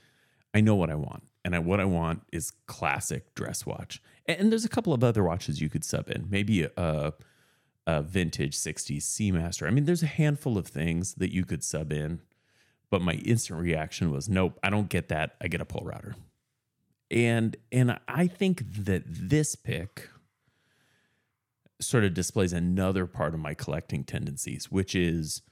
I 0.56 0.62
know 0.62 0.74
what 0.74 0.88
I 0.88 0.94
want, 0.94 1.22
and 1.44 1.54
I, 1.54 1.58
what 1.58 1.80
I 1.80 1.84
want 1.84 2.22
is 2.32 2.50
classic 2.66 3.34
dress 3.34 3.66
watch. 3.66 4.00
And, 4.24 4.40
and 4.40 4.50
there's 4.50 4.64
a 4.64 4.70
couple 4.70 4.94
of 4.94 5.04
other 5.04 5.22
watches 5.22 5.60
you 5.60 5.68
could 5.68 5.84
sub 5.84 6.08
in, 6.08 6.28
maybe 6.30 6.62
a, 6.62 7.12
a 7.86 8.02
vintage 8.02 8.56
'60s 8.56 9.02
Seamaster. 9.02 9.66
I 9.66 9.70
mean, 9.70 9.84
there's 9.84 10.02
a 10.02 10.06
handful 10.06 10.56
of 10.56 10.66
things 10.66 11.16
that 11.16 11.30
you 11.30 11.44
could 11.44 11.62
sub 11.62 11.92
in, 11.92 12.22
but 12.88 13.02
my 13.02 13.12
instant 13.12 13.60
reaction 13.60 14.10
was, 14.10 14.30
nope, 14.30 14.58
I 14.62 14.70
don't 14.70 14.88
get 14.88 15.10
that. 15.10 15.36
I 15.42 15.48
get 15.48 15.60
a 15.60 15.66
Polerouter, 15.66 16.14
and 17.10 17.54
and 17.70 17.98
I 18.08 18.26
think 18.26 18.62
that 18.86 19.02
this 19.06 19.56
pick 19.56 20.08
sort 21.82 22.04
of 22.04 22.14
displays 22.14 22.54
another 22.54 23.04
part 23.04 23.34
of 23.34 23.40
my 23.40 23.52
collecting 23.52 24.04
tendencies, 24.04 24.70
which 24.70 24.94
is 24.94 25.42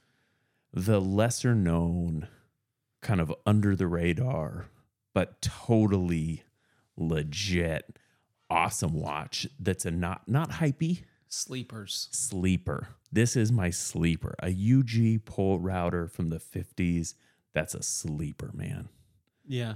the 0.73 0.99
lesser 0.99 1.53
known, 1.53 2.27
kind 3.01 3.21
of 3.21 3.31
under 3.45 3.75
the 3.75 3.85
radar, 3.85 4.65
but 5.15 5.41
totally 5.41 6.43
legit, 6.95 7.97
awesome 8.49 8.93
watch 8.93 9.47
that's 9.59 9.85
a 9.85 9.91
not 9.91 10.27
not 10.27 10.51
hypey 10.51 11.03
Sleepers. 11.29 12.07
sleeper. 12.11 12.89
This 13.11 13.35
is 13.35 13.51
my 13.51 13.69
sleeper. 13.71 14.35
A 14.43 14.47
UG 14.49 15.25
Polerouter 15.25 16.11
from 16.11 16.29
the 16.29 16.37
50s. 16.39 17.15
That's 17.53 17.73
a 17.73 17.81
sleeper, 17.81 18.51
man. 18.53 18.89
Yeah. 19.47 19.75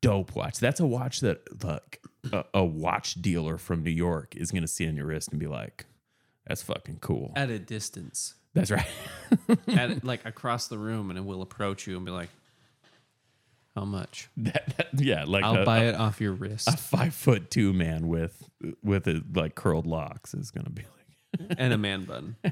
Dope 0.00 0.34
watch. 0.34 0.58
That's 0.58 0.80
a 0.80 0.86
watch 0.86 1.20
that 1.20 1.62
like 1.62 2.00
a, 2.32 2.44
a 2.54 2.64
watch 2.64 3.14
dealer 3.20 3.58
from 3.58 3.82
New 3.82 3.90
York 3.90 4.34
is 4.36 4.50
gonna 4.50 4.66
see 4.66 4.88
on 4.88 4.96
your 4.96 5.06
wrist 5.06 5.28
and 5.30 5.38
be 5.38 5.46
like, 5.46 5.84
that's 6.46 6.62
fucking 6.62 6.98
cool. 7.00 7.32
At 7.36 7.50
a 7.50 7.58
distance. 7.58 8.34
That's 8.54 8.70
right. 8.70 8.86
At 9.68 10.02
like 10.04 10.24
across 10.24 10.68
the 10.68 10.78
room 10.78 11.10
and 11.10 11.18
it 11.18 11.24
will 11.24 11.42
approach 11.42 11.86
you 11.86 11.96
and 11.96 12.04
be 12.06 12.10
like, 12.10 12.30
How 13.76 13.84
much? 13.84 14.28
That- 14.36 14.74
that- 14.76 14.88
yeah, 15.00 15.24
like 15.24 15.44
I'll 15.44 15.62
a, 15.62 15.64
buy 15.64 15.84
a, 15.84 15.88
it 15.90 15.94
off 15.94 16.20
your 16.20 16.32
wrist. 16.32 16.68
a 16.68 16.76
five 16.76 17.14
foot 17.14 17.50
two 17.50 17.72
man 17.72 18.08
with 18.08 18.48
with 18.82 19.06
a, 19.06 19.22
like 19.34 19.54
curled 19.54 19.86
locks 19.86 20.34
is 20.34 20.50
gonna 20.50 20.70
be 20.70 20.82
like 20.82 21.56
and 21.58 21.72
a 21.72 21.78
man 21.78 22.04
bun. 22.04 22.36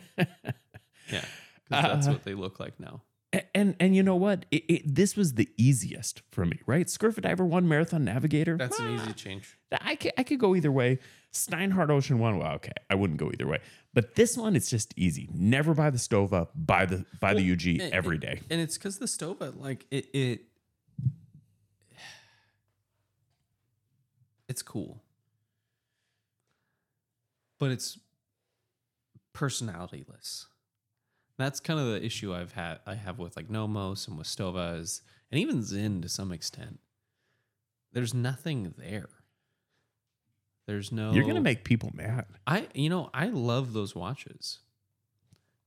Yeah. 1.10 1.20
'cause 1.20 1.82
that's 1.82 2.08
Uh, 2.08 2.12
what 2.12 2.24
they 2.24 2.34
look 2.34 2.60
like 2.60 2.78
now. 2.78 3.02
And 3.32 3.44
and, 3.54 3.76
and 3.80 3.96
you 3.96 4.02
know 4.02 4.16
what? 4.16 4.46
It, 4.50 4.64
it, 4.68 4.94
this 4.94 5.16
was 5.16 5.34
the 5.34 5.48
easiest 5.58 6.22
for 6.30 6.44
me, 6.46 6.60
right? 6.66 6.86
Scurfa 6.86 7.20
Diver 7.20 7.44
One 7.44 7.68
Marathon 7.68 8.04
Navigator. 8.04 8.56
That's 8.56 8.78
an 8.78 8.86
ah, 8.98 9.02
easy 9.04 9.12
change. 9.14 9.58
I 9.72 9.96
could 9.96 10.12
I 10.16 10.22
could 10.22 10.38
go 10.38 10.54
either 10.54 10.72
way. 10.72 10.98
Steinhart 11.32 11.90
Ocean 11.90 12.18
One. 12.18 12.38
Well, 12.38 12.52
okay, 12.54 12.72
I 12.88 12.94
wouldn't 12.94 13.18
go 13.18 13.30
either 13.30 13.46
way. 13.46 13.58
But 13.92 14.14
this 14.14 14.36
one, 14.36 14.56
it's 14.56 14.70
just 14.70 14.94
easy. 14.96 15.28
Never 15.32 15.74
buy 15.74 15.90
the 15.90 15.98
Stowa. 15.98 16.32
up. 16.32 16.52
Buy 16.54 16.86
the 16.86 17.04
buy 17.20 17.34
the 17.34 17.52
UG 17.52 17.80
and- 17.82 17.92
every 17.92 18.16
day. 18.18 18.40
And 18.50 18.60
it's 18.62 18.78
because 18.78 18.98
the 18.98 19.06
Stowa, 19.06 19.58
like 19.60 19.84
it, 19.90 20.06
it, 20.14 20.40
it's 24.59 24.62
cool, 24.64 25.00
but 27.61 27.70
it's 27.70 27.96
personalityless. 29.32 30.46
That's 31.36 31.61
kind 31.61 31.78
of 31.78 31.86
the 31.86 32.04
issue 32.04 32.34
I've 32.34 32.54
had. 32.54 32.80
I 32.84 32.96
have 32.96 33.20
with 33.20 33.36
like 33.36 33.48
Nomos 33.48 34.09
and 34.09 34.18
with 34.18 34.26
Stowas 34.26 35.02
and 35.30 35.38
even 35.38 35.62
Sinn 35.62 36.02
to 36.02 36.09
some 36.09 36.32
extent. 36.32 36.80
There's 37.92 38.12
nothing 38.12 38.74
there. 38.76 39.09
There's 40.66 40.90
no. 40.90 41.12
You're 41.12 41.24
gonna 41.24 41.40
make 41.40 41.62
people 41.62 41.92
mad. 41.94 42.26
I 42.44 42.66
you 42.74 42.90
know 42.90 43.11
I 43.14 43.26
love 43.26 43.72
those 43.72 43.94
watches, 43.94 44.59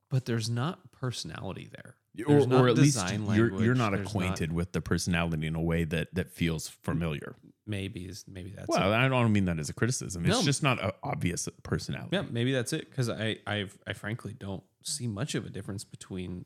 but 0.09 0.25
there's 0.25 0.49
not 0.49 0.91
personality 0.91 1.69
there. 1.71 1.95
Or, 2.27 2.33
There's 2.33 2.47
not 2.47 2.61
or 2.61 2.67
at 2.67 2.75
least 2.75 3.01
you're 3.09 3.63
you're 3.63 3.73
not 3.73 3.93
there's 3.93 4.05
acquainted 4.05 4.51
with 4.51 4.73
the 4.73 4.81
personality 4.81 5.47
in 5.47 5.55
a 5.55 5.61
way 5.61 5.85
that 5.85 6.13
that 6.13 6.29
feels 6.29 6.67
familiar. 6.67 7.37
Maybe 7.71 8.01
is 8.05 8.25
maybe 8.27 8.51
that's 8.55 8.67
Well, 8.67 8.91
it. 8.91 8.95
I 8.95 9.07
don't 9.07 9.31
mean 9.31 9.45
that 9.45 9.57
as 9.57 9.69
a 9.69 9.73
criticism. 9.73 10.25
It's 10.25 10.37
No. 10.39 10.43
just 10.43 10.61
not 10.61 10.83
an 10.83 10.91
obvious 11.03 11.47
personality. 11.63 12.09
yeah 12.17 12.23
maybe 12.29 12.51
that's 12.51 12.73
it 12.73 12.89
because 12.89 13.09
I 13.09 13.37
I 13.47 13.67
I 13.87 13.93
frankly 13.93 14.33
don't 14.37 14.63
see 14.83 15.07
much 15.07 15.35
of 15.35 15.45
a 15.45 15.49
difference 15.49 15.83
between 15.85 16.43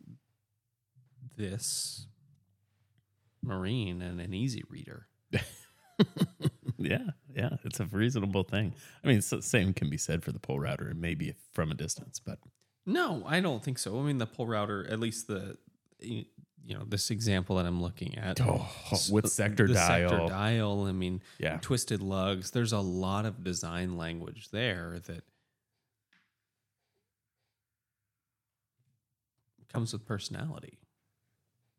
this 1.36 2.08
marine 3.42 4.02
and 4.02 4.22
an 4.22 4.34
easy 4.34 4.64
reader. 4.70 5.08
yeah, 6.78 7.10
yeah, 7.36 7.50
it's 7.64 7.80
a 7.80 7.86
reasonable 7.86 8.44
thing. 8.44 8.74
I 9.04 9.08
mean, 9.08 9.22
the 9.30 9.42
same 9.42 9.74
can 9.74 9.90
be 9.90 9.98
said 9.98 10.24
for 10.24 10.32
the 10.32 10.40
Polerouter, 10.40 10.94
maybe 10.96 11.34
from 11.54 11.72
a 11.72 11.76
distance, 11.76 12.20
but 12.20 12.40
No, 12.86 13.24
I 13.26 13.40
don't 13.40 13.64
think 13.64 13.80
so. 13.80 14.00
I 14.00 14.04
mean 14.04 14.20
the 14.20 14.28
Polerouter, 14.28 14.90
at 14.92 15.00
least 15.00 15.28
the 15.28 15.58
you, 16.66 16.76
know 16.76 16.84
this 16.86 17.12
example 17.12 17.58
that 17.58 17.66
I'm 17.66 17.82
looking 17.82 18.18
at 18.18 18.42
Oh, 18.42 18.68
with 19.12 19.30
sector 19.32 19.68
the 19.68 19.76
dial. 19.76 20.10
sector 20.10 20.28
dial. 20.28 20.86
I 20.86 20.92
mean, 20.92 21.22
Yeah. 21.40 21.58
twisted 21.62 22.02
lugs. 22.02 22.52
There's 22.52 22.74
a 22.74 22.80
lot 22.80 23.26
of 23.26 23.44
design 23.44 23.98
language 23.98 24.50
there 24.50 25.00
that 25.06 25.24
comes 29.72 29.94
with 29.94 30.06
personality. 30.06 30.80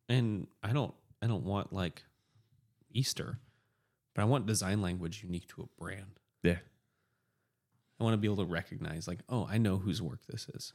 And 0.08 0.46
I 0.62 0.72
don't 0.72 0.94
I 1.22 1.26
don't 1.26 1.44
want 1.44 1.72
like 1.72 2.04
Easter, 2.92 3.38
but 4.14 4.22
I 4.22 4.24
want 4.24 4.46
design 4.46 4.80
language 4.82 5.22
unique 5.24 5.48
to 5.48 5.62
a 5.62 5.80
brand. 5.82 6.20
Yeah. 6.42 6.58
I 7.98 8.04
want 8.04 8.12
to 8.14 8.18
be 8.18 8.26
able 8.28 8.44
to 8.44 8.44
recognize 8.44 9.08
like, 9.08 9.20
oh, 9.28 9.46
I 9.50 9.58
know 9.58 9.78
whose 9.78 10.02
work 10.02 10.20
this 10.28 10.48
is. 10.50 10.74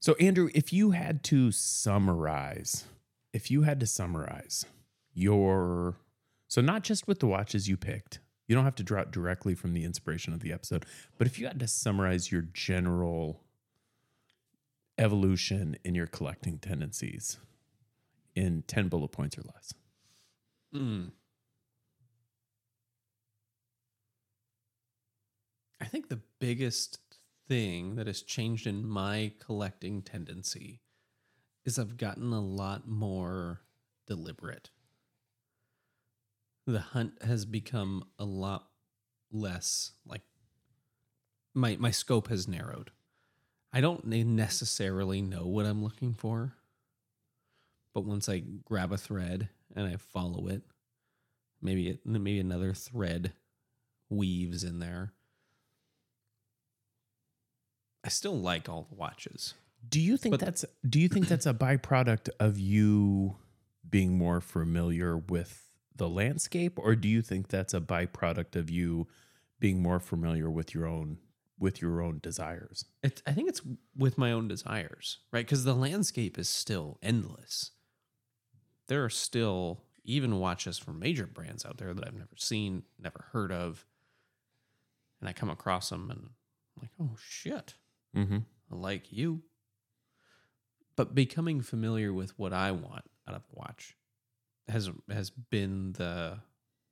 So, 0.00 0.14
Andrew, 0.14 0.48
if 0.54 0.72
you 0.72 0.92
had 0.92 1.24
to 1.24 1.50
summarize, 1.50 2.84
if 3.32 3.50
you 3.50 3.62
had 3.62 3.80
to 3.80 3.86
summarize 3.86 4.64
your, 5.12 5.96
so 6.46 6.60
not 6.60 6.84
just 6.84 7.08
with 7.08 7.18
the 7.18 7.26
watches 7.26 7.68
you 7.68 7.76
picked, 7.76 8.20
you 8.46 8.54
don't 8.54 8.64
have 8.64 8.76
to 8.76 8.82
draw 8.82 9.02
it 9.02 9.10
directly 9.10 9.54
from 9.54 9.74
the 9.74 9.84
inspiration 9.84 10.32
of 10.32 10.40
the 10.40 10.52
episode, 10.52 10.86
but 11.18 11.26
if 11.26 11.38
you 11.38 11.46
had 11.46 11.60
to 11.60 11.66
summarize 11.66 12.30
your 12.30 12.42
general 12.42 13.42
evolution 14.98 15.76
in 15.84 15.94
your 15.94 16.06
collecting 16.06 16.58
tendencies 16.58 17.38
in 18.34 18.62
10 18.66 18.88
bullet 18.88 19.08
points 19.08 19.36
or 19.36 19.42
less. 19.42 19.72
Mm. 20.74 21.10
I 25.80 25.84
think 25.84 26.08
the 26.08 26.20
biggest 26.40 26.98
thing 27.48 27.96
that 27.96 28.06
has 28.06 28.22
changed 28.22 28.66
in 28.66 28.86
my 28.86 29.32
collecting 29.40 30.02
tendency 30.02 30.80
is 31.64 31.78
I've 31.78 31.96
gotten 31.96 32.32
a 32.32 32.40
lot 32.40 32.86
more 32.86 33.60
deliberate. 34.06 34.70
The 36.66 36.80
hunt 36.80 37.22
has 37.22 37.44
become 37.46 38.04
a 38.18 38.24
lot 38.24 38.68
less 39.32 39.92
like 40.06 40.22
my 41.54 41.76
my 41.78 41.90
scope 41.90 42.28
has 42.28 42.46
narrowed. 42.46 42.90
I 43.72 43.80
don't 43.80 44.06
necessarily 44.06 45.20
know 45.20 45.46
what 45.46 45.66
I'm 45.66 45.82
looking 45.82 46.14
for, 46.14 46.54
but 47.92 48.04
once 48.04 48.28
I 48.28 48.42
grab 48.64 48.92
a 48.92 48.96
thread 48.96 49.48
and 49.76 49.86
I 49.86 49.96
follow 49.96 50.46
it, 50.48 50.62
maybe 51.60 51.88
it, 51.88 52.00
maybe 52.06 52.38
another 52.40 52.72
thread 52.72 53.32
weaves 54.08 54.64
in 54.64 54.78
there. 54.78 55.12
I 58.08 58.10
still 58.10 58.38
like 58.40 58.70
all 58.70 58.86
the 58.88 58.94
watches. 58.94 59.52
Do 59.86 60.00
you 60.00 60.16
think 60.16 60.32
But- 60.32 60.40
that's 60.40 60.64
do 60.88 60.98
you 60.98 61.08
think 61.10 61.28
that's 61.28 61.44
a 61.44 61.52
byproduct 61.52 62.30
of 62.40 62.58
you 62.58 63.36
being 63.86 64.16
more 64.16 64.40
familiar 64.40 65.18
with 65.18 65.70
the 65.94 66.08
landscape 66.08 66.78
or 66.78 66.96
do 66.96 67.06
you 67.06 67.20
think 67.20 67.48
that's 67.48 67.74
a 67.74 67.82
byproduct 67.82 68.56
of 68.56 68.70
you 68.70 69.08
being 69.60 69.82
more 69.82 70.00
familiar 70.00 70.50
with 70.50 70.74
your 70.74 70.86
own 70.86 71.18
with 71.58 71.82
your 71.82 72.00
own 72.00 72.18
desires? 72.22 72.86
It, 73.02 73.20
I 73.26 73.32
think 73.32 73.50
it's 73.50 73.60
with 73.94 74.16
my 74.16 74.32
own 74.32 74.48
desires, 74.48 75.18
right? 75.30 75.44
Because 75.44 75.64
the 75.64 75.74
landscape 75.74 76.38
is 76.38 76.48
still 76.48 76.98
endless. 77.02 77.72
There 78.86 79.04
are 79.04 79.10
still 79.10 79.82
even 80.02 80.38
watches 80.38 80.78
from 80.78 80.98
major 80.98 81.26
brands 81.26 81.66
out 81.66 81.76
there 81.76 81.92
that 81.92 82.06
I've 82.06 82.14
never 82.14 82.38
seen, 82.38 82.84
never 82.98 83.26
heard 83.32 83.52
of, 83.52 83.84
and 85.20 85.28
I 85.28 85.34
come 85.34 85.50
across 85.50 85.90
them 85.90 86.10
and 86.10 86.20
I'm 86.20 86.30
like, 86.80 86.92
oh 86.98 87.16
shit, 87.22 87.74
Mm-hmm. 88.16 88.38
Like 88.70 89.12
you. 89.12 89.42
But 90.96 91.14
becoming 91.14 91.60
familiar 91.60 92.12
with 92.12 92.38
what 92.38 92.52
I 92.52 92.72
want 92.72 93.04
out 93.28 93.36
of 93.36 93.42
a 93.42 93.58
watch 93.58 93.96
has 94.68 94.90
has 95.10 95.30
been 95.30 95.92
the 95.92 96.38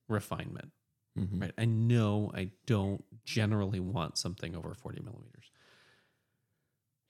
refinement. 0.09 0.71
Mm-hmm. 1.19 1.41
Right. 1.41 1.53
I 1.57 1.65
know 1.65 2.31
I 2.35 2.51
don't 2.67 3.03
generally 3.25 3.81
want 3.81 4.19
something 4.19 4.55
over 4.55 4.75
40 4.75 5.01
millimeters. 5.01 5.51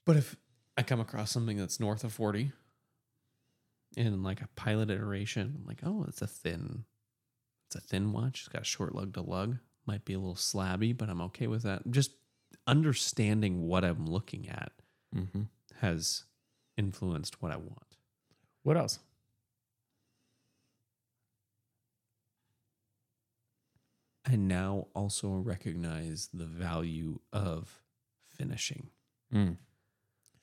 But 0.05 0.17
if 0.17 0.37
I 0.77 0.83
come 0.83 1.01
across 1.01 1.33
something 1.33 1.57
that's 1.57 1.81
north 1.81 2.05
of 2.05 2.13
40 2.13 2.53
in 3.97 4.23
like 4.23 4.41
a 4.41 4.49
pilot 4.55 4.91
iteration, 4.91 5.57
I'm 5.59 5.67
like, 5.67 5.81
oh, 5.85 6.05
it's 6.07 6.23
a 6.23 6.27
thin, 6.27 6.85
it's 7.67 7.77
a 7.77 7.81
thin 7.81 8.13
watch. 8.13 8.41
It's 8.41 8.49
got 8.49 8.63
a 8.63 8.65
short 8.65 8.95
lug 8.95 9.15
to 9.15 9.23
lug. 9.23 9.59
Might 9.87 10.05
be 10.05 10.15
a 10.15 10.19
little 10.19 10.35
slabby, 10.35 10.97
but 10.97 11.09
I'm 11.09 11.21
okay 11.23 11.49
with 11.49 11.63
that. 11.65 11.91
Just 11.91 12.13
understanding 12.67 13.63
what 13.67 13.85
I'm 13.85 14.07
looking 14.07 14.49
at 14.49 14.73
Mm-hmm. 15.15 15.43
has 15.81 16.25
influenced 16.77 17.41
what 17.41 17.53
I 17.53 17.57
want. 17.57 17.97
What 18.65 18.77
else? 18.77 18.99
I 24.29 24.37
now 24.37 24.89
also 24.95 25.29
recognize 25.31 26.29
the 26.35 26.45
value 26.47 27.21
of 27.33 27.81
finishing. 28.29 28.91
Mm. 29.33 29.57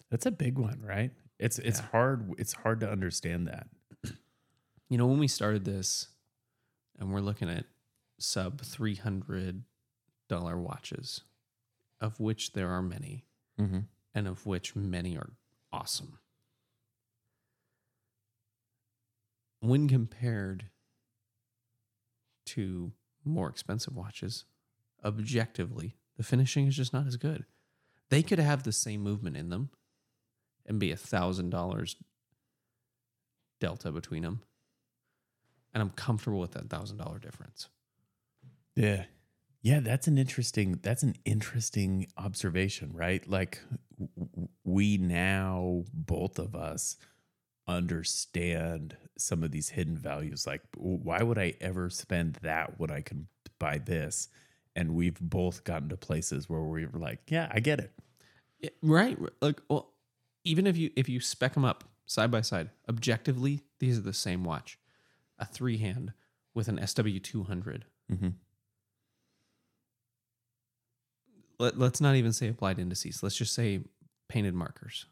That's 0.09 0.25
a 0.25 0.31
big 0.31 0.57
one, 0.57 0.81
right? 0.81 1.11
It's 1.39 1.59
it's 1.59 1.79
Yeah. 1.79 1.87
hard 1.87 2.33
it's 2.37 2.53
hard 2.53 2.79
to 2.81 2.89
understand 2.89 3.47
that. 3.47 3.67
You 4.89 4.97
know, 4.99 5.07
when 5.07 5.17
we 5.17 5.27
started 5.27 5.65
this 5.65 6.09
and 6.99 7.11
we're 7.11 7.21
looking 7.21 7.49
at 7.49 7.65
sub 8.19 8.61
$300 8.61 9.63
watches, 10.29 11.21
of 12.03 12.19
which 12.19 12.51
there 12.51 12.69
are 12.69 12.81
many, 12.83 13.25
Mm-hmm. 13.59 13.79
and 14.13 14.27
of 14.27 14.45
which 14.45 14.75
many 14.75 15.15
are 15.17 15.33
awesome. 15.71 16.17
When 19.61 19.87
compared 19.87 20.65
to 22.47 22.91
more 23.23 23.47
expensive 23.49 23.95
watches, 23.95 24.45
objectively, 25.05 25.95
the 26.17 26.23
finishing 26.23 26.67
is 26.67 26.75
just 26.75 26.93
not 26.93 27.07
as 27.07 27.15
good. 27.17 27.45
They 28.09 28.21
could 28.23 28.39
have 28.39 28.63
the 28.63 28.71
same 28.73 29.01
movement 29.01 29.37
in 29.37 29.49
them 29.49 29.69
and 30.65 30.79
be 30.79 30.91
a 30.91 30.97
thousand 30.97 31.49
dollars 31.51 31.95
delta 33.59 33.91
between 33.91 34.23
them. 34.23 34.41
And 35.73 35.81
I'm 35.81 35.91
comfortable 35.91 36.39
with 36.39 36.51
that 36.51 36.69
thousand 36.69 36.97
dollar 36.97 37.19
difference. 37.19 37.69
Yeah. 38.75 39.05
Yeah, 39.63 39.79
that's 39.79 40.07
an 40.07 40.17
interesting 40.17 40.79
that's 40.83 41.03
an 41.03 41.15
interesting 41.23 42.07
observation, 42.17 42.91
right? 42.93 43.27
Like 43.27 43.59
w- 43.97 44.49
we 44.65 44.97
now 44.97 45.85
both 45.93 46.37
of 46.37 46.53
us 46.53 46.97
understand 47.65 48.97
some 49.17 49.41
of 49.41 49.51
these 49.51 49.69
hidden 49.69 49.97
values 49.97 50.45
like 50.45 50.61
why 50.75 51.23
would 51.23 51.37
I 51.37 51.53
ever 51.61 51.89
spend 51.89 52.39
that 52.41 52.77
when 52.77 52.91
I 52.91 52.99
can 52.99 53.27
buy 53.57 53.77
this? 53.77 54.27
And 54.75 54.95
we've 54.95 55.19
both 55.21 55.63
gotten 55.63 55.87
to 55.89 55.97
places 55.97 56.49
where 56.49 56.61
we 56.61 56.85
were 56.85 56.99
like, 56.99 57.19
yeah, 57.27 57.47
I 57.49 57.61
get 57.61 57.79
it. 57.79 57.93
Yeah, 58.59 58.71
right. 58.81 59.17
Like, 59.39 59.61
well, 59.69 59.93
even 60.43 60.67
if 60.67 60.75
you 60.75 60.91
if 60.97 61.07
you 61.07 61.21
spec 61.21 61.53
them 61.53 61.63
up 61.63 61.85
side 62.05 62.31
by 62.31 62.41
side, 62.41 62.69
objectively, 62.89 63.61
these 63.79 63.97
are 63.97 64.01
the 64.01 64.13
same 64.13 64.43
watch. 64.43 64.77
A 65.39 65.45
three 65.45 65.77
hand 65.77 66.11
with 66.53 66.67
an 66.67 66.85
SW 66.85 67.19
two 67.21 67.43
hundred. 67.43 67.85
Mm-hmm. 68.11 68.29
Let, 71.63 71.79
let's 71.79 72.01
not 72.01 72.15
even 72.15 72.33
say 72.33 72.49
applied 72.49 72.77
indices. 72.77 73.23
Let's 73.23 73.37
just 73.37 73.55
say 73.55 73.79
painted 74.27 74.53
markers. 74.53 75.05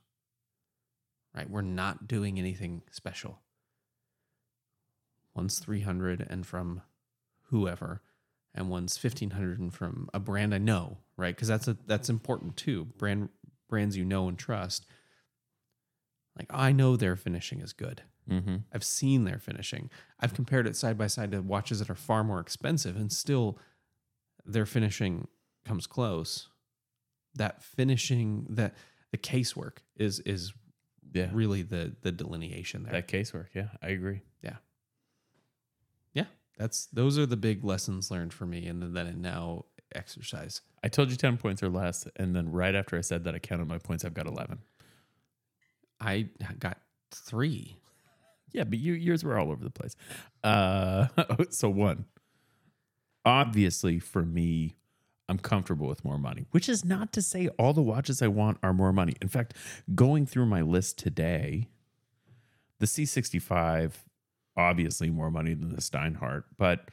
Right. 1.34 1.50
We're 1.50 1.62
not 1.62 2.10
doing 2.10 2.38
anything 2.38 2.82
special. 2.92 3.40
One's 5.34 5.60
three 5.60 5.80
hundred 5.80 6.28
and 6.30 6.46
from 6.46 6.82
whoever, 7.44 8.02
and 8.54 8.70
one's 8.70 8.98
fifteen 8.98 9.30
hundred 9.30 9.60
and 9.60 9.74
from 9.74 10.10
a 10.14 10.20
brand 10.20 10.54
I 10.54 10.58
know. 10.58 10.98
Right. 11.16 11.34
Because 11.34 11.48
that's 11.48 11.70
a 11.70 11.78
that's 11.88 12.10
important 12.10 12.58
too. 12.58 12.84
Brand 12.98 13.30
brands 13.70 13.96
you 13.96 14.04
know 14.04 14.28
and 14.28 14.38
trust. 14.38 14.86
Like 16.38 16.48
I 16.50 16.74
know 16.74 16.98
their 16.98 17.16
finishing 17.16 17.62
is 17.62 17.72
good. 17.72 18.02
Mm-hmm. 18.30 18.58
I've 18.74 18.84
seen 18.84 19.24
their 19.24 19.40
finishing. 19.40 19.90
I've 20.20 20.34
compared 20.34 20.68
it 20.68 20.76
side 20.76 20.98
by 20.98 21.08
side 21.08 21.32
to 21.32 21.42
watches 21.42 21.80
that 21.80 21.90
are 21.90 21.96
far 21.96 22.26
more 22.26 22.42
expensive 22.42 22.98
and 22.98 23.10
still 23.10 23.58
their 24.46 24.66
finishing 24.66 25.30
comes 25.66 25.88
close. 25.88 26.48
That 27.36 27.64
finishing 27.64 28.46
that 28.50 28.76
the 29.12 29.18
casework 29.18 29.78
is 29.96 30.20
is 30.22 30.54
Yeah. 31.14 31.30
really 31.34 31.62
the 31.62 31.96
the 32.02 32.12
delineation 32.12 32.84
there. 32.84 32.94
That 32.94 33.08
casework, 33.08 33.48
yeah, 33.54 33.70
I 33.82 33.90
agree. 33.90 34.22
yeah. 34.44 34.58
Yeah. 36.14 36.26
That's 36.58 36.88
those 36.88 37.18
are 37.18 37.26
the 37.26 37.38
big 37.38 37.64
lessons 37.64 38.12
learned 38.12 38.34
for 38.34 38.46
me 38.46 38.68
and 38.68 38.82
then 38.96 39.08
and 39.08 39.22
now 39.22 39.66
exercise. 39.96 40.62
I 40.84 40.88
told 40.88 41.10
you 41.12 41.16
10 41.18 41.38
points 41.38 41.62
or 41.62 41.70
less. 41.70 42.08
And 42.16 42.36
then 42.36 42.50
right 42.52 42.74
after 42.76 42.98
I 42.98 43.02
said 43.02 43.24
that, 43.26 43.36
I 43.36 43.40
counted 43.40 43.68
my 43.68 43.78
points. 43.78 44.04
I've 44.06 44.14
got 44.14 44.26
11. 44.28 44.60
I 46.00 46.30
got 46.60 46.80
three. 47.12 47.78
Yeah, 48.54 48.64
but 48.64 48.80
you, 48.80 48.94
yours 48.94 49.24
were 49.24 49.38
all 49.38 49.52
over 49.52 49.64
the 49.64 49.70
place. 49.70 49.96
Uh, 50.44 51.08
so 51.50 51.70
one, 51.70 52.06
obviously 53.26 54.00
for 54.00 54.24
me, 54.24 54.78
I'm 55.32 55.40
comfortable 55.40 55.88
with 55.88 56.04
more 56.04 56.18
money, 56.18 56.46
which 56.52 56.68
is 56.68 56.84
not 56.84 57.14
to 57.14 57.22
say 57.22 57.48
all 57.58 57.72
the 57.72 57.82
watches 57.82 58.22
I 58.22 58.28
want 58.28 58.58
are 58.62 58.74
more 58.74 58.92
money. 58.92 59.16
In 59.22 59.30
fact, 59.30 59.54
going 59.96 60.26
through 60.26 60.46
my 60.48 60.62
list 60.62 61.00
today, 61.00 61.70
the 62.80 62.86
C65, 62.86 63.94
obviously 64.58 65.10
more 65.10 65.32
money 65.32 65.54
than 65.54 65.70
the 65.70 65.82
Steinhart, 65.82 66.44
but 66.58 66.90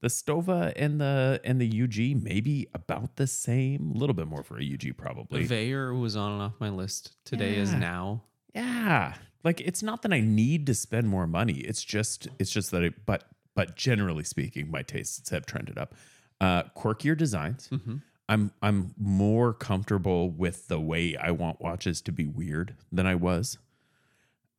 the 0.00 0.08
Stowa 0.08 0.72
and 0.74 0.98
the 0.98 1.38
and 1.44 1.60
the 1.60 1.82
UG 1.82 2.22
maybe 2.22 2.66
about 2.72 3.16
the 3.16 3.26
same, 3.26 3.92
a 3.94 3.98
little 3.98 4.14
bit 4.14 4.26
more 4.26 4.42
for 4.42 4.58
a 4.58 4.62
UG 4.64 4.96
probably. 4.96 5.44
The 5.44 5.48
probably. 5.48 6.00
Was 6.00 6.16
on 6.16 6.32
and 6.32 6.42
off 6.42 6.54
my 6.58 6.70
list. 6.70 7.14
Today 7.26 7.56
is 7.56 7.74
now. 7.74 8.22
yeah, 8.54 9.16
like 9.44 9.60
it's 9.60 9.82
not 9.82 10.00
that 10.00 10.14
I 10.14 10.20
need 10.20 10.64
to 10.66 10.74
spend 10.74 11.08
more 11.08 11.26
money. 11.26 11.58
It's 11.58 11.84
just 11.84 12.28
it's 12.38 12.50
just 12.50 12.70
that 12.70 12.82
it. 12.82 13.04
But 13.04 13.24
but 13.54 13.76
generally 13.76 14.24
speaking, 14.24 14.70
my 14.70 14.80
tastes 14.80 15.28
have 15.28 15.44
trended 15.44 15.76
up. 15.76 15.94
Uh, 16.40 16.64
quirkier 16.76 17.16
designs. 17.16 17.68
Mm-hmm. 17.72 17.96
I'm 18.28 18.50
I'm 18.60 18.94
more 18.98 19.52
comfortable 19.52 20.30
with 20.30 20.68
the 20.68 20.80
way 20.80 21.16
I 21.16 21.30
want 21.30 21.60
watches 21.60 22.00
to 22.02 22.12
be 22.12 22.26
weird 22.26 22.74
than 22.90 23.06
I 23.06 23.14
was. 23.14 23.58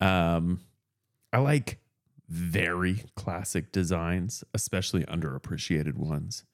Um, 0.00 0.60
I 1.32 1.38
like 1.38 1.78
very 2.28 3.04
classic 3.14 3.72
designs, 3.72 4.44
especially 4.54 5.04
underappreciated 5.04 5.96
ones. 5.96 6.44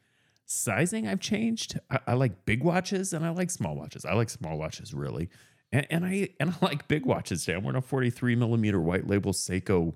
Sizing 0.47 1.07
I've 1.07 1.20
changed. 1.20 1.79
I, 1.91 2.01
I 2.09 2.12
like 2.14 2.45
big 2.45 2.62
watches 2.62 3.12
and 3.12 3.25
I 3.25 3.31
like 3.31 3.51
small 3.51 3.77
watches. 3.77 4.05
I 4.05 4.14
like 4.14 4.31
small 4.31 4.59
watches 4.59 4.93
really, 4.93 5.31
and, 5.72 5.87
and 5.91 6.05
I 6.05 6.31
and 6.41 6.51
I 6.51 6.66
like 6.66 6.89
big 6.89 7.07
watches 7.07 7.45
today. 7.45 7.57
I'm 7.57 7.64
wearing 7.64 7.79
a 7.79 7.83
43 7.83 8.35
millimeter 8.35 8.81
white 8.81 9.07
label 9.07 9.33
Seiko 9.33 9.95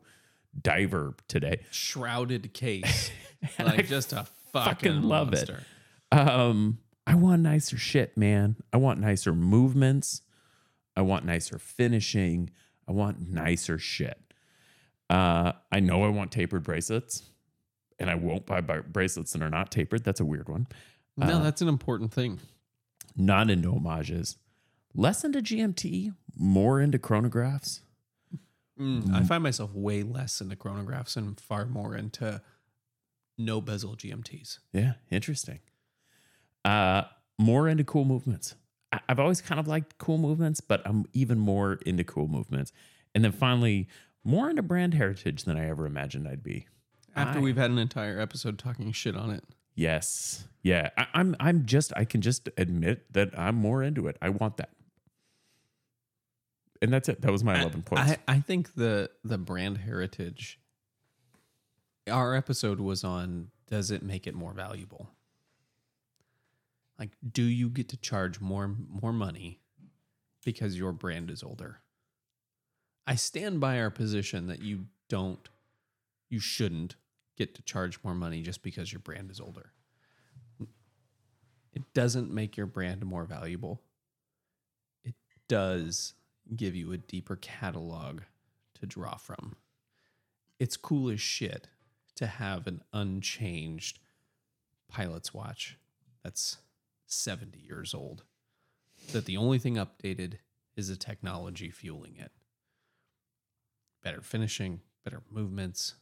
diver 0.60 1.14
today. 1.26 1.60
Shrouded 1.70 2.52
case. 2.54 3.10
Like 3.60 3.78
I 3.78 3.82
just 3.82 4.12
a 4.12 4.26
fucking 4.52 4.74
fucking 4.74 5.02
love 5.02 5.32
it. 5.34 5.50
Um, 6.12 6.78
I 7.06 7.14
want 7.14 7.42
nicer 7.42 7.76
shit, 7.78 8.16
man. 8.16 8.56
I 8.72 8.76
want 8.76 9.00
nicer 9.00 9.32
movements. 9.34 10.22
I 10.96 11.02
want 11.02 11.24
nicer 11.24 11.58
finishing. 11.58 12.50
I 12.86 12.92
want 12.92 13.20
nicer 13.30 13.78
shit. 13.78 14.18
Uh, 15.10 15.52
I 15.72 15.80
know 15.80 16.04
I 16.04 16.08
want 16.08 16.32
tapered 16.32 16.64
bracelets, 16.64 17.30
and 17.98 18.10
I 18.10 18.14
won't 18.14 18.46
buy 18.46 18.60
bracelets 18.60 19.32
that 19.32 19.42
are 19.42 19.50
not 19.50 19.70
tapered. 19.70 20.04
That's 20.04 20.20
a 20.20 20.24
weird 20.24 20.48
one. 20.48 20.66
No, 21.16 21.38
Uh, 21.38 21.42
that's 21.42 21.62
an 21.62 21.68
important 21.68 22.12
thing. 22.12 22.40
Not 23.16 23.50
into 23.50 23.72
homages. 23.72 24.36
Less 24.94 25.24
into 25.24 25.40
GMT, 25.40 26.14
more 26.36 26.80
into 26.80 26.98
chronographs. 26.98 27.80
Mm, 28.78 29.12
I 29.12 29.24
find 29.24 29.42
myself 29.42 29.72
way 29.74 30.02
less 30.02 30.40
into 30.40 30.56
chronographs 30.56 31.16
and 31.16 31.38
far 31.40 31.66
more 31.66 31.96
into 31.96 32.40
no 33.38 33.60
bezel 33.60 33.96
GMTs. 33.96 34.58
Yeah, 34.72 34.94
interesting. 35.10 35.60
Uh, 36.64 37.04
more 37.38 37.68
into 37.68 37.84
cool 37.84 38.04
movements. 38.04 38.54
I- 38.92 39.00
I've 39.08 39.20
always 39.20 39.40
kind 39.40 39.58
of 39.60 39.68
liked 39.68 39.96
cool 39.98 40.18
movements, 40.18 40.60
but 40.60 40.82
I'm 40.84 41.06
even 41.12 41.38
more 41.38 41.74
into 41.86 42.04
cool 42.04 42.26
movements. 42.28 42.72
And 43.14 43.24
then 43.24 43.32
finally, 43.32 43.88
more 44.24 44.50
into 44.50 44.62
brand 44.62 44.94
heritage 44.94 45.44
than 45.44 45.56
I 45.56 45.68
ever 45.68 45.86
imagined 45.86 46.26
I'd 46.28 46.42
be. 46.42 46.66
After 47.16 47.38
I- 47.38 47.42
we've 47.42 47.56
had 47.56 47.70
an 47.70 47.78
entire 47.78 48.20
episode 48.20 48.58
talking 48.58 48.92
shit 48.92 49.16
on 49.16 49.30
it. 49.30 49.44
Yes, 49.74 50.48
yeah. 50.62 50.90
I, 50.98 51.06
I'm. 51.14 51.36
I'm 51.38 51.64
just. 51.64 51.92
I 51.96 52.04
can 52.04 52.20
just 52.20 52.48
admit 52.56 53.12
that 53.12 53.38
I'm 53.38 53.54
more 53.54 53.80
into 53.82 54.08
it. 54.08 54.16
I 54.20 54.28
want 54.30 54.56
that. 54.56 54.70
And 56.82 56.92
that's 56.92 57.08
it. 57.08 57.20
That 57.22 57.32
was 57.32 57.42
my 57.44 57.60
11 57.60 57.82
points. 57.82 58.12
I, 58.12 58.18
I 58.26 58.40
think 58.40 58.74
the 58.74 59.10
the 59.24 59.38
brand 59.38 59.78
heritage. 59.78 60.57
Our 62.08 62.34
episode 62.34 62.80
was 62.80 63.04
on 63.04 63.50
does 63.68 63.90
it 63.90 64.02
make 64.02 64.26
it 64.26 64.34
more 64.34 64.52
valuable? 64.52 65.10
Like, 66.98 67.10
do 67.32 67.42
you 67.42 67.68
get 67.68 67.88
to 67.90 67.96
charge 67.96 68.40
more 68.40 68.74
more 68.88 69.12
money 69.12 69.60
because 70.44 70.76
your 70.76 70.92
brand 70.92 71.30
is 71.30 71.42
older? 71.42 71.80
I 73.06 73.14
stand 73.14 73.60
by 73.60 73.80
our 73.80 73.90
position 73.90 74.48
that 74.48 74.60
you 74.60 74.86
don't, 75.08 75.48
you 76.28 76.40
shouldn't 76.40 76.96
get 77.36 77.54
to 77.54 77.62
charge 77.62 77.98
more 78.04 78.14
money 78.14 78.42
just 78.42 78.62
because 78.62 78.92
your 78.92 79.00
brand 79.00 79.30
is 79.30 79.40
older. 79.40 79.72
It 81.72 81.94
doesn't 81.94 82.30
make 82.30 82.56
your 82.56 82.66
brand 82.66 83.06
more 83.06 83.24
valuable. 83.24 83.80
It 85.04 85.14
does 85.48 86.14
give 86.54 86.74
you 86.74 86.92
a 86.92 86.98
deeper 86.98 87.36
catalog 87.36 88.20
to 88.80 88.86
draw 88.86 89.16
from. 89.16 89.56
It's 90.58 90.76
cool 90.76 91.08
as 91.08 91.20
shit 91.20 91.68
to 92.18 92.26
have 92.26 92.66
an 92.66 92.82
unchanged 92.92 93.98
pilot's 94.88 95.32
watch 95.32 95.76
that's 96.22 96.58
70 97.06 97.58
years 97.58 97.94
old. 97.94 98.24
That 99.12 99.24
the 99.24 99.36
only 99.36 99.58
thing 99.58 99.76
updated 99.76 100.34
is 100.76 100.88
the 100.88 100.96
technology 100.96 101.70
fueling 101.70 102.16
it. 102.18 102.32
Better 104.02 104.20
finishing, 104.20 104.80
better 105.04 105.22
movements. 105.30 105.94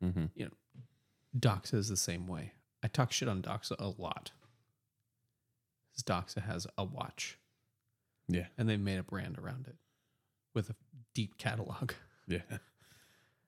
hmm 0.00 0.26
You 0.34 0.46
know, 0.46 0.50
Doxa 1.38 1.74
is 1.74 1.88
the 1.88 1.96
same 1.96 2.26
way. 2.26 2.52
I 2.82 2.88
talk 2.88 3.10
shit 3.12 3.28
on 3.28 3.42
Doxa 3.42 3.74
a 3.78 3.88
lot. 4.00 4.30
Doxa 6.04 6.42
has 6.44 6.66
a 6.78 6.84
watch 6.84 7.38
Yeah. 8.28 8.46
and 8.56 8.68
they've 8.68 8.78
made 8.78 8.98
a 8.98 9.02
brand 9.02 9.36
around 9.38 9.66
it 9.66 9.76
with 10.54 10.70
a 10.70 10.76
deep 11.14 11.36
catalog. 11.38 11.92
Yeah. 12.28 12.42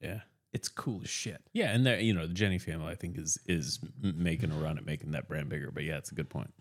Yeah. 0.02 0.20
It's 0.52 0.68
cool 0.68 1.00
as 1.04 1.08
shit. 1.10 1.40
Yeah, 1.52 1.70
and 1.72 1.86
there, 1.86 2.00
you 2.00 2.12
know, 2.12 2.26
the 2.26 2.34
Jenny 2.34 2.58
family, 2.58 2.88
I 2.90 2.94
think, 2.96 3.16
is 3.18 3.38
is 3.46 3.78
making 4.02 4.50
a 4.50 4.56
run 4.56 4.78
at 4.78 4.84
making 4.86 5.12
that 5.12 5.28
brand 5.28 5.48
bigger. 5.48 5.70
But 5.70 5.84
yeah, 5.84 5.96
it's 5.98 6.10
a 6.10 6.14
good 6.14 6.28
point. 6.28 6.52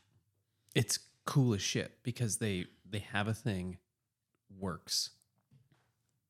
It's 0.75 0.99
cool 1.25 1.53
as 1.55 1.61
shit 1.61 1.97
because 2.03 2.37
they 2.37 2.65
they 2.89 2.99
have 2.99 3.27
a 3.27 3.33
thing 3.33 3.77
works 4.59 5.11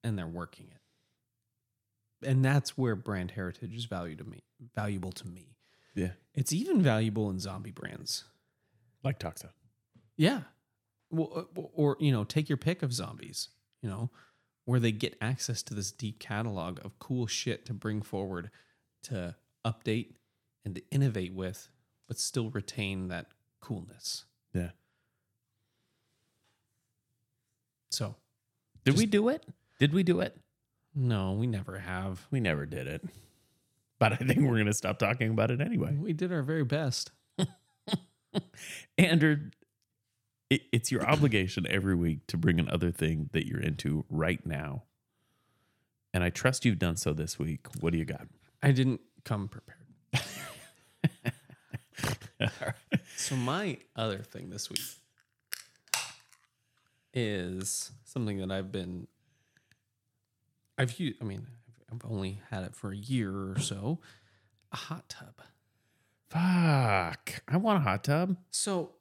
and 0.04 0.18
they're 0.18 0.28
working 0.28 0.68
it. 0.72 2.28
And 2.28 2.44
that's 2.44 2.78
where 2.78 2.96
brand 2.96 3.32
heritage 3.32 3.76
is 3.76 3.86
value 3.86 4.16
to 4.18 4.24
me, 4.24 4.44
valuable 4.76 5.12
to 5.14 5.28
me. 5.28 5.56
Yeah, 5.96 6.12
It's 6.34 6.54
even 6.54 6.82
valuable 6.82 7.30
in 7.30 7.40
zombie 7.40 7.72
brands. 7.72 8.24
like 9.04 9.20
Doxa. 9.20 9.50
Yeah. 10.18 10.42
Well, 11.10 11.48
uh, 11.58 11.62
or, 11.74 11.98
you 12.00 12.12
know, 12.12 12.24
take 12.24 12.48
your 12.50 12.58
pick 12.58 12.84
of 12.84 12.94
zombies, 12.94 13.50
you 13.82 13.90
know, 13.90 14.10
where 14.70 14.80
they 14.80 14.92
get 14.92 15.18
access 15.20 15.64
to 15.64 15.74
this 15.74 15.92
deep 15.92 16.20
catalog 16.20 16.78
of 16.86 17.00
cool 17.00 17.26
shit 17.26 17.66
to 17.66 17.74
bring 17.74 18.04
forward 18.04 18.52
to 19.02 19.36
update 19.66 20.12
and 20.64 20.76
to 20.76 20.84
innovate 20.92 21.34
with, 21.34 21.70
but 22.08 22.20
still 22.20 22.52
retain 22.52 23.08
that 23.08 23.26
coolness. 23.62 24.26
Yeah. 24.54 24.70
So, 27.90 28.16
Did 28.86 28.92
Just- 28.92 28.98
we 29.00 29.06
do 29.08 29.30
it? 29.30 29.44
Did 29.80 29.92
we 29.92 30.04
do 30.04 30.20
it? 30.20 30.38
no, 30.94 31.34
we 31.34 31.48
never 31.48 31.80
have. 31.80 32.28
We 32.30 32.40
never 32.40 32.66
did 32.68 32.86
it. 32.86 33.04
But 34.00 34.14
I 34.14 34.18
think 34.18 34.42
we're 34.42 34.58
gonna 34.60 34.74
stop 34.74 35.00
talking 35.00 35.32
about 35.32 35.50
it 35.50 35.62
anyway. 35.62 35.96
We 35.96 36.14
did 36.14 36.32
our 36.32 36.44
very 36.44 36.64
best. 36.64 37.12
Andrew, 39.00 39.50
it, 40.50 40.62
it's 40.72 40.92
your 40.92 41.08
obligation 41.08 41.66
every 41.70 41.96
week 41.96 42.28
to 42.28 42.38
bring 42.38 42.60
another 42.60 42.92
thing 42.92 43.30
that 43.34 43.48
you're 43.48 43.62
into 43.62 44.06
right 44.10 44.46
now. 44.46 44.84
And 46.14 46.24
I 46.24 46.30
trust 46.30 46.66
you've 46.66 46.80
done 46.80 46.98
so 46.98 47.14
this 47.14 47.38
week. 47.38 47.68
What 47.80 47.94
do 47.94 48.00
you 48.00 48.06
got? 48.06 48.28
I 48.64 48.72
didn't 48.72 49.02
come 49.24 49.48
prepared. 49.48 49.78
So 53.20 53.36
my 53.36 53.78
other 53.98 54.20
thing 54.20 54.50
this 54.50 54.70
week 54.70 54.82
is 57.14 57.92
something 58.06 58.40
that 58.40 58.50
I've 58.50 58.72
been 58.72 59.08
I've 60.78 60.98
used 61.00 61.22
I 61.22 61.26
mean 61.26 61.46
I've 61.92 62.10
only 62.10 62.42
had 62.50 62.64
it 62.64 62.74
for 62.74 62.92
a 62.92 62.96
year 62.96 63.32
or 63.32 63.60
so, 63.60 64.00
a 64.72 64.78
hot 64.78 65.10
tub. 65.10 65.36
Fuck. 66.30 67.44
I 67.48 67.58
want 67.58 67.80
a 67.80 67.82
hot 67.82 68.06
tub. 68.06 68.38
So 68.52 68.92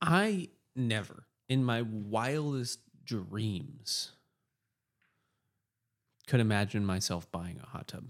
I, 0.00 0.48
never 0.76 1.26
in 1.48 1.64
my 1.64 1.82
wildest 1.82 2.80
dreams 3.04 4.12
could 6.26 6.40
imagine 6.40 6.84
myself 6.84 7.30
buying 7.30 7.60
a 7.62 7.66
hot 7.66 7.88
tub. 7.88 8.04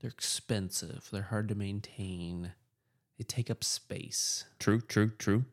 They're 0.00 0.10
expensive, 0.10 1.08
they're 1.10 1.22
hard 1.22 1.48
to 1.48 1.54
maintain. 1.54 2.52
They 3.18 3.24
take 3.24 3.50
up 3.50 3.64
space. 3.64 4.44
True, 4.60 4.80
true, 4.80 5.10
true. 5.18 5.44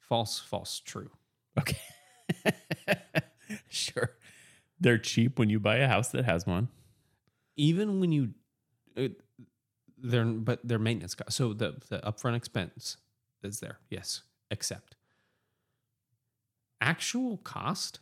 False, 0.00 0.38
false, 0.38 0.80
true. 0.80 1.10
Okay. 1.58 1.80
sure. 3.70 4.16
They're 4.78 4.98
cheap 4.98 5.38
when 5.38 5.48
you 5.48 5.58
buy 5.58 5.76
a 5.76 5.88
house 5.88 6.10
that 6.10 6.26
has 6.26 6.46
one. 6.46 6.68
Even 7.56 8.00
when 8.00 8.12
you, 8.12 8.34
uh, 8.98 9.08
they're 10.02 10.24
but 10.24 10.60
their 10.66 10.78
maintenance 10.78 11.14
cost. 11.14 11.32
So 11.32 11.52
the 11.52 11.76
the 11.88 11.98
upfront 12.00 12.36
expense 12.36 12.96
is 13.42 13.60
there, 13.60 13.78
yes, 13.88 14.22
except 14.50 14.96
actual 16.82 17.38
cost 17.38 18.00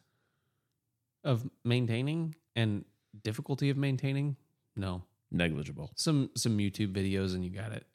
of 1.22 1.48
maintaining 1.64 2.34
and 2.56 2.84
difficulty 3.22 3.70
of 3.70 3.76
maintaining. 3.76 4.36
No, 4.74 5.02
Negligible. 5.30 5.90
some 5.94 6.30
some 6.34 6.58
YouTube 6.58 6.92
videos 6.92 7.34
and 7.34 7.44
you 7.44 7.50
got 7.50 7.72
it. 7.72 7.86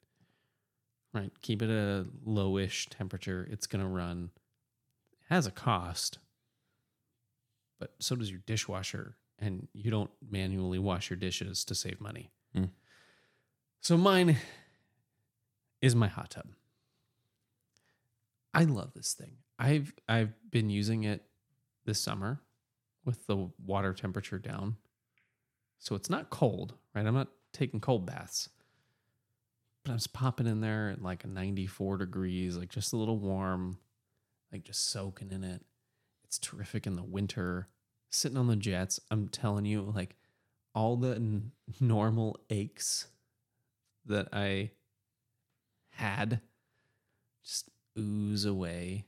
Right, 1.12 1.32
keep 1.42 1.62
it 1.62 1.70
a 1.70 2.06
lowish 2.26 2.88
temperature. 2.90 3.46
It's 3.50 3.66
gonna 3.66 3.88
run. 3.88 4.30
has 5.28 5.46
a 5.46 5.50
cost, 5.50 6.18
but 7.80 7.94
so 7.98 8.14
does 8.14 8.30
your 8.30 8.40
dishwasher, 8.46 9.16
and 9.38 9.68
you 9.72 9.90
don't 9.90 10.10
manually 10.30 10.78
wash 10.78 11.10
your 11.10 11.16
dishes 11.16 11.64
to 11.64 11.74
save 11.74 12.00
money. 12.00 12.30
So 13.86 13.96
mine 13.96 14.36
is 15.80 15.94
my 15.94 16.08
hot 16.08 16.30
tub. 16.30 16.48
I 18.52 18.64
love 18.64 18.92
this 18.94 19.12
thing. 19.12 19.36
I've 19.60 19.94
I've 20.08 20.32
been 20.50 20.70
using 20.70 21.04
it 21.04 21.22
this 21.84 22.00
summer 22.00 22.40
with 23.04 23.28
the 23.28 23.48
water 23.64 23.92
temperature 23.92 24.40
down. 24.40 24.74
So 25.78 25.94
it's 25.94 26.10
not 26.10 26.30
cold, 26.30 26.74
right? 26.96 27.06
I'm 27.06 27.14
not 27.14 27.28
taking 27.52 27.78
cold 27.78 28.06
baths. 28.06 28.48
But 29.84 29.92
I'm 29.92 29.98
just 29.98 30.12
popping 30.12 30.48
in 30.48 30.60
there 30.60 30.90
at 30.90 31.00
like 31.00 31.22
a 31.22 31.28
94 31.28 31.98
degrees, 31.98 32.56
like 32.56 32.70
just 32.70 32.92
a 32.92 32.96
little 32.96 33.20
warm, 33.20 33.78
like 34.50 34.64
just 34.64 34.90
soaking 34.90 35.30
in 35.30 35.44
it. 35.44 35.64
It's 36.24 36.40
terrific 36.40 36.88
in 36.88 36.96
the 36.96 37.04
winter. 37.04 37.68
Sitting 38.10 38.36
on 38.36 38.48
the 38.48 38.56
jets, 38.56 38.98
I'm 39.12 39.28
telling 39.28 39.64
you, 39.64 39.82
like 39.94 40.16
all 40.74 40.96
the 40.96 41.14
n- 41.14 41.52
normal 41.80 42.40
aches 42.50 43.06
that 44.06 44.28
I 44.32 44.70
had 45.90 46.40
just 47.44 47.70
ooze 47.98 48.44
away. 48.44 49.06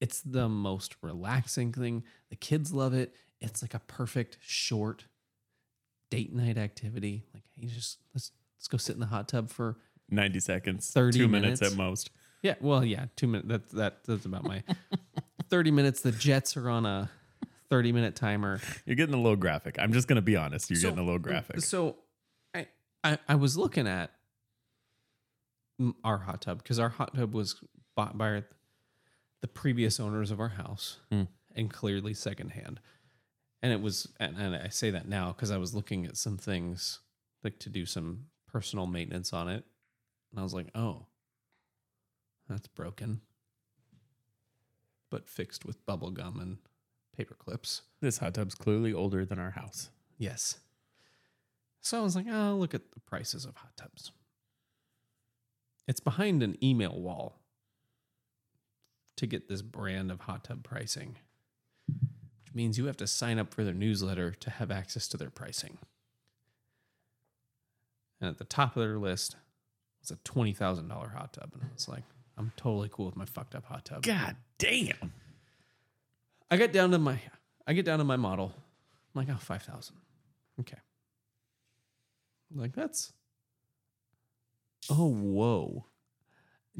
It's 0.00 0.20
the 0.20 0.48
most 0.48 0.96
relaxing 1.02 1.72
thing. 1.72 2.04
The 2.30 2.36
kids 2.36 2.72
love 2.72 2.94
it. 2.94 3.14
It's 3.40 3.62
like 3.62 3.74
a 3.74 3.78
perfect 3.80 4.38
short 4.40 5.04
date 6.10 6.34
night 6.34 6.58
activity. 6.58 7.24
Like, 7.32 7.44
hey, 7.58 7.66
just 7.66 7.98
let's 8.14 8.32
let's 8.58 8.68
go 8.68 8.76
sit 8.78 8.94
in 8.94 9.00
the 9.00 9.06
hot 9.06 9.28
tub 9.28 9.50
for 9.50 9.76
90 10.10 10.40
seconds, 10.40 10.90
30 10.90 11.18
two 11.18 11.28
minutes. 11.28 11.60
minutes. 11.60 11.72
at 11.74 11.78
most. 11.78 12.10
yeah. 12.42 12.54
Well, 12.60 12.84
yeah, 12.84 13.06
two 13.16 13.26
minutes. 13.26 13.48
That 13.48 13.68
that 13.70 14.04
that's 14.04 14.26
about 14.26 14.44
my 14.44 14.62
thirty 15.48 15.70
minutes. 15.70 16.00
The 16.02 16.12
Jets 16.12 16.56
are 16.56 16.68
on 16.68 16.84
a 16.84 17.10
thirty 17.70 17.92
minute 17.92 18.14
timer. 18.16 18.60
You're 18.84 18.96
getting 18.96 19.14
a 19.14 19.20
little 19.20 19.36
graphic. 19.36 19.76
I'm 19.78 19.92
just 19.92 20.08
going 20.08 20.16
to 20.16 20.22
be 20.22 20.36
honest. 20.36 20.68
You're 20.70 20.78
So- 20.80 20.88
getting 20.88 21.02
a 21.02 21.06
little 21.06 21.18
graphic. 21.20 21.60
So, 21.60 21.96
I 22.54 22.66
I, 23.02 23.18
I 23.28 23.34
was 23.36 23.56
looking 23.56 23.86
at 23.86 24.10
our 26.04 26.18
hot 26.18 26.40
tub 26.42 26.58
because 26.62 26.78
our 26.78 26.88
hot 26.88 27.14
tub 27.14 27.34
was 27.34 27.56
bought 27.96 28.16
by 28.16 28.44
the 29.40 29.48
previous 29.48 29.98
owners 30.00 30.30
of 30.30 30.40
our 30.40 30.48
house 30.50 30.98
Hmm. 31.10 31.22
and 31.54 31.70
clearly 31.72 32.14
secondhand. 32.14 32.80
And 33.62 33.72
it 33.72 33.80
was, 33.80 34.08
and, 34.20 34.36
and 34.36 34.54
I 34.54 34.68
say 34.68 34.90
that 34.90 35.08
now 35.08 35.28
because 35.32 35.50
I 35.50 35.56
was 35.58 35.74
looking 35.74 36.06
at 36.06 36.16
some 36.16 36.36
things 36.36 37.00
like 37.42 37.58
to 37.60 37.68
do 37.70 37.86
some 37.86 38.26
personal 38.46 38.86
maintenance 38.86 39.32
on 39.32 39.48
it, 39.48 39.64
and 40.30 40.40
I 40.40 40.42
was 40.42 40.54
like, 40.54 40.68
oh, 40.74 41.06
that's 42.48 42.68
broken, 42.68 43.20
but 45.10 45.26
fixed 45.28 45.64
with 45.64 45.84
bubble 45.86 46.10
gum 46.10 46.40
and 46.40 46.58
paper 47.16 47.34
clips. 47.34 47.82
this 48.00 48.18
hot 48.18 48.34
tub's 48.34 48.54
clearly 48.54 48.92
older 48.92 49.24
than 49.24 49.38
our 49.38 49.50
house. 49.52 49.90
Yes. 50.18 50.58
So 51.80 51.98
I 51.98 52.02
was 52.02 52.16
like, 52.16 52.26
oh, 52.30 52.56
look 52.58 52.74
at 52.74 52.92
the 52.92 53.00
prices 53.00 53.44
of 53.44 53.56
hot 53.56 53.76
tubs. 53.76 54.10
It's 55.86 56.00
behind 56.00 56.42
an 56.42 56.56
email 56.62 56.98
wall 56.98 57.40
to 59.16 59.26
get 59.26 59.48
this 59.48 59.62
brand 59.62 60.10
of 60.10 60.22
hot 60.22 60.44
tub 60.44 60.64
pricing, 60.64 61.16
which 61.86 62.54
means 62.54 62.78
you 62.78 62.86
have 62.86 62.96
to 62.96 63.06
sign 63.06 63.38
up 63.38 63.52
for 63.52 63.64
their 63.64 63.74
newsletter 63.74 64.32
to 64.32 64.50
have 64.50 64.70
access 64.70 65.06
to 65.08 65.16
their 65.16 65.30
pricing. 65.30 65.78
And 68.20 68.30
at 68.30 68.38
the 68.38 68.44
top 68.44 68.76
of 68.76 68.82
their 68.82 68.98
list 68.98 69.36
was 70.00 70.10
a 70.10 70.16
$20,000 70.16 71.14
hot 71.14 71.32
tub. 71.34 71.50
And 71.52 71.62
I 71.62 71.66
was 71.72 71.88
like, 71.88 72.04
I'm 72.36 72.52
totally 72.56 72.88
cool 72.90 73.06
with 73.06 73.16
my 73.16 73.26
fucked 73.26 73.54
up 73.54 73.66
hot 73.66 73.84
tub. 73.84 74.02
God 74.02 74.36
damn. 74.58 75.12
I 76.50 76.56
get 76.56 76.72
down 76.72 76.90
to 76.90 76.98
my 76.98 77.18
I 77.66 77.72
get 77.72 77.86
down 77.86 77.98
to 77.98 78.04
my 78.04 78.16
model. 78.16 78.52
I'm 79.14 79.26
like, 79.26 79.34
oh, 79.34 79.38
5,000. 79.38 79.96
Okay. 80.60 80.76
Like, 82.54 82.74
that's. 82.74 83.12
Oh, 84.90 85.08
whoa. 85.08 85.86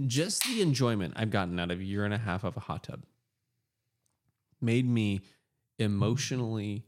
Just 0.06 0.44
the 0.44 0.60
enjoyment 0.60 1.14
I've 1.16 1.30
gotten 1.30 1.58
out 1.58 1.70
of 1.70 1.80
a 1.80 1.84
year 1.84 2.04
and 2.04 2.12
a 2.12 2.18
half 2.18 2.44
of 2.44 2.56
a 2.56 2.60
hot 2.60 2.84
tub 2.84 3.04
made 4.60 4.88
me 4.88 5.20
emotionally 5.78 6.84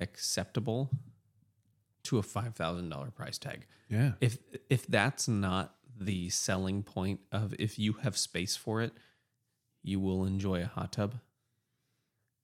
acceptable 0.00 0.90
to 2.04 2.18
a 2.18 2.22
$5,000 2.22 3.14
price 3.14 3.38
tag. 3.38 3.66
Yeah. 3.88 4.12
If 4.20 4.38
if 4.68 4.86
that's 4.86 5.28
not 5.28 5.74
the 5.98 6.28
selling 6.30 6.82
point 6.82 7.20
of 7.32 7.54
if 7.58 7.78
you 7.78 7.94
have 7.94 8.16
space 8.16 8.56
for 8.56 8.82
it, 8.82 8.92
you 9.82 9.98
will 10.00 10.24
enjoy 10.24 10.62
a 10.62 10.66
hot 10.66 10.92
tub. 10.92 11.16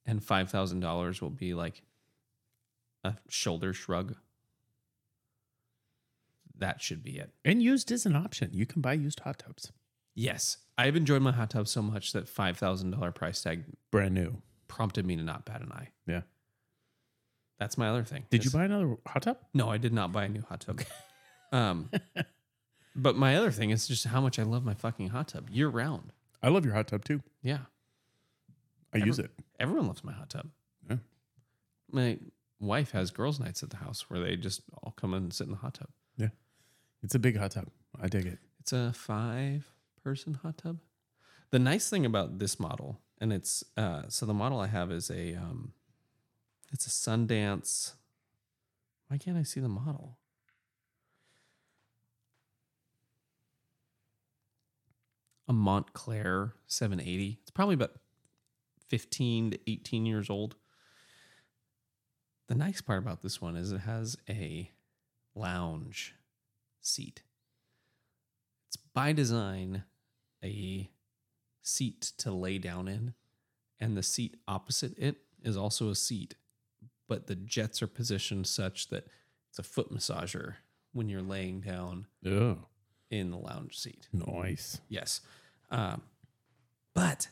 And 0.06 0.22
five 0.22 0.50
thousand 0.50 0.80
dollars 0.80 1.22
will 1.22 1.30
be 1.30 1.54
like 1.54 1.82
a 3.04 3.16
shoulder 3.28 3.72
shrug. 3.72 4.16
That 6.56 6.80
should 6.80 7.02
be 7.02 7.18
it. 7.18 7.32
And 7.44 7.62
used 7.62 7.90
is 7.90 8.06
an 8.06 8.14
option. 8.16 8.50
You 8.52 8.66
can 8.66 8.80
buy 8.80 8.92
used 8.94 9.20
hot 9.20 9.40
tubs. 9.40 9.72
Yes. 10.14 10.58
I've 10.78 10.96
enjoyed 10.96 11.22
my 11.22 11.32
hot 11.32 11.50
tub 11.50 11.68
so 11.68 11.82
much 11.82 12.12
that 12.12 12.28
five 12.28 12.56
thousand 12.56 12.92
dollar 12.92 13.12
price 13.12 13.42
tag 13.42 13.64
Brand 13.90 14.14
new. 14.14 14.42
prompted 14.68 15.04
me 15.06 15.16
to 15.16 15.22
not 15.22 15.44
bat 15.44 15.60
an 15.62 15.72
eye. 15.72 15.88
Yeah. 16.06 16.22
That's 17.58 17.78
my 17.78 17.88
other 17.88 18.04
thing. 18.04 18.24
Did 18.30 18.44
you 18.44 18.50
buy 18.50 18.64
another 18.64 18.96
hot 19.06 19.22
tub? 19.22 19.38
No, 19.52 19.70
I 19.70 19.78
did 19.78 19.92
not 19.92 20.12
buy 20.12 20.24
a 20.24 20.28
new 20.28 20.42
hot 20.48 20.60
tub. 20.60 20.82
um, 21.52 21.90
but 22.96 23.16
my 23.16 23.36
other 23.36 23.50
thing 23.50 23.70
is 23.70 23.86
just 23.86 24.06
how 24.06 24.20
much 24.20 24.38
I 24.38 24.42
love 24.42 24.64
my 24.64 24.74
fucking 24.74 25.08
hot 25.08 25.28
tub 25.28 25.48
year 25.50 25.68
round. 25.68 26.12
I 26.42 26.48
love 26.48 26.64
your 26.64 26.74
hot 26.74 26.88
tub 26.88 27.04
too. 27.04 27.22
Yeah, 27.42 27.58
I 28.92 28.98
use 28.98 29.18
it. 29.18 29.30
everyone 29.58 29.86
loves 29.86 30.04
my 30.04 30.12
hot 30.12 30.30
tub. 30.30 30.48
Yeah. 30.90 30.96
My 31.90 32.18
wife 32.60 32.90
has 32.90 33.10
girls' 33.10 33.40
nights 33.40 33.62
at 33.62 33.70
the 33.70 33.76
house 33.76 34.10
where 34.10 34.20
they 34.20 34.36
just 34.36 34.62
all 34.82 34.92
come 34.96 35.14
and 35.14 35.32
sit 35.32 35.46
in 35.46 35.52
the 35.52 35.58
hot 35.58 35.74
tub. 35.74 35.88
It's 37.04 37.14
a 37.14 37.18
big 37.18 37.36
hot 37.36 37.50
tub. 37.50 37.68
I 38.00 38.08
dig 38.08 38.24
it. 38.24 38.38
It's 38.60 38.72
a 38.72 38.94
five-person 38.94 40.38
hot 40.42 40.56
tub. 40.56 40.78
The 41.50 41.58
nice 41.58 41.90
thing 41.90 42.06
about 42.06 42.38
this 42.38 42.58
model, 42.58 42.98
and 43.20 43.30
it's 43.30 43.62
uh, 43.76 44.04
so 44.08 44.24
the 44.24 44.32
model 44.32 44.58
I 44.58 44.68
have 44.68 44.90
is 44.90 45.10
a 45.10 45.34
um, 45.34 45.74
it's 46.72 46.86
a 46.86 46.90
Sundance. 46.90 47.92
Why 49.08 49.18
can't 49.18 49.36
I 49.36 49.42
see 49.42 49.60
the 49.60 49.68
model? 49.68 50.16
A 55.46 55.52
Montclair 55.52 56.54
780. 56.66 57.38
It's 57.42 57.50
probably 57.50 57.74
about 57.74 57.92
15 58.88 59.50
to 59.50 59.70
18 59.70 60.06
years 60.06 60.30
old. 60.30 60.56
The 62.46 62.54
nice 62.54 62.80
part 62.80 62.98
about 62.98 63.20
this 63.20 63.42
one 63.42 63.56
is 63.56 63.72
it 63.72 63.80
has 63.80 64.16
a 64.26 64.70
lounge 65.34 66.14
seat. 66.86 67.22
It's 68.68 68.76
by 68.76 69.12
design 69.12 69.84
a 70.42 70.90
seat 71.62 72.12
to 72.18 72.30
lay 72.32 72.58
down 72.58 72.88
in, 72.88 73.14
and 73.80 73.96
the 73.96 74.02
seat 74.02 74.36
opposite 74.46 74.96
it 74.98 75.16
is 75.42 75.56
also 75.56 75.90
a 75.90 75.94
seat, 75.94 76.34
but 77.08 77.26
the 77.26 77.34
jets 77.34 77.82
are 77.82 77.86
positioned 77.86 78.46
such 78.46 78.88
that 78.88 79.06
it's 79.50 79.58
a 79.58 79.62
foot 79.62 79.92
massager 79.92 80.54
when 80.92 81.08
you're 81.08 81.22
laying 81.22 81.60
down 81.60 82.06
Oh, 82.26 82.58
in 83.10 83.30
the 83.30 83.36
lounge 83.38 83.78
seat. 83.78 84.08
nice. 84.12 84.80
Yes. 84.88 85.20
Um, 85.70 86.02
but 86.94 87.28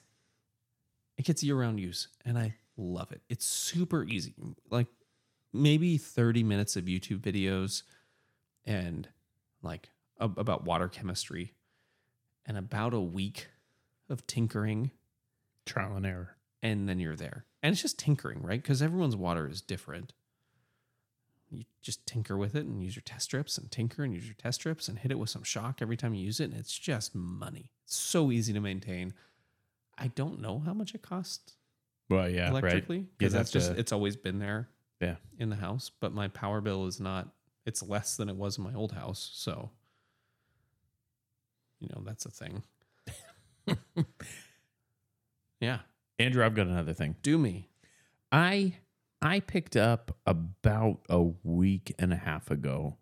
it 1.17 1.25
gets 1.25 1.43
year 1.43 1.55
round 1.57 1.79
use 1.81 2.09
and 2.25 2.39
I 2.39 2.55
love 2.77 3.13
it. 3.13 3.21
It's 3.29 3.45
super 3.45 4.05
easy. 4.05 4.35
Like 4.71 4.89
maybe 5.53 5.97
30 5.99 6.43
minutes 6.43 6.77
of 6.77 6.85
YouTube 6.87 7.21
videos 7.21 7.83
and 8.65 9.09
like 9.63 9.89
ab- 10.21 10.39
about 10.39 10.65
water 10.65 10.89
chemistry 10.89 11.55
and 12.47 12.57
about 12.57 12.93
a 12.95 13.01
week 13.01 13.49
of 14.09 14.27
tinkering 14.27 14.91
Trial 15.65 15.97
and 15.97 16.05
error. 16.07 16.37
and 16.63 16.89
then 16.89 16.99
you're 16.99 17.17
there. 17.17 17.45
And 17.63 17.73
it's 17.73 17.83
just 17.83 17.99
tinkering, 17.99 18.43
right? 18.43 18.61
Because 18.61 18.83
everyone's 18.83 19.15
water 19.17 19.49
is 19.49 19.61
different. 19.61 20.13
You 21.51 21.65
just 21.83 22.07
tinker 22.07 22.37
with 22.37 22.55
it 22.57 22.65
and 22.65 22.83
use 22.83 22.97
your 22.97 23.03
test 23.05 23.27
strips 23.27 23.59
and 23.59 23.71
tinker 23.71 24.03
and 24.03 24.13
use 24.15 24.25
your 24.25 24.35
test 24.35 24.61
strips 24.61 24.89
and 24.89 24.99
hit 24.99 25.11
it 25.13 25.19
with 25.19 25.31
some 25.31 25.43
shock 25.45 25.81
every 25.83 25.97
time 25.97 26.15
you 26.15 26.25
use 26.25 26.41
it. 26.41 26.45
And 26.51 26.55
it's 26.55 26.77
just 26.77 27.15
money. 27.15 27.71
It's 27.85 27.95
so 27.97 28.33
easy 28.33 28.53
to 28.55 28.61
maintain. 28.61 29.13
I 29.99 30.09
don't 30.09 30.41
know 30.41 30.59
how 30.61 30.73
much 30.73 30.95
it 30.95 31.03
costs 31.03 31.55
Well, 32.09 32.29
yeah, 32.29 32.49
electrically 32.51 33.07
because 33.19 33.33
You'd 33.35 33.39
that's 33.39 33.51
just 33.53 33.73
it's 33.73 33.93
always 33.93 34.17
been 34.17 34.39
there 34.39 34.69
Yeah. 35.01 35.17
in 35.39 35.51
the 35.51 35.57
house. 35.57 35.91
But 36.01 36.13
my 36.15 36.29
power 36.29 36.61
bill 36.63 36.87
is 36.87 36.99
not. 36.99 37.29
It's 37.65 37.83
less 37.83 38.17
than 38.17 38.29
it 38.29 38.37
was 38.37 38.59
in 38.59 38.65
my 38.65 38.75
old 38.75 38.93
house. 38.93 39.31
So, 39.35 39.71
you 41.81 41.89
know, 41.95 42.03
that's 42.05 42.27
a 42.27 42.31
thing. 42.31 42.63
yeah, 45.61 45.79
Andrew, 46.19 46.45
I've 46.45 46.55
got 46.55 46.67
another 46.67 46.95
thing. 46.95 47.17
do 47.23 47.39
me. 47.39 47.69
I 48.31 48.75
I 49.21 49.41
picked 49.41 49.77
up 49.77 50.17
about 50.27 51.01
a 51.09 51.23
week 51.45 51.95
and 51.99 52.13
a 52.13 52.17
half 52.17 52.51
ago. 52.51 52.97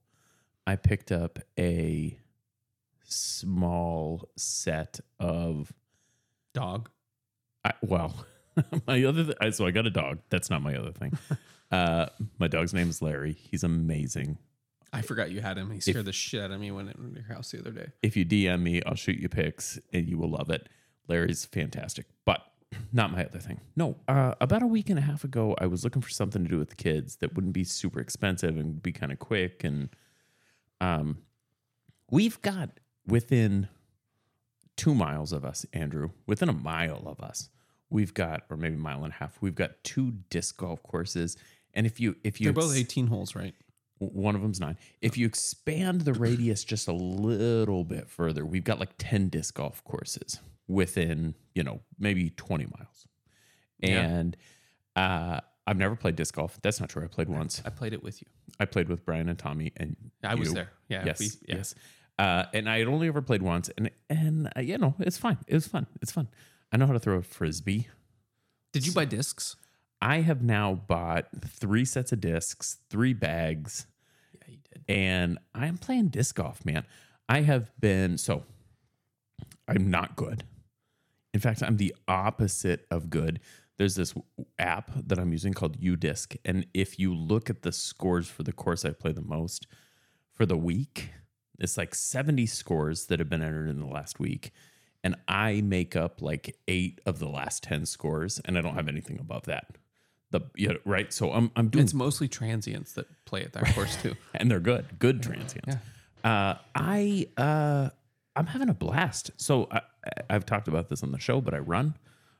I 0.66 0.76
picked 0.76 1.10
up 1.10 1.38
a 1.58 2.18
small 3.04 4.28
set 4.36 5.00
of 5.18 5.72
Dog. 6.52 6.90
I, 7.64 7.72
well, 7.82 8.26
my 8.86 9.04
other 9.04 9.32
th- 9.32 9.54
so 9.54 9.66
I 9.66 9.70
got 9.70 9.86
a 9.86 9.90
dog. 9.90 10.18
That's 10.30 10.50
not 10.50 10.62
my 10.62 10.74
other 10.74 10.92
thing. 10.92 11.16
uh, 11.70 12.06
my 12.38 12.48
dog's 12.48 12.74
name 12.74 12.88
is 12.88 13.00
Larry. 13.00 13.36
He's 13.50 13.62
amazing. 13.62 14.38
I 14.92 15.02
forgot 15.02 15.30
you 15.30 15.40
had 15.40 15.56
him. 15.56 15.70
He 15.70 15.80
scared 15.80 16.04
the 16.04 16.12
shit 16.12 16.42
out 16.42 16.50
of 16.50 16.60
me 16.60 16.70
when 16.70 16.88
it 16.88 16.98
went 16.98 17.14
to 17.14 17.20
your 17.20 17.32
house 17.32 17.52
the 17.52 17.60
other 17.60 17.70
day. 17.70 17.88
If 18.02 18.16
you 18.16 18.24
DM 18.24 18.60
me, 18.60 18.82
I'll 18.84 18.94
shoot 18.94 19.18
you 19.18 19.28
pics 19.28 19.78
and 19.92 20.08
you 20.08 20.18
will 20.18 20.30
love 20.30 20.50
it. 20.50 20.68
Larry's 21.08 21.44
fantastic, 21.44 22.06
but 22.24 22.42
not 22.92 23.12
my 23.12 23.24
other 23.24 23.38
thing. 23.38 23.60
No, 23.76 23.96
uh, 24.08 24.34
about 24.40 24.62
a 24.62 24.66
week 24.66 24.90
and 24.90 24.98
a 24.98 25.02
half 25.02 25.24
ago, 25.24 25.56
I 25.58 25.66
was 25.66 25.84
looking 25.84 26.02
for 26.02 26.10
something 26.10 26.42
to 26.42 26.48
do 26.48 26.58
with 26.58 26.70
the 26.70 26.76
kids 26.76 27.16
that 27.16 27.34
wouldn't 27.34 27.52
be 27.52 27.64
super 27.64 28.00
expensive 28.00 28.56
and 28.56 28.82
be 28.82 28.92
kind 28.92 29.12
of 29.12 29.18
quick. 29.18 29.64
And 29.64 29.90
um, 30.80 31.18
we've 32.10 32.40
got 32.42 32.70
within 33.06 33.68
two 34.76 34.94
miles 34.94 35.32
of 35.32 35.44
us, 35.44 35.66
Andrew, 35.72 36.10
within 36.26 36.48
a 36.48 36.54
mile 36.54 37.02
of 37.06 37.20
us, 37.20 37.48
we've 37.90 38.14
got, 38.14 38.42
or 38.50 38.56
maybe 38.56 38.76
a 38.76 38.78
mile 38.78 39.04
and 39.04 39.12
a 39.12 39.16
half, 39.16 39.36
we've 39.40 39.54
got 39.54 39.82
two 39.84 40.12
disc 40.30 40.56
golf 40.56 40.82
courses. 40.82 41.36
And 41.74 41.86
if 41.86 42.00
you, 42.00 42.16
if 42.24 42.40
you, 42.40 42.46
They're 42.46 42.62
both 42.62 42.76
18 42.76 43.08
holes, 43.08 43.34
right? 43.34 43.54
One 44.00 44.34
of 44.34 44.42
them's 44.42 44.58
nine. 44.60 44.76
If 45.00 45.16
you 45.16 45.26
expand 45.26 46.00
the 46.02 46.12
radius 46.14 46.64
just 46.64 46.88
a 46.88 46.92
little 46.92 47.84
bit 47.84 48.08
further, 48.08 48.44
we've 48.44 48.64
got 48.64 48.80
like 48.80 48.90
10 48.98 49.28
disc 49.28 49.54
golf 49.54 49.84
courses 49.84 50.40
within, 50.66 51.34
you 51.54 51.62
know, 51.62 51.80
maybe 51.98 52.30
20 52.30 52.64
miles. 52.66 53.06
Yeah. 53.78 54.00
And 54.02 54.36
uh, 54.96 55.40
I've 55.66 55.76
never 55.76 55.96
played 55.96 56.16
disc 56.16 56.34
golf. 56.34 56.58
That's 56.62 56.80
not 56.80 56.88
true. 56.88 57.04
I 57.04 57.06
played 57.08 57.28
once. 57.28 57.62
I 57.64 57.70
played 57.70 57.92
it 57.92 58.02
with 58.02 58.20
you. 58.22 58.26
I 58.58 58.64
played 58.64 58.88
with 58.88 59.04
Brian 59.04 59.28
and 59.28 59.38
Tommy, 59.38 59.72
and 59.76 59.96
I 60.24 60.34
was 60.34 60.52
there. 60.52 60.70
Yeah. 60.88 61.04
yes, 61.06 61.20
we- 61.20 61.26
yeah. 61.46 61.56
yes. 61.56 61.74
Uh, 62.18 62.44
and 62.52 62.68
I 62.68 62.78
had 62.80 62.88
only 62.88 63.08
ever 63.08 63.22
played 63.22 63.40
once, 63.40 63.70
and 63.78 63.90
and 64.10 64.52
uh, 64.54 64.60
you 64.60 64.76
know, 64.76 64.94
it's 64.98 65.16
fine. 65.16 65.38
It 65.46 65.54
was 65.54 65.66
fun. 65.66 65.86
It's 66.02 66.12
fun. 66.12 66.28
I 66.70 66.76
know 66.76 66.86
how 66.86 66.92
to 66.92 66.98
throw 66.98 67.16
a 67.16 67.22
frisbee. 67.22 67.88
Did 68.74 68.86
you 68.86 68.92
buy 68.92 69.06
discs? 69.06 69.56
I 70.02 70.20
have 70.22 70.42
now 70.42 70.74
bought 70.74 71.28
three 71.44 71.84
sets 71.84 72.12
of 72.12 72.20
discs, 72.20 72.78
three 72.88 73.12
bags, 73.12 73.86
Yeah, 74.32 74.40
you 74.48 74.58
did. 74.72 74.84
and 74.88 75.38
I'm 75.54 75.76
playing 75.78 76.08
disc 76.08 76.34
golf, 76.36 76.64
man. 76.64 76.84
I 77.28 77.42
have 77.42 77.70
been 77.78 78.16
so 78.18 78.44
I'm 79.68 79.90
not 79.90 80.16
good. 80.16 80.44
In 81.32 81.40
fact, 81.40 81.62
I'm 81.62 81.76
the 81.76 81.94
opposite 82.08 82.86
of 82.90 83.08
good. 83.10 83.40
There's 83.76 83.94
this 83.94 84.14
app 84.58 84.90
that 85.06 85.18
I'm 85.18 85.32
using 85.32 85.52
called 85.54 85.80
UDisc, 85.80 86.36
and 86.44 86.66
if 86.74 86.98
you 86.98 87.14
look 87.14 87.48
at 87.48 87.62
the 87.62 87.72
scores 87.72 88.28
for 88.28 88.42
the 88.42 88.52
course 88.52 88.84
I 88.84 88.90
play 88.90 89.12
the 89.12 89.22
most 89.22 89.66
for 90.32 90.44
the 90.44 90.56
week, 90.56 91.10
it's 91.58 91.76
like 91.78 91.94
70 91.94 92.46
scores 92.46 93.06
that 93.06 93.20
have 93.20 93.28
been 93.28 93.42
entered 93.42 93.68
in 93.68 93.78
the 93.78 93.86
last 93.86 94.18
week, 94.18 94.50
and 95.04 95.14
I 95.28 95.60
make 95.62 95.94
up 95.96 96.20
like 96.20 96.56
eight 96.68 97.00
of 97.06 97.20
the 97.20 97.28
last 97.28 97.62
10 97.62 97.86
scores, 97.86 98.40
and 98.44 98.58
I 98.58 98.60
don't 98.60 98.74
have 98.74 98.88
anything 98.88 99.18
above 99.20 99.44
that. 99.44 99.76
The 100.30 100.42
yeah, 100.56 100.74
right, 100.84 101.12
so 101.12 101.32
I'm 101.32 101.50
I'm 101.56 101.68
doing 101.68 101.84
It's 101.84 101.94
mostly 101.94 102.28
transients 102.28 102.92
that 102.92 103.06
play 103.24 103.42
at 103.42 103.52
that 103.54 103.74
course 103.74 103.96
too. 104.00 104.14
and 104.34 104.50
they're 104.50 104.60
good, 104.60 104.86
good 104.98 105.22
transients. 105.22 105.76
Uh, 106.22 106.54
I 106.74 107.26
uh, 107.36 107.90
I'm 108.36 108.46
having 108.46 108.68
a 108.68 108.74
blast. 108.74 109.32
So 109.36 109.66
I, 109.70 109.80
I've 110.28 110.46
talked 110.46 110.68
about 110.68 110.88
this 110.88 111.02
on 111.02 111.10
the 111.10 111.18
show, 111.18 111.40
but 111.40 111.52
I 111.52 111.58
run. 111.58 111.96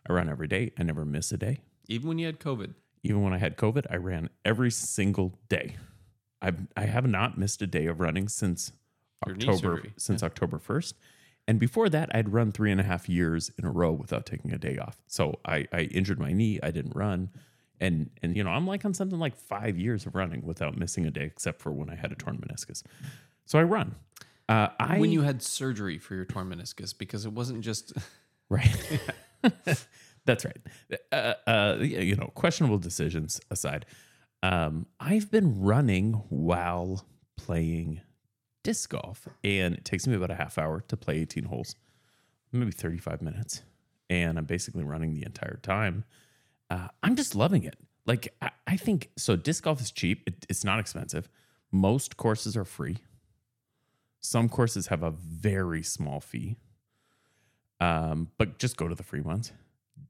I 0.08 0.12
run 0.12 0.28
every 0.28 0.46
day. 0.46 0.72
I 0.78 0.84
never 0.84 1.04
miss 1.04 1.32
a 1.32 1.36
day. 1.36 1.60
Even 1.88 2.08
when 2.08 2.18
you 2.18 2.26
had 2.26 2.38
COVID. 2.38 2.74
Even 3.02 3.22
when 3.22 3.32
I 3.32 3.38
had 3.38 3.56
COVID, 3.56 3.86
I 3.90 3.96
ran 3.96 4.30
every 4.44 4.70
single 4.70 5.38
day. 5.48 5.76
I 6.40 6.52
I 6.76 6.86
have 6.86 7.06
not 7.06 7.38
missed 7.38 7.60
a 7.62 7.66
day 7.66 7.86
of 7.86 7.98
running 7.98 8.28
since 8.28 8.72
Your 9.26 9.34
October 9.34 9.82
since 9.96 10.22
October 10.22 10.58
first. 10.58 10.94
And 11.48 11.58
before 11.58 11.88
that, 11.88 12.14
I'd 12.14 12.32
run 12.32 12.52
three 12.52 12.70
and 12.70 12.80
a 12.80 12.84
half 12.84 13.08
years 13.08 13.50
in 13.58 13.64
a 13.64 13.72
row 13.72 13.90
without 13.90 14.24
taking 14.24 14.52
a 14.52 14.58
day 14.58 14.78
off. 14.78 15.02
So 15.08 15.40
I, 15.44 15.66
I 15.72 15.80
injured 15.80 16.20
my 16.20 16.32
knee. 16.32 16.60
I 16.62 16.70
didn't 16.70 16.94
run. 16.94 17.30
And 17.80 18.10
and 18.22 18.36
you 18.36 18.44
know, 18.44 18.50
I'm 18.50 18.66
like 18.66 18.84
on 18.84 18.94
something 18.94 19.18
like 19.18 19.36
five 19.36 19.78
years 19.78 20.06
of 20.06 20.14
running 20.14 20.42
without 20.44 20.76
missing 20.76 21.06
a 21.06 21.10
day, 21.10 21.24
except 21.24 21.60
for 21.60 21.72
when 21.72 21.90
I 21.90 21.96
had 21.96 22.12
a 22.12 22.14
torn 22.14 22.36
meniscus. 22.38 22.82
So 23.46 23.58
I 23.58 23.62
run. 23.62 23.94
Uh, 24.48 24.68
I 24.78 24.98
when 24.98 25.12
you 25.12 25.22
had 25.22 25.42
surgery 25.42 25.98
for 25.98 26.14
your 26.14 26.24
torn 26.24 26.48
meniscus, 26.50 26.96
because 26.96 27.24
it 27.24 27.32
wasn't 27.32 27.62
just 27.62 27.92
Right. 28.50 29.00
That's 30.26 30.44
right. 30.44 30.58
Uh, 31.10 31.34
uh, 31.46 31.76
you 31.80 32.16
know, 32.16 32.30
questionable 32.34 32.78
decisions 32.78 33.40
aside, 33.50 33.86
um, 34.42 34.86
I've 34.98 35.30
been 35.30 35.62
running 35.62 36.14
while 36.28 37.06
playing 37.36 38.02
disc 38.62 38.90
golf, 38.90 39.28
and 39.42 39.74
it 39.74 39.84
takes 39.84 40.06
me 40.06 40.14
about 40.14 40.30
a 40.30 40.34
half 40.34 40.58
hour 40.58 40.80
to 40.88 40.96
play 40.96 41.20
18 41.20 41.44
holes, 41.44 41.76
maybe 42.52 42.72
35 42.72 43.22
minutes. 43.22 43.62
And 44.10 44.36
I'm 44.36 44.44
basically 44.44 44.82
running 44.82 45.14
the 45.14 45.24
entire 45.24 45.58
time. 45.62 46.04
Uh, 46.70 46.88
I'm 47.02 47.16
just 47.16 47.34
loving 47.34 47.64
it. 47.64 47.76
Like, 48.06 48.32
I, 48.40 48.50
I 48.66 48.76
think 48.76 49.10
so. 49.16 49.36
Disc 49.36 49.64
golf 49.64 49.80
is 49.80 49.90
cheap, 49.90 50.22
it, 50.26 50.46
it's 50.48 50.64
not 50.64 50.78
expensive. 50.78 51.28
Most 51.70 52.16
courses 52.16 52.56
are 52.56 52.64
free. 52.64 52.98
Some 54.20 54.48
courses 54.48 54.86
have 54.88 55.02
a 55.02 55.10
very 55.10 55.82
small 55.82 56.20
fee 56.20 56.56
um, 57.80 58.28
but 58.36 58.58
just 58.58 58.76
go 58.76 58.88
to 58.88 58.94
the 58.94 59.02
free 59.02 59.22
ones. 59.22 59.52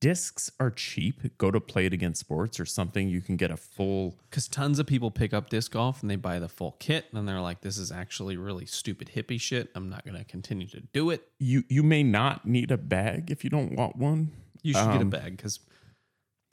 Discs 0.00 0.50
are 0.58 0.70
cheap. 0.70 1.36
Go 1.38 1.50
to 1.50 1.60
Play 1.60 1.86
It 1.86 1.92
Again 1.92 2.14
Sports 2.14 2.58
or 2.58 2.64
something. 2.64 3.08
You 3.08 3.20
can 3.20 3.36
get 3.36 3.50
a 3.50 3.56
full. 3.56 4.16
because 4.28 4.48
tons 4.48 4.78
of 4.78 4.86
people 4.86 5.10
pick 5.10 5.32
up 5.34 5.50
disc 5.50 5.72
golf 5.72 6.02
and 6.02 6.10
they 6.10 6.16
buy 6.16 6.38
the 6.38 6.48
full 6.48 6.76
kit 6.78 7.06
and 7.12 7.28
they're 7.28 7.40
like, 7.40 7.60
this 7.60 7.76
is 7.76 7.92
actually 7.92 8.36
really 8.36 8.66
stupid 8.66 9.10
hippie 9.14 9.40
shit. 9.40 9.68
I'm 9.74 9.88
not 9.88 10.04
going 10.04 10.16
to 10.16 10.24
continue 10.24 10.66
to 10.68 10.80
do 10.80 11.10
it. 11.10 11.28
You 11.38 11.64
you 11.68 11.82
may 11.82 12.02
not 12.02 12.46
need 12.46 12.70
a 12.70 12.78
bag 12.78 13.30
if 13.30 13.44
you 13.44 13.50
don't 13.50 13.76
want 13.76 13.96
one. 13.96 14.32
You 14.62 14.74
should 14.74 14.86
get 14.92 14.96
a 14.96 15.00
Um, 15.02 15.10
bag 15.10 15.36
because 15.36 15.60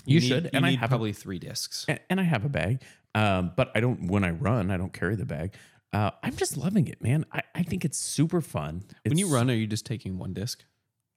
you 0.07 0.19
need, 0.19 0.27
should, 0.27 0.43
You 0.45 0.49
and 0.53 0.65
I 0.65 0.71
have 0.71 0.83
a- 0.83 0.87
probably 0.89 1.13
three 1.13 1.39
discs. 1.39 1.85
And, 1.87 1.99
and 2.09 2.19
I 2.19 2.23
have 2.23 2.45
a 2.45 2.49
bag, 2.49 2.81
um, 3.15 3.51
but 3.55 3.71
I 3.75 3.79
don't. 3.79 4.07
When 4.07 4.23
I 4.23 4.31
run, 4.31 4.71
I 4.71 4.77
don't 4.77 4.93
carry 4.93 5.15
the 5.15 5.25
bag. 5.25 5.53
Uh, 5.93 6.11
I'm 6.21 6.35
just 6.35 6.57
loving 6.57 6.87
it, 6.87 7.01
man. 7.01 7.25
I, 7.31 7.41
I 7.55 7.63
think 7.63 7.85
it's 7.85 7.97
super 7.97 8.41
fun. 8.41 8.83
when 9.05 9.17
you 9.17 9.27
run, 9.29 9.49
are 9.49 9.53
you 9.53 9.67
just 9.67 9.85
taking 9.85 10.17
one 10.17 10.33
disc? 10.33 10.63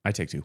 I 0.05 0.13
take 0.13 0.29
two. 0.31 0.45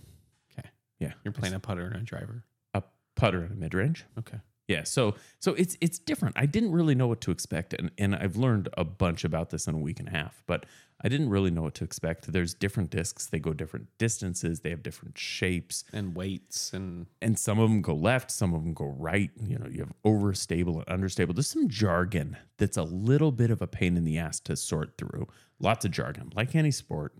Okay. 0.57 0.67
Yeah, 0.99 1.13
You're 1.23 1.31
playing 1.31 1.53
a 1.53 1.59
putter 1.59 1.85
and 1.85 1.95
a 1.97 1.99
driver. 2.03 2.43
a 2.73 2.81
putter 3.15 3.41
and 3.43 3.51
a 3.51 3.55
mid 3.55 3.73
range. 3.73 4.05
Okay. 4.19 4.37
Yeah, 4.67 4.83
so 4.83 5.13
so 5.39 5.53
it's 5.53 5.77
it's 5.79 5.99
different. 5.99 6.35
I 6.39 6.47
didn't 6.47 6.71
really 6.71 6.95
know 6.95 7.05
what 7.05 7.21
to 7.21 7.31
expect, 7.31 7.73
and 7.75 7.91
and 7.99 8.15
I've 8.15 8.35
learned 8.35 8.67
a 8.75 8.83
bunch 8.83 9.23
about 9.23 9.51
this 9.51 9.67
in 9.67 9.75
a 9.75 9.77
week 9.77 9.99
and 9.99 10.07
a 10.07 10.11
half. 10.11 10.41
But 10.47 10.65
I 11.06 11.08
didn't 11.08 11.30
really 11.30 11.51
know 11.51 11.62
what 11.62 11.76
to 11.76 11.84
expect. 11.84 12.32
There's 12.32 12.56
different 12.56 12.89
discs; 12.89 13.28
they 13.28 13.38
go 13.38 13.53
different 13.53 13.89
distances, 13.99 14.62
they 14.62 14.72
have 14.72 14.82
different 14.82 15.20
shapes, 15.20 15.84
And 15.93 16.16
weights 16.16 16.73
and 16.73 17.06
and 17.22 17.38
some 17.38 17.60
of 17.60 17.69
them 17.69 17.84
go 17.84 17.94
left, 17.94 18.32
some 18.32 18.56
of 18.56 18.64
them 18.64 18.73
go 18.73 18.86
right. 18.86 19.30
You 19.40 19.60
know, 19.60 19.68
you 19.68 19.82
have 19.82 19.94
overstable 20.03 20.77
and 20.80 20.88
understable. 20.88 21.36
There's 21.36 21.48
some 21.48 21.69
jargon 21.69 22.38
that's 22.57 22.76
a 22.76 22.84
little 22.84 23.32
bit 23.32 23.52
of 23.52 23.61
a 23.61 23.68
pain 23.68 23.98
in 23.98 24.03
the 24.03 24.18
ass 24.18 24.40
to 24.41 24.56
sort 24.56 24.98
through. 24.98 25.27
Lots 25.60 25.86
of 25.86 25.91
jargon, 25.91 26.32
like 26.36 26.56
any 26.56 26.72
sport. 26.72 27.14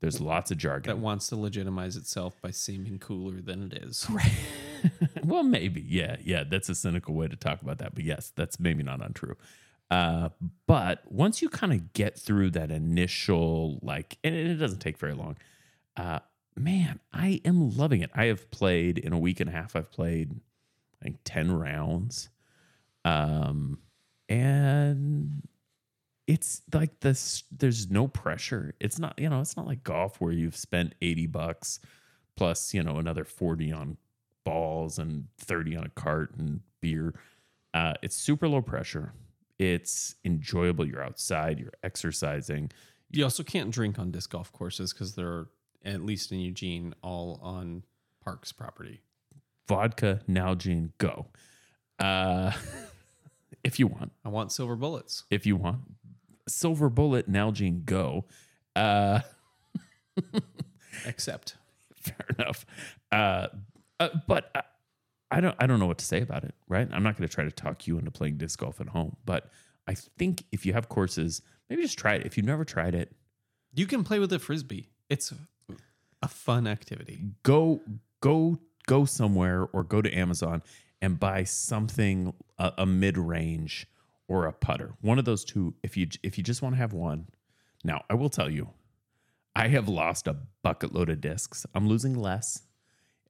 There's 0.00 0.20
lots 0.20 0.50
of 0.50 0.58
jargon. 0.58 0.88
that 0.88 1.00
wants 1.00 1.28
to 1.28 1.36
legitimize 1.36 1.96
itself 1.96 2.40
by 2.40 2.50
seeming 2.50 2.98
cooler 2.98 3.40
than 3.40 3.64
it 3.64 3.82
is. 3.82 4.06
Right. 4.10 4.32
well, 5.24 5.44
maybe. 5.44 5.80
Yeah, 5.80 6.16
yeah. 6.24 6.42
That's 6.42 6.68
a 6.68 6.74
cynical 6.74 7.14
way 7.14 7.28
to 7.28 7.36
talk 7.36 7.62
about 7.62 7.78
that. 7.78 7.94
But 7.94 8.02
yes, 8.02 8.32
that's 8.34 8.58
maybe 8.58 8.82
not 8.82 9.00
untrue. 9.00 9.36
Uh, 9.90 10.30
but 10.66 11.02
once 11.10 11.42
you 11.42 11.48
kind 11.48 11.72
of 11.72 11.92
get 11.92 12.18
through 12.18 12.50
that 12.50 12.70
initial, 12.70 13.78
like, 13.82 14.16
and 14.24 14.34
it 14.34 14.54
doesn't 14.54 14.78
take 14.78 14.96
very 14.96 15.12
long, 15.12 15.36
uh, 15.96 16.20
man, 16.56 17.00
I 17.12 17.40
am 17.44 17.76
loving 17.76 18.00
it. 18.00 18.10
I 18.14 18.26
have 18.26 18.50
played 18.50 18.98
in 18.98 19.12
a 19.12 19.18
week 19.18 19.40
and 19.40 19.50
a 19.50 19.52
half, 19.52 19.76
I've 19.76 19.90
played, 19.90 20.40
think, 21.02 21.18
10 21.24 21.52
rounds. 21.52 22.30
Um, 23.04 23.78
and 24.28 25.42
it's 26.26 26.62
like 26.72 27.00
this, 27.00 27.44
there's 27.50 27.90
no 27.90 28.08
pressure. 28.08 28.74
It's 28.80 28.98
not, 28.98 29.18
you 29.18 29.28
know, 29.28 29.40
it's 29.40 29.56
not 29.56 29.66
like 29.66 29.84
golf 29.84 30.20
where 30.20 30.32
you've 30.32 30.56
spent 30.56 30.94
80 31.02 31.26
bucks 31.26 31.80
plus, 32.36 32.72
you 32.72 32.82
know, 32.82 32.96
another 32.96 33.24
40 33.24 33.72
on 33.72 33.96
balls 34.44 34.98
and 34.98 35.26
30 35.38 35.76
on 35.76 35.84
a 35.84 35.88
cart 35.90 36.34
and 36.36 36.60
beer. 36.80 37.14
Uh, 37.74 37.94
it's 38.02 38.16
super 38.16 38.48
low 38.48 38.62
pressure. 38.62 39.12
It's 39.58 40.16
enjoyable. 40.24 40.86
You're 40.86 41.02
outside, 41.02 41.58
you're 41.60 41.72
exercising. 41.82 42.70
You 43.10 43.24
also 43.24 43.42
can't 43.42 43.70
drink 43.70 43.98
on 43.98 44.10
disc 44.10 44.30
golf 44.30 44.52
courses 44.52 44.92
because 44.92 45.14
they're, 45.14 45.46
at 45.84 46.02
least 46.02 46.32
in 46.32 46.40
Eugene, 46.40 46.94
all 47.02 47.38
on 47.42 47.84
Parks 48.24 48.52
property. 48.52 49.02
Vodka, 49.68 50.20
Nalgene, 50.28 50.90
go. 50.98 51.26
Uh, 51.98 52.52
if 53.64 53.78
you 53.78 53.86
want, 53.86 54.12
I 54.24 54.28
want 54.28 54.52
silver 54.52 54.76
bullets. 54.76 55.24
if 55.30 55.46
you 55.46 55.56
want, 55.56 55.80
Silver 56.48 56.88
Bullet, 56.88 57.30
Nalgene, 57.30 57.84
go. 57.84 58.24
Uh, 58.74 59.20
Except 61.06 61.56
fair 61.94 62.26
enough. 62.38 62.66
Uh, 63.12 63.46
uh, 64.00 64.08
but 64.26 64.50
I, 65.32 65.40
don't 65.40 65.56
I 65.58 65.66
don't 65.66 65.80
know 65.80 65.86
what 65.86 65.98
to 65.98 66.04
say 66.04 66.20
about 66.20 66.44
it, 66.44 66.54
right? 66.68 66.88
I'm 66.92 67.02
not 67.02 67.16
going 67.16 67.28
to 67.28 67.34
try 67.34 67.44
to 67.44 67.50
talk 67.50 67.86
you 67.86 67.98
into 67.98 68.10
playing 68.10 68.36
disc 68.36 68.58
golf 68.58 68.80
at 68.80 68.88
home, 68.88 69.16
but 69.24 69.50
I 69.88 69.94
think 69.94 70.44
if 70.52 70.64
you 70.66 70.72
have 70.74 70.88
courses, 70.88 71.42
maybe 71.68 71.82
just 71.82 71.98
try 71.98 72.14
it. 72.14 72.26
If 72.26 72.36
you've 72.36 72.46
never 72.46 72.64
tried 72.64 72.94
it, 72.94 73.12
you 73.74 73.86
can 73.86 74.04
play 74.04 74.18
with 74.18 74.32
a 74.32 74.38
frisbee. 74.38 74.90
It's 75.08 75.32
a 76.22 76.28
fun 76.28 76.66
activity. 76.66 77.18
go 77.42 77.80
go 78.20 78.58
go 78.86 79.04
somewhere 79.04 79.66
or 79.72 79.82
go 79.82 80.02
to 80.02 80.12
Amazon 80.12 80.62
and 81.00 81.18
buy 81.18 81.44
something 81.44 82.32
a, 82.58 82.72
a 82.78 82.86
mid 82.86 83.18
range 83.18 83.86
or 84.28 84.46
a 84.46 84.52
putter. 84.52 84.92
One 85.00 85.18
of 85.18 85.24
those 85.24 85.44
two. 85.44 85.74
If 85.82 85.96
you 85.96 86.08
if 86.22 86.38
you 86.38 86.44
just 86.44 86.62
want 86.62 86.74
to 86.74 86.78
have 86.78 86.92
one. 86.92 87.28
Now 87.84 88.04
I 88.08 88.14
will 88.14 88.30
tell 88.30 88.48
you, 88.50 88.68
I 89.56 89.68
have 89.68 89.88
lost 89.88 90.28
a 90.28 90.36
bucket 90.62 90.94
load 90.94 91.10
of 91.10 91.20
discs. 91.20 91.66
I'm 91.74 91.88
losing 91.88 92.14
less. 92.14 92.62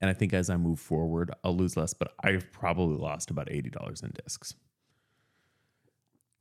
And 0.02 0.10
I 0.10 0.14
think 0.14 0.34
as 0.34 0.50
I 0.50 0.56
move 0.56 0.80
forward, 0.80 1.30
I'll 1.44 1.56
lose 1.56 1.76
less, 1.76 1.94
but 1.94 2.12
I've 2.22 2.50
probably 2.50 2.96
lost 2.96 3.30
about 3.30 3.46
$80 3.46 4.02
in 4.02 4.12
discs. 4.22 4.54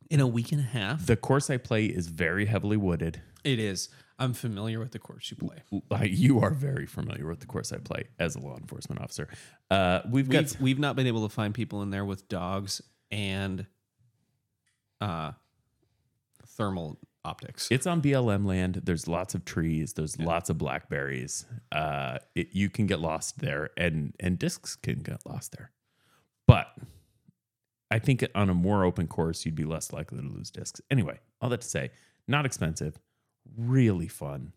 In 0.09 0.19
a 0.19 0.27
week 0.27 0.51
and 0.51 0.59
a 0.59 0.63
half? 0.63 1.05
The 1.05 1.15
course 1.15 1.49
I 1.51 1.57
play 1.57 1.85
is 1.85 2.07
very 2.07 2.47
heavily 2.47 2.75
wooded. 2.75 3.21
It 3.43 3.59
is. 3.59 3.89
I'm 4.17 4.33
familiar 4.33 4.79
with 4.79 4.91
the 4.91 4.99
course 4.99 5.31
you 5.31 5.37
play. 5.37 6.07
You 6.07 6.39
are 6.41 6.51
very 6.51 6.87
familiar 6.87 7.27
with 7.27 7.39
the 7.39 7.45
course 7.45 7.71
I 7.71 7.77
play 7.77 8.05
as 8.19 8.35
a 8.35 8.39
law 8.39 8.57
enforcement 8.57 8.99
officer. 8.99 9.29
Uh, 9.69 10.01
we've 10.09 10.27
got 10.27 10.43
We've, 10.43 10.61
we've 10.61 10.79
not 10.79 10.95
been 10.95 11.07
able 11.07 11.27
to 11.27 11.33
find 11.33 11.53
people 11.53 11.83
in 11.83 11.91
there 11.91 12.03
with 12.03 12.27
dogs 12.27 12.81
and 13.11 13.65
uh, 14.99 15.31
thermal 16.45 16.99
optics. 17.23 17.67
It's 17.71 17.87
on 17.87 18.01
BLM 18.01 18.45
land. 18.45 18.81
There's 18.83 19.07
lots 19.07 19.35
of 19.35 19.45
trees. 19.45 19.93
There's 19.93 20.19
lots 20.19 20.49
of 20.49 20.57
blackberries. 20.57 21.45
Uh, 21.71 22.19
it, 22.35 22.49
you 22.51 22.69
can 22.69 22.87
get 22.87 22.99
lost 22.99 23.39
there, 23.39 23.69
and 23.77 24.13
and 24.19 24.37
discs 24.39 24.75
can 24.75 24.99
get 24.99 25.25
lost 25.25 25.51
there. 25.57 25.71
But 26.47 26.67
I 27.89 27.99
think 27.99 28.25
on 28.35 28.49
a 28.49 28.53
more 28.53 28.83
open 28.83 29.07
course, 29.07 29.45
you'd 29.45 29.55
be 29.55 29.65
less 29.65 29.93
likely 29.93 30.21
to 30.21 30.27
lose 30.27 30.49
discs. 30.49 30.81
Anyway, 30.89 31.19
all 31.41 31.49
that 31.49 31.61
to 31.61 31.67
say, 31.67 31.91
not 32.27 32.45
expensive, 32.45 32.99
really 33.57 34.07
fun, 34.07 34.53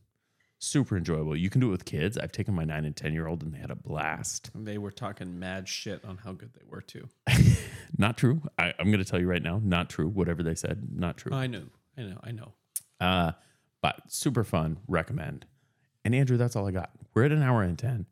super 0.59 0.97
enjoyable. 0.97 1.36
You 1.36 1.51
can 1.51 1.61
do 1.61 1.69
it 1.69 1.73
with 1.73 1.85
kids. 1.85 2.16
I've 2.16 2.32
taken 2.32 2.55
my 2.55 2.65
nine 2.65 2.85
and 2.85 2.97
ten 2.97 3.12
year 3.12 3.27
old, 3.27 3.43
and 3.43 3.53
they 3.53 3.59
had 3.59 3.70
a 3.70 3.77
blast. 3.77 4.51
they 4.55 4.78
were 4.78 4.91
talking 4.91 5.39
mad 5.39 5.69
shit 5.69 6.05
on 6.05 6.19
how 6.19 6.32
good 6.32 6.53
they 6.55 6.65
were 6.69 6.81
too. 6.81 7.09
Not 7.99 8.16
true. 8.16 8.43
I, 8.59 8.73
I'm 8.78 8.91
going 8.91 9.03
to 9.03 9.09
tell 9.09 9.20
you 9.20 9.28
right 9.28 9.43
now, 9.43 9.61
not 9.62 9.89
true. 9.89 10.09
Whatever 10.09 10.43
they 10.43 10.57
said, 10.57 10.89
not 10.93 11.16
true. 11.16 11.32
I 11.32 11.47
know. 11.47 11.66
I 11.97 12.03
know. 12.03 12.21
I 12.23 12.31
know. 12.33 12.53
Uh, 13.01 13.33
but 13.83 14.01
super 14.09 14.45
fun. 14.45 14.79
Recommend. 14.89 15.47
And 16.05 16.15
Andrew, 16.15 16.37
that's 16.37 16.57
all 16.57 16.66
I 16.66 16.71
got. 16.71 16.91
We're 17.15 17.25
at 17.25 17.33
an 17.33 17.43
hour 17.43 17.62
and 17.62 17.79
10. 17.79 18.07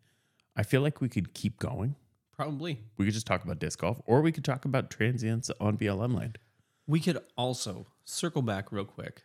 I 0.57 0.63
feel 0.63 0.81
like 0.81 1.01
we 1.01 1.09
could 1.09 1.35
keep 1.35 1.59
going. 1.59 1.97
Probably. 2.33 2.81
We 2.97 3.05
could 3.05 3.15
just 3.15 3.27
talk 3.27 3.45
about 3.45 3.59
disc 3.59 3.81
golf 3.81 4.01
or 4.07 4.21
we 4.21 4.33
could 4.33 4.45
talk 4.45 4.65
about 4.65 4.91
transients 4.91 5.51
on 5.61 5.77
BLM 5.77 6.17
land. 6.17 6.39
We 6.87 7.01
could 7.01 7.19
also 7.37 7.87
circle 8.05 8.43
back 8.43 8.73
real 8.73 8.85
quick. 8.85 9.23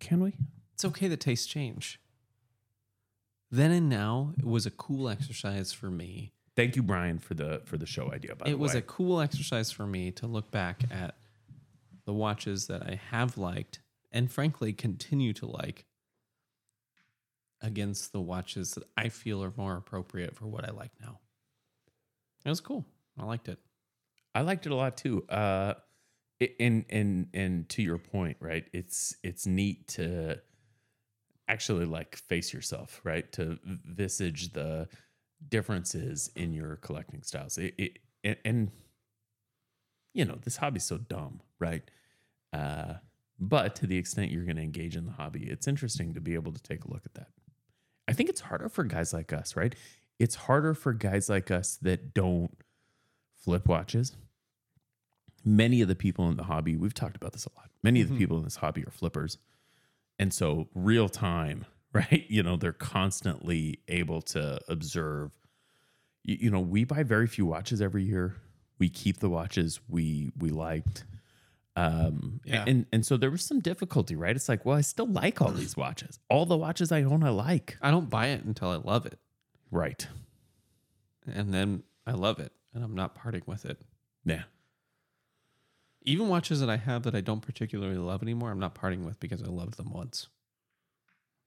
Can 0.00 0.20
we? 0.20 0.34
It's 0.74 0.84
okay 0.84 1.08
that 1.08 1.20
tastes 1.20 1.46
change. 1.46 2.00
Then 3.50 3.70
and 3.70 3.88
now, 3.88 4.34
it 4.38 4.44
was 4.44 4.66
a 4.66 4.70
cool 4.70 5.08
exercise 5.08 5.72
for 5.72 5.90
me. 5.90 6.32
Thank 6.56 6.74
you, 6.74 6.82
Brian, 6.82 7.18
for 7.18 7.34
the 7.34 7.60
for 7.64 7.76
the 7.76 7.86
show 7.86 8.12
idea. 8.12 8.34
By 8.34 8.46
it 8.46 8.50
the 8.52 8.56
was 8.56 8.74
a 8.74 8.82
cool 8.82 9.20
exercise 9.20 9.70
for 9.70 9.86
me 9.86 10.10
to 10.12 10.26
look 10.26 10.50
back 10.50 10.82
at 10.90 11.14
the 12.06 12.12
watches 12.12 12.68
that 12.68 12.82
I 12.82 13.00
have 13.10 13.36
liked 13.36 13.80
and 14.12 14.30
frankly 14.30 14.72
continue 14.72 15.32
to 15.34 15.46
like 15.46 15.84
against 17.60 18.12
the 18.12 18.20
watches 18.20 18.72
that 18.72 18.84
I 18.96 19.08
feel 19.08 19.42
are 19.42 19.52
more 19.56 19.76
appropriate 19.76 20.36
for 20.36 20.46
what 20.46 20.64
I 20.64 20.70
like 20.70 20.92
now. 21.00 21.20
It 22.44 22.48
was 22.48 22.60
cool. 22.60 22.86
I 23.18 23.24
liked 23.24 23.48
it. 23.48 23.58
I 24.34 24.42
liked 24.42 24.66
it 24.66 24.72
a 24.72 24.76
lot 24.76 24.96
too. 24.96 25.24
Uh, 25.28 25.74
and 26.60 26.84
and 26.90 27.28
and 27.32 27.68
to 27.70 27.82
your 27.82 27.98
point, 27.98 28.36
right? 28.40 28.66
It's 28.72 29.16
it's 29.22 29.46
neat 29.46 29.88
to 29.88 30.38
actually 31.48 31.86
like 31.86 32.16
face 32.16 32.52
yourself, 32.52 33.00
right? 33.04 33.30
To 33.32 33.58
visage 33.64 34.52
the 34.52 34.88
differences 35.48 36.30
in 36.36 36.52
your 36.52 36.76
collecting 36.76 37.22
styles. 37.22 37.58
It, 37.58 37.74
it 37.78 37.98
and, 38.22 38.36
and 38.44 38.70
you 40.12 40.24
know 40.24 40.38
this 40.44 40.58
hobby's 40.58 40.84
so 40.84 40.98
dumb, 40.98 41.40
right? 41.58 41.82
Uh, 42.52 42.94
but 43.38 43.76
to 43.76 43.86
the 43.86 43.96
extent 43.96 44.30
you're 44.30 44.44
going 44.44 44.56
to 44.56 44.62
engage 44.62 44.96
in 44.96 45.06
the 45.06 45.12
hobby, 45.12 45.44
it's 45.44 45.66
interesting 45.66 46.14
to 46.14 46.20
be 46.20 46.34
able 46.34 46.52
to 46.52 46.62
take 46.62 46.84
a 46.84 46.90
look 46.90 47.02
at 47.04 47.14
that. 47.14 47.28
I 48.08 48.12
think 48.12 48.28
it's 48.28 48.40
harder 48.40 48.68
for 48.68 48.84
guys 48.84 49.12
like 49.12 49.32
us, 49.32 49.56
right? 49.56 49.74
It's 50.18 50.34
harder 50.34 50.74
for 50.74 50.92
guys 50.92 51.28
like 51.28 51.50
us 51.50 51.76
that 51.82 52.14
don't 52.14 52.56
flip 53.34 53.68
watches. 53.68 54.16
Many 55.44 55.80
of 55.80 55.88
the 55.88 55.94
people 55.94 56.28
in 56.28 56.36
the 56.36 56.44
hobby, 56.44 56.76
we've 56.76 56.94
talked 56.94 57.16
about 57.16 57.32
this 57.32 57.46
a 57.46 57.50
lot. 57.56 57.70
Many 57.82 58.00
of 58.00 58.08
the 58.08 58.16
people 58.16 58.38
in 58.38 58.44
this 58.44 58.56
hobby 58.56 58.84
are 58.84 58.90
flippers. 58.90 59.38
And 60.18 60.32
so, 60.32 60.68
real 60.74 61.08
time, 61.08 61.66
right? 61.92 62.24
You 62.28 62.42
know, 62.42 62.56
they're 62.56 62.72
constantly 62.72 63.80
able 63.88 64.22
to 64.22 64.58
observe. 64.68 65.30
You, 66.24 66.36
you 66.40 66.50
know, 66.50 66.60
we 66.60 66.84
buy 66.84 67.02
very 67.02 67.26
few 67.26 67.46
watches 67.46 67.80
every 67.80 68.02
year. 68.02 68.36
We 68.78 68.88
keep 68.88 69.18
the 69.18 69.30
watches 69.30 69.80
we 69.88 70.32
we 70.38 70.50
liked. 70.50 71.04
Um, 71.76 72.40
Yeah. 72.44 72.64
and 72.66 72.86
and 72.90 73.04
so 73.04 73.16
there 73.18 73.30
was 73.30 73.42
some 73.44 73.60
difficulty, 73.60 74.16
right? 74.16 74.34
It's 74.34 74.48
like, 74.48 74.64
well, 74.64 74.76
I 74.78 74.80
still 74.80 75.06
like 75.06 75.42
all 75.42 75.50
these 75.50 75.76
watches. 75.76 76.18
All 76.30 76.46
the 76.46 76.56
watches 76.56 76.90
I 76.90 77.02
own, 77.02 77.22
I 77.22 77.28
like. 77.28 77.76
I 77.82 77.90
don't 77.90 78.08
buy 78.08 78.28
it 78.28 78.44
until 78.44 78.70
I 78.70 78.76
love 78.76 79.04
it. 79.06 79.18
Right. 79.70 80.06
And 81.26 81.52
then 81.52 81.82
I 82.06 82.12
love 82.12 82.38
it 82.38 82.52
and 82.72 82.82
I'm 82.82 82.94
not 82.94 83.14
parting 83.14 83.42
with 83.46 83.64
it. 83.66 83.80
Yeah. 84.24 84.44
Even 86.02 86.28
watches 86.28 86.60
that 86.60 86.70
I 86.70 86.76
have 86.76 87.02
that 87.02 87.14
I 87.14 87.20
don't 87.20 87.40
particularly 87.42 87.98
love 87.98 88.22
anymore, 88.22 88.50
I'm 88.52 88.60
not 88.60 88.74
parting 88.74 89.04
with 89.04 89.18
because 89.20 89.42
I 89.42 89.46
loved 89.48 89.76
them 89.76 89.92
once. 89.92 90.28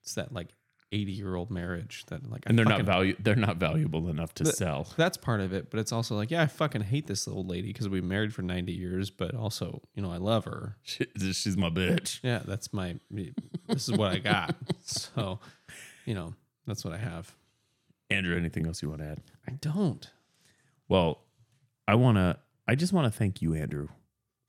It's 0.03 0.14
that 0.15 0.34
like 0.34 0.49
80 0.91 1.11
year 1.11 1.36
old 1.36 1.52
marriage 1.52 2.06
that 2.07 2.30
like 2.30 2.44
I 2.48 2.49
And 2.49 2.57
they're 2.57 2.66
not 2.66 2.82
value 2.84 3.16
they're 3.20 3.36
not 3.36 3.57
valuable 3.57 4.10
enough 4.10 4.34
to 4.36 4.44
The- 4.44 4.52
sell. 4.53 4.88
That's 4.98 5.18
part 5.18 5.40
of 5.41 5.53
it, 5.53 5.70
but 5.70 5.80
it's 5.80 5.91
also 5.91 6.16
like, 6.16 6.32
yeah, 6.32 6.41
I 6.41 6.48
fucking 6.48 6.82
hate 6.82 7.06
this 7.07 7.28
old 7.28 7.48
lady 7.48 7.68
because 7.68 7.88
we 7.90 8.02
married 8.02 8.34
for 8.34 8.41
90 8.41 8.72
years, 8.74 9.10
but 9.10 9.36
also, 9.36 9.82
you 9.94 10.02
know, 10.02 10.11
I 10.11 10.18
love 10.18 10.45
her. 10.45 10.78
She- 10.84 11.06
She's 11.34 11.57
my 11.57 11.70
bitch. 11.70 12.20
Yeah, 12.24 12.41
that's 12.45 12.74
my, 12.74 12.95
this 13.11 13.88
is 13.88 13.91
what 13.91 14.11
I 14.11 14.20
got. 14.20 14.56
So, 14.82 15.40
you 16.06 16.16
know, 16.16 16.34
that's 16.66 16.84
what 16.84 16.94
I 16.94 16.98
have. 16.98 17.34
Andrew, 18.10 18.36
anything 18.36 18.66
else 18.66 18.82
you 18.82 18.90
want 18.90 19.02
to 19.02 19.07
add? 19.07 19.22
I 19.48 19.52
don't. 19.52 20.10
Well, 20.88 21.20
I 21.88 21.94
want 21.95 22.18
to 22.18 22.38
I 22.68 22.76
just 22.76 22.94
want 22.94 23.11
to 23.11 23.16
thank 23.18 23.41
you, 23.41 23.53
Andrew, 23.56 23.88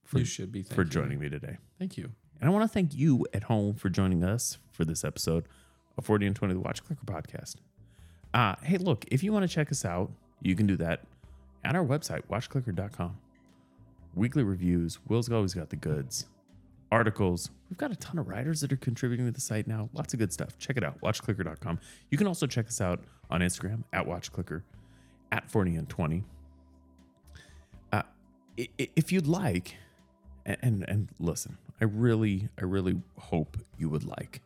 for 0.05 0.19
you 0.19 0.25
should 0.25 0.51
be. 0.53 0.63
For 0.63 0.85
joining 0.85 1.19
me 1.19 1.29
today. 1.29 1.57
Thank 1.79 1.97
you. 1.99 2.11
And 2.41 2.49
I 2.49 2.53
want 2.53 2.65
to 2.65 2.69
thank 2.73 2.95
you 2.95 3.27
at 3.35 3.45
home 3.45 3.75
for 3.75 3.91
joining 3.91 4.25
us 4.25 4.57
for 4.73 4.85
this 4.87 5.05
episode 5.05 5.47
of 5.99 6.05
40 6.05 6.27
and 6.27 6.37
20 6.37 6.55
the 6.55 6.61
Watch 6.61 6.85
Clicker 6.85 7.05
podcast. 7.05 7.57
Uh, 8.33 8.55
hey, 8.63 8.79
look, 8.79 9.05
if 9.11 9.23
you 9.23 9.33
want 9.33 9.49
to 9.49 9.53
check 9.53 9.71
us 9.71 9.85
out, 9.85 10.11
you 10.43 10.55
can 10.55 10.67
do 10.67 10.77
that 10.77 11.01
at 11.65 11.75
our 11.75 11.85
website, 11.85 12.23
watchclicker.com. 12.31 13.17
Weekly 14.15 14.43
reviews. 14.43 14.99
Will's 15.09 15.31
always 15.31 15.55
got 15.55 15.71
the 15.71 15.77
goods. 15.77 16.27
Articles. 16.93 17.51
We've 17.69 17.79
got 17.79 17.93
a 17.93 17.97
ton 17.97 18.19
of 18.19 18.29
writers 18.29 18.61
that 18.63 18.73
are 18.73 18.77
contributing 18.77 19.27
to 19.27 19.33
the 19.33 19.41
site 19.41 19.69
now. 19.69 19.89
Lots 19.93 20.13
of 20.13 20.19
good 20.19 20.33
stuff. 20.33 20.59
Check 20.59 20.77
it 20.77 20.83
out, 20.83 21.01
watchclicker.com. 21.01 21.79
You 22.11 22.19
can 22.19 22.27
also 22.27 22.47
check 22.47 22.67
us 22.67 22.81
out 22.81 23.05
on 23.31 23.41
Instagram 23.41 23.85
at 23.93 24.07
watchclicker, 24.07 24.63
at 25.31 25.49
40 25.49 25.77
and 25.77 25.89
20. 25.89 26.25
Uh, 27.93 28.03
if 28.57 29.13
you'd 29.13 29.29
like, 29.29 29.77
and 30.45 30.85
and 30.89 31.09
listen, 31.21 31.57
I 31.81 31.85
really, 31.85 32.49
I 32.59 32.65
really 32.65 33.01
hope 33.19 33.57
you 33.79 33.89
would 33.89 34.05
like. 34.05 34.43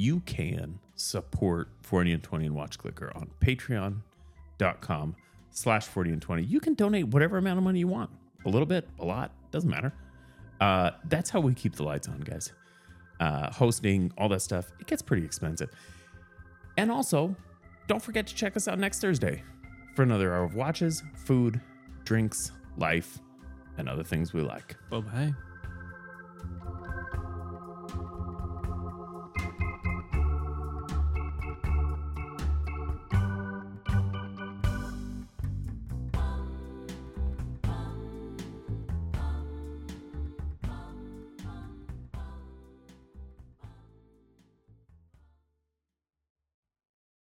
You 0.00 0.20
can 0.20 0.78
support 0.94 1.68
40 1.82 2.12
and 2.12 2.22
20 2.22 2.46
and 2.46 2.54
Watch 2.54 2.78
Clicker 2.78 3.12
on 3.14 3.28
patreon.com 3.42 5.14
slash 5.50 5.84
40 5.84 6.12
and 6.12 6.22
20. 6.22 6.42
You 6.42 6.58
can 6.58 6.72
donate 6.72 7.08
whatever 7.08 7.36
amount 7.36 7.58
of 7.58 7.64
money 7.64 7.80
you 7.80 7.88
want. 7.88 8.08
A 8.46 8.48
little 8.48 8.64
bit, 8.64 8.88
a 8.98 9.04
lot, 9.04 9.30
doesn't 9.50 9.68
matter. 9.68 9.92
Uh, 10.58 10.92
that's 11.10 11.28
how 11.28 11.40
we 11.40 11.52
keep 11.52 11.76
the 11.76 11.82
lights 11.82 12.08
on, 12.08 12.18
guys. 12.20 12.50
Uh, 13.20 13.52
hosting, 13.52 14.10
all 14.16 14.30
that 14.30 14.40
stuff, 14.40 14.72
it 14.80 14.86
gets 14.86 15.02
pretty 15.02 15.22
expensive. 15.22 15.68
And 16.78 16.90
also, 16.90 17.36
don't 17.86 18.02
forget 18.02 18.26
to 18.28 18.34
check 18.34 18.56
us 18.56 18.68
out 18.68 18.78
next 18.78 19.00
Thursday 19.02 19.42
for 19.94 20.02
another 20.02 20.32
hour 20.32 20.44
of 20.44 20.54
watches, 20.54 21.02
food, 21.14 21.60
drinks, 22.04 22.52
life, 22.78 23.18
and 23.76 23.86
other 23.86 24.02
things 24.02 24.32
we 24.32 24.40
like. 24.40 24.76
Bye 24.88 25.00
bye. 25.00 25.34